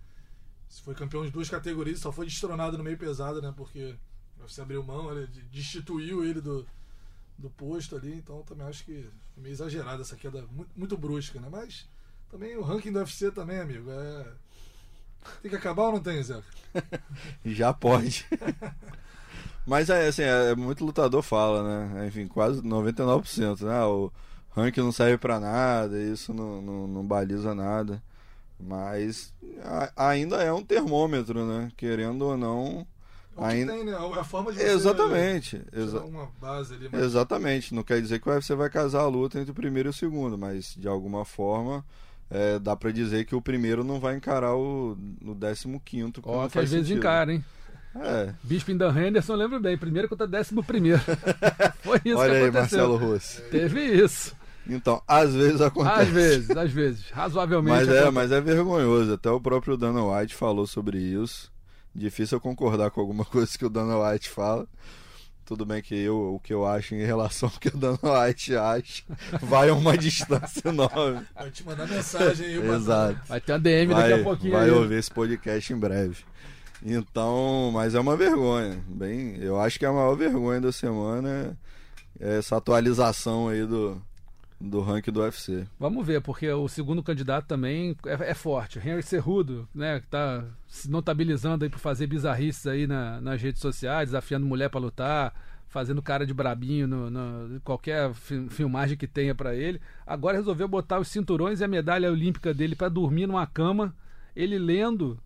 foi 0.82 0.94
campeão 0.94 1.24
de 1.24 1.30
duas 1.30 1.48
categorias, 1.48 2.00
só 2.00 2.12
foi 2.12 2.26
destronado 2.26 2.76
no 2.76 2.84
meio 2.84 2.98
pesado, 2.98 3.40
né? 3.40 3.52
Porque 3.56 3.94
você 4.38 4.60
abriu 4.60 4.82
mão, 4.82 5.10
ele 5.10 5.26
destituiu 5.50 6.22
ele 6.22 6.42
do, 6.42 6.66
do 7.38 7.48
posto 7.48 7.96
ali, 7.96 8.12
então 8.14 8.42
também 8.42 8.66
acho 8.66 8.84
que 8.84 9.08
foi 9.32 9.42
meio 9.42 9.52
exagerado 9.54 10.02
essa 10.02 10.16
queda 10.16 10.44
muito, 10.50 10.70
muito 10.76 10.98
brusca, 10.98 11.40
né? 11.40 11.48
Mas 11.50 11.88
também 12.30 12.56
o 12.56 12.62
ranking 12.62 12.92
do 12.92 12.98
UFC 12.98 13.30
também, 13.30 13.58
amigo, 13.60 13.90
é. 13.90 14.26
Tem 15.42 15.50
que 15.50 15.56
acabar 15.56 15.84
ou 15.84 15.92
não 15.92 16.00
tem, 16.00 16.22
Zé? 16.22 16.40
Já 17.44 17.72
pode. 17.72 18.26
Mas 19.66 19.90
é 19.90 20.06
assim, 20.06 20.22
é, 20.22 20.54
muito 20.54 20.84
lutador 20.84 21.22
fala, 21.22 21.88
né? 21.88 22.06
Enfim, 22.06 22.28
quase 22.28 22.62
99%, 22.62 23.62
né? 23.62 23.82
O 23.84 24.12
ranking 24.54 24.80
não 24.80 24.92
serve 24.92 25.18
pra 25.18 25.40
nada, 25.40 26.00
isso 26.00 26.32
não, 26.32 26.62
não, 26.62 26.86
não 26.86 27.04
baliza 27.04 27.52
nada. 27.54 28.00
Mas 28.58 29.34
a, 29.64 30.08
ainda 30.10 30.36
é 30.36 30.52
um 30.52 30.62
termômetro, 30.62 31.44
né? 31.44 31.70
Querendo 31.76 32.22
ou 32.22 32.36
não. 32.36 32.86
O 33.34 33.40
que 33.40 33.44
ainda... 33.44 33.72
tem, 33.72 33.84
né? 33.84 33.94
A 33.94 34.24
forma 34.24 34.52
de 34.52 34.58
você 34.58 34.68
Exatamente. 34.68 35.58
tirar 35.58 35.82
Exa... 35.82 36.00
uma 36.00 36.26
base 36.40 36.74
ali. 36.74 36.88
mas- 36.90 37.02
Exatamente. 37.02 37.74
Não 37.74 37.82
quer 37.82 38.00
dizer 38.00 38.20
que 38.20 38.28
o 38.28 38.32
UFC 38.32 38.54
vai 38.54 38.70
casar 38.70 39.00
a 39.00 39.08
luta 39.08 39.38
entre 39.38 39.50
o 39.50 39.54
primeiro 39.54 39.88
e 39.88 39.90
o 39.90 39.92
segundo, 39.92 40.38
mas 40.38 40.74
de 40.76 40.86
alguma 40.88 41.24
forma 41.24 41.84
é, 42.30 42.58
dá 42.58 42.74
pra 42.74 42.90
dizer 42.90 43.24
que 43.24 43.34
o 43.34 43.40
primeiro 43.40 43.84
não 43.84 44.00
vai 44.00 44.16
encarar 44.16 44.54
o 44.54 44.96
no 45.20 45.34
15 45.36 45.80
quinto. 45.84 46.20
Ó, 46.24 46.48
que 46.48 46.58
às 46.58 46.70
vezes 46.70 46.86
sentido. 46.86 46.98
encara, 46.98 47.32
hein? 47.32 47.44
É. 47.94 48.34
Bisping 48.42 48.76
Dan 48.76 48.92
Henderson, 48.94 49.34
lembro 49.34 49.58
bem, 49.60 49.76
primeiro 49.78 50.08
contra 50.08 50.26
décimo 50.26 50.62
primeiro. 50.62 51.00
Foi 51.80 52.00
isso 52.04 52.18
Olha 52.18 52.30
que 52.30 52.36
aí, 52.36 52.42
aconteceu. 52.48 52.88
Marcelo 52.88 52.96
Russo. 52.96 53.42
Teve 53.50 53.80
isso. 53.84 54.36
Então, 54.68 55.00
às 55.06 55.32
vezes 55.34 55.60
acontece. 55.60 56.00
Às 56.00 56.08
vezes, 56.08 56.50
às 56.50 56.72
vezes. 56.72 57.10
Razoavelmente. 57.10 57.76
Mas 57.76 57.88
é, 57.88 57.92
acontece. 57.92 58.12
mas 58.12 58.32
é 58.32 58.40
vergonhoso. 58.40 59.14
Até 59.14 59.30
o 59.30 59.40
próprio 59.40 59.76
Dana 59.76 60.04
White 60.04 60.34
falou 60.34 60.66
sobre 60.66 60.98
isso. 60.98 61.50
Difícil 61.94 62.36
eu 62.36 62.40
concordar 62.40 62.90
com 62.90 63.00
alguma 63.00 63.24
coisa 63.24 63.56
que 63.56 63.64
o 63.64 63.70
Dana 63.70 63.96
White 63.98 64.28
fala. 64.28 64.66
Tudo 65.46 65.64
bem 65.64 65.80
que 65.80 65.94
eu, 65.94 66.34
o 66.34 66.40
que 66.40 66.52
eu 66.52 66.66
acho 66.66 66.94
em 66.96 67.04
relação 67.06 67.48
ao 67.48 67.60
que 67.60 67.68
o 67.68 67.76
Dana 67.76 67.98
White 68.02 68.56
acha 68.56 69.04
vai 69.40 69.68
a 69.68 69.74
uma 69.74 69.96
distância 69.96 70.68
enorme. 70.68 71.24
Vai 71.34 71.50
te 71.52 71.64
mandar 71.64 71.86
mensagem 71.86 72.46
aí. 72.46 72.68
Exato. 72.68 73.20
Vai 73.28 73.40
ter 73.40 73.52
uma 73.52 73.58
DM 73.60 73.94
Vai, 73.94 74.08
daqui 74.10 74.20
a 74.20 74.24
pouquinho. 74.24 74.52
vai 74.52 74.64
aí. 74.64 74.70
ouvir 74.72 74.98
esse 74.98 75.10
podcast 75.10 75.72
em 75.72 75.78
breve. 75.78 76.24
Então, 76.84 77.70
mas 77.72 77.94
é 77.94 78.00
uma 78.00 78.16
vergonha. 78.16 78.76
Bem, 78.88 79.36
eu 79.38 79.60
acho 79.60 79.78
que 79.78 79.86
a 79.86 79.92
maior 79.92 80.16
vergonha 80.16 80.60
da 80.60 80.72
semana 80.72 81.56
é 82.20 82.38
essa 82.38 82.56
atualização 82.56 83.48
aí 83.48 83.64
do, 83.64 84.02
do 84.60 84.80
ranking 84.80 85.12
do 85.12 85.20
UFC. 85.20 85.66
Vamos 85.78 86.06
ver, 86.06 86.20
porque 86.22 86.50
o 86.50 86.66
segundo 86.68 87.02
candidato 87.02 87.46
também 87.46 87.96
é, 88.06 88.30
é 88.30 88.34
forte. 88.34 88.78
Henry 88.78 89.02
Cerrudo, 89.02 89.68
né, 89.74 90.00
que 90.00 90.06
tá 90.06 90.44
se 90.66 90.90
notabilizando 90.90 91.64
aí 91.64 91.70
por 91.70 91.78
fazer 91.78 92.06
bizarrices 92.06 92.66
aí 92.66 92.86
na- 92.86 93.20
nas 93.20 93.40
redes 93.40 93.60
sociais, 93.60 94.08
desafiando 94.08 94.46
mulher 94.46 94.70
pra 94.70 94.80
lutar, 94.80 95.34
fazendo 95.68 96.00
cara 96.00 96.24
de 96.24 96.32
brabinho 96.32 96.86
no, 96.88 97.10
no- 97.10 97.60
qualquer 97.60 98.12
fi- 98.14 98.48
filmagem 98.48 98.96
que 98.96 99.06
tenha 99.06 99.34
pra 99.34 99.54
ele. 99.54 99.80
Agora 100.06 100.38
resolveu 100.38 100.66
botar 100.66 100.98
os 101.00 101.08
cinturões 101.08 101.60
e 101.60 101.64
a 101.64 101.68
medalha 101.68 102.10
olímpica 102.10 102.54
dele 102.54 102.74
pra 102.74 102.88
dormir 102.88 103.26
numa 103.26 103.46
cama, 103.46 103.94
ele 104.34 104.58
lendo 104.58 105.18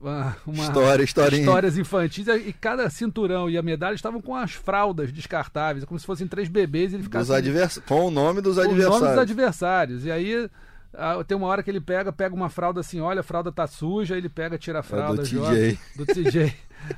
uma, 0.00 0.36
História, 0.64 1.02
historinha. 1.02 1.40
histórias 1.40 1.76
infantis 1.78 2.26
e 2.28 2.52
cada 2.52 2.88
cinturão 2.88 3.50
e 3.50 3.58
a 3.58 3.62
medalha 3.62 3.94
estavam 3.94 4.20
com 4.20 4.34
as 4.34 4.52
fraldas 4.52 5.12
descartáveis, 5.12 5.84
como 5.84 5.98
se 5.98 6.06
fossem 6.06 6.26
três 6.26 6.48
bebês 6.48 6.92
e 6.92 6.96
ele 6.96 7.02
ficava 7.02 7.36
advers... 7.36 7.78
Com 7.86 8.06
o 8.06 8.10
nome 8.10 8.40
dos 8.40 8.56
o 8.56 8.62
nome 8.62 8.72
adversários. 8.74 9.08
dos 9.10 9.18
adversários. 9.18 10.04
E 10.04 10.10
aí 10.10 10.48
ah, 10.94 11.22
tem 11.24 11.36
uma 11.36 11.46
hora 11.48 11.62
que 11.62 11.70
ele 11.70 11.80
pega, 11.80 12.12
pega 12.12 12.34
uma 12.34 12.48
fralda 12.48 12.80
assim, 12.80 13.00
olha, 13.00 13.20
a 13.20 13.24
fralda 13.24 13.52
tá 13.52 13.66
suja, 13.66 14.16
ele 14.16 14.28
pega, 14.28 14.56
tira 14.56 14.80
a 14.80 14.82
fralda, 14.82 15.22
É 15.22 15.24
do 15.24 15.28
joga 15.28 15.50
TJ. 15.54 15.78
do 15.96 16.06
TJ 16.06 16.54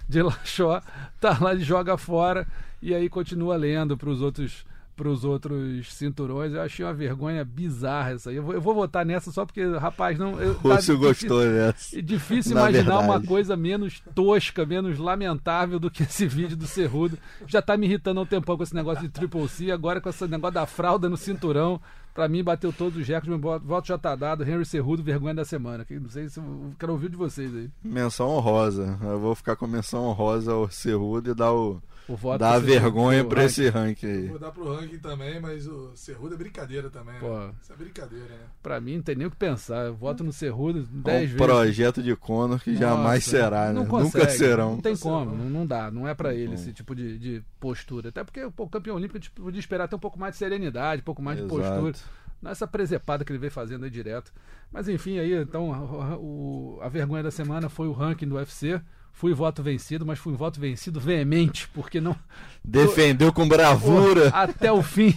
de 0.09 0.23
Lachó, 0.23 0.83
tá 1.21 1.39
lá 1.41 1.55
e 1.55 1.61
joga 1.61 1.97
fora 1.97 2.47
e 2.83 2.95
aí 2.95 3.09
continua 3.09 3.57
lendo 3.57 3.97
pros 3.97 4.23
outros 4.23 4.65
pros 5.01 5.25
outros 5.25 5.95
cinturões. 5.95 6.53
Eu 6.53 6.61
achei 6.61 6.85
uma 6.85 6.93
vergonha 6.93 7.43
bizarra 7.43 8.11
essa 8.11 8.29
aí. 8.29 8.37
Eu 8.37 8.43
vou, 8.43 8.53
eu 8.53 8.61
vou 8.61 8.75
votar 8.75 9.07
nessa 9.07 9.33
só 9.33 9.47
porque, 9.47 9.65
rapaz, 9.79 10.19
não. 10.19 10.39
Eu, 10.39 10.55
tá 10.57 10.61
gostou 10.95 11.41
dessa. 11.41 11.99
é 11.99 12.03
difícil 12.03 12.55
Na 12.55 12.69
imaginar 12.69 12.97
uma 12.97 13.13
verdade. 13.15 13.27
coisa 13.27 13.57
menos 13.57 14.03
tosca, 14.15 14.67
menos 14.67 14.99
lamentável 14.99 15.81
do 15.81 15.91
que 15.91 16.03
esse 16.03 16.27
vídeo 16.27 16.55
do 16.55 16.67
Cerrudo. 16.67 17.17
Já 17.47 17.63
tá 17.63 17.79
me 17.79 17.87
irritando 17.87 18.21
há 18.21 18.25
um 18.25 18.27
tempão 18.27 18.59
com 18.59 18.63
esse 18.63 18.75
negócio 18.75 19.01
de 19.03 19.09
Triple 19.09 19.49
C, 19.49 19.71
agora 19.71 20.03
com 20.03 20.11
esse 20.11 20.27
negócio 20.29 20.53
da 20.53 20.67
fralda 20.67 21.09
no 21.09 21.17
cinturão. 21.17 21.81
Pra 22.13 22.29
mim, 22.29 22.45
bateu 22.45 22.71
todos 22.71 23.01
os 23.01 23.07
recordes, 23.09 23.31
meu 23.31 23.39
voto 23.39 23.65
voto 23.65 23.89
já 23.89 23.97
tá 23.97 24.15
dado. 24.15 24.43
Henry 24.43 24.67
Cerrudo, 24.67 25.03
vergonha 25.03 25.35
da 25.35 25.47
semana. 25.47 25.83
Que 25.83 25.99
Não 25.99 26.11
sei 26.11 26.29
se 26.29 26.39
eu 26.39 26.73
quero 26.79 26.93
ouvir 26.93 27.09
de 27.09 27.17
vocês 27.17 27.55
aí. 27.55 27.71
Menção 27.83 28.29
honrosa. 28.29 28.99
Eu 29.01 29.19
vou 29.19 29.35
ficar 29.35 29.57
com 29.57 29.67
menção 29.67 30.05
honrosa 30.05 30.53
ao 30.53 30.69
Cerrudo 30.69 31.31
e 31.31 31.35
dar, 31.35 31.55
o... 31.55 31.81
O 32.13 32.17
voto 32.17 32.43
Cerrudo, 32.45 32.67
vergonha 32.67 33.25
pra 33.25 33.43
ranking. 33.43 33.47
esse 33.63 33.69
ranking 33.69 34.07
aí. 34.07 34.27
Vou 34.29 34.39
dar 34.39 34.51
pro 34.51 34.75
ranking 34.75 34.99
também, 34.99 35.39
mas 35.41 35.67
o 35.67 35.93
Cerrudo 35.95 36.35
é 36.35 36.37
brincadeira 36.39 36.91
também, 36.91 37.15
né? 37.15 37.21
Pô. 37.21 37.51
Isso 37.63 37.73
é 37.73 37.77
brincadeira, 37.77 38.25
né? 38.27 38.41
Pra 38.63 38.81
mim, 38.81 38.97
não 38.97 39.03
tem 39.03 39.15
nem 39.15 39.27
o 39.27 39.31
que 39.31 39.37
pensar. 39.37 39.87
Eu 39.87 39.95
voto 39.95 40.25
no 40.25 40.33
Cerrudo 40.33 40.81
Um 40.93 41.03
10 41.03 41.21
vezes. 41.31 41.37
projeto 41.37 42.03
de 42.03 42.17
Conor 42.17 42.59
que 42.61 42.75
jamais 42.75 43.25
Nossa, 43.25 43.31
será, 43.31 43.67
né? 43.69 43.73
não 43.75 43.85
Nunca 43.85 43.91
consegue, 44.03 44.33
serão. 44.33 44.71
Não 44.73 44.81
tem 44.81 44.97
como, 44.97 45.37
não, 45.37 45.49
não 45.49 45.67
dá, 45.67 45.91
não 45.91 46.09
é 46.09 46.15
pra 46.15 46.35
ele 46.35 46.55
esse 46.55 46.73
tipo 46.73 46.95
de, 46.95 47.19
de 47.19 47.43
postura. 47.61 48.09
Até 48.09 48.25
porque 48.25 48.51
pô, 48.51 48.65
o 48.65 48.69
campeão 48.69 48.97
olímpico 48.97 49.17
a 49.19 49.21
gente 49.21 49.31
podia 49.31 49.61
esperar 49.61 49.87
ter 49.87 49.95
um 49.97 50.01
pouco 50.01 50.19
mais 50.19 50.33
de 50.35 50.39
serenidade, 50.39 51.03
um 51.03 51.05
pouco 51.05 51.23
mais 51.23 51.39
de 51.39 51.45
Exato. 51.45 51.61
postura. 51.63 51.95
Não 52.43 52.49
é 52.49 52.53
essa 52.53 52.67
presepada 52.67 53.25
que 53.25 53.31
ele 53.31 53.39
vem 53.39 53.51
fazendo 53.51 53.85
aí 53.85 53.91
direto. 53.91 54.33
Mas 54.73 54.89
enfim, 54.89 55.19
aí, 55.19 55.35
então, 55.35 55.73
a, 55.75 56.17
o- 56.17 56.79
a 56.83 56.89
vergonha 56.89 57.23
da 57.23 57.31
semana 57.31 57.69
foi 57.69 57.87
o 57.87 57.93
ranking 57.93 58.27
do 58.27 58.37
UFC. 58.37 58.81
Fui 59.13 59.35
voto 59.35 59.63
vencido, 59.63 60.07
mas 60.07 60.19
fui 60.19 60.33
um 60.33 60.37
voto 60.37 60.59
vencido 60.61 60.99
veemente, 60.99 61.69
porque 61.75 62.01
não. 62.01 62.17
Defendeu 62.65 63.33
com 63.33 63.47
bravura. 63.47 64.29
Até 64.29 64.73
o 64.73 64.83
fim. 64.83 65.15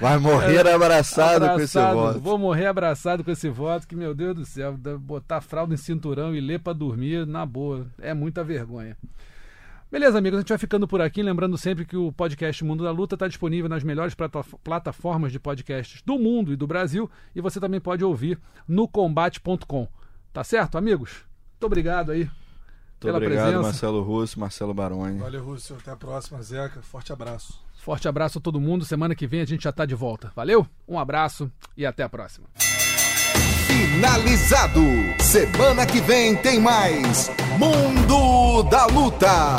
Vai 0.00 0.18
morrer 0.18 0.66
abraçado, 0.68 1.46
com 1.48 1.60
esse 1.60 1.78
Abraçado, 1.78 1.94
voto. 1.94 2.20
Vou 2.20 2.38
morrer 2.38 2.66
abraçado 2.66 3.22
com 3.22 3.30
esse 3.30 3.48
voto, 3.48 3.86
que, 3.86 3.94
meu 3.94 4.14
Deus 4.14 4.34
do 4.34 4.44
céu, 4.44 4.76
botar 4.98 5.40
fralda 5.40 5.74
em 5.74 5.76
cinturão 5.76 6.34
e 6.34 6.40
ler 6.40 6.58
pra 6.60 6.72
dormir, 6.72 7.26
na 7.26 7.46
boa, 7.46 7.86
é 8.00 8.12
muita 8.14 8.42
vergonha. 8.42 8.96
Beleza, 9.90 10.16
amigos, 10.18 10.38
a 10.38 10.40
gente 10.40 10.48
vai 10.48 10.58
ficando 10.58 10.88
por 10.88 11.00
aqui. 11.02 11.22
Lembrando 11.22 11.58
sempre 11.58 11.84
que 11.84 11.96
o 11.96 12.10
podcast 12.12 12.64
Mundo 12.64 12.82
da 12.82 12.90
Luta 12.90 13.14
está 13.14 13.28
disponível 13.28 13.68
nas 13.68 13.84
melhores 13.84 14.14
plata- 14.14 14.42
plataformas 14.64 15.30
de 15.30 15.38
podcasts 15.38 16.00
do 16.02 16.18
mundo 16.18 16.52
e 16.52 16.56
do 16.56 16.66
Brasil. 16.66 17.10
E 17.34 17.40
você 17.42 17.60
também 17.60 17.78
pode 17.80 18.02
ouvir 18.02 18.38
no 18.66 18.88
combate.com. 18.88 19.86
Tá 20.32 20.42
certo, 20.42 20.78
amigos? 20.78 21.24
Muito 21.52 21.66
obrigado 21.66 22.10
aí 22.10 22.28
pela 23.02 23.18
obrigado, 23.18 23.44
presença. 23.44 23.62
Marcelo 23.62 24.02
Russo, 24.02 24.40
Marcelo 24.40 24.74
Baroni. 24.74 25.18
Valeu, 25.18 25.44
Russo. 25.44 25.74
Até 25.74 25.90
a 25.90 25.96
próxima, 25.96 26.42
Zeca. 26.42 26.80
Forte 26.82 27.12
abraço. 27.12 27.60
Forte 27.74 28.06
abraço 28.08 28.38
a 28.38 28.40
todo 28.40 28.60
mundo. 28.60 28.84
Semana 28.84 29.14
que 29.14 29.26
vem 29.26 29.40
a 29.40 29.44
gente 29.44 29.64
já 29.64 29.72
tá 29.72 29.84
de 29.84 29.94
volta. 29.94 30.32
Valeu? 30.36 30.66
Um 30.88 30.98
abraço 30.98 31.50
e 31.76 31.84
até 31.84 32.02
a 32.02 32.08
próxima. 32.08 32.46
Finalizado. 33.66 34.80
Semana 35.20 35.86
que 35.86 36.00
vem 36.00 36.36
tem 36.36 36.60
mais 36.60 37.30
Mundo 37.58 38.62
da 38.64 38.86
Luta. 38.86 39.56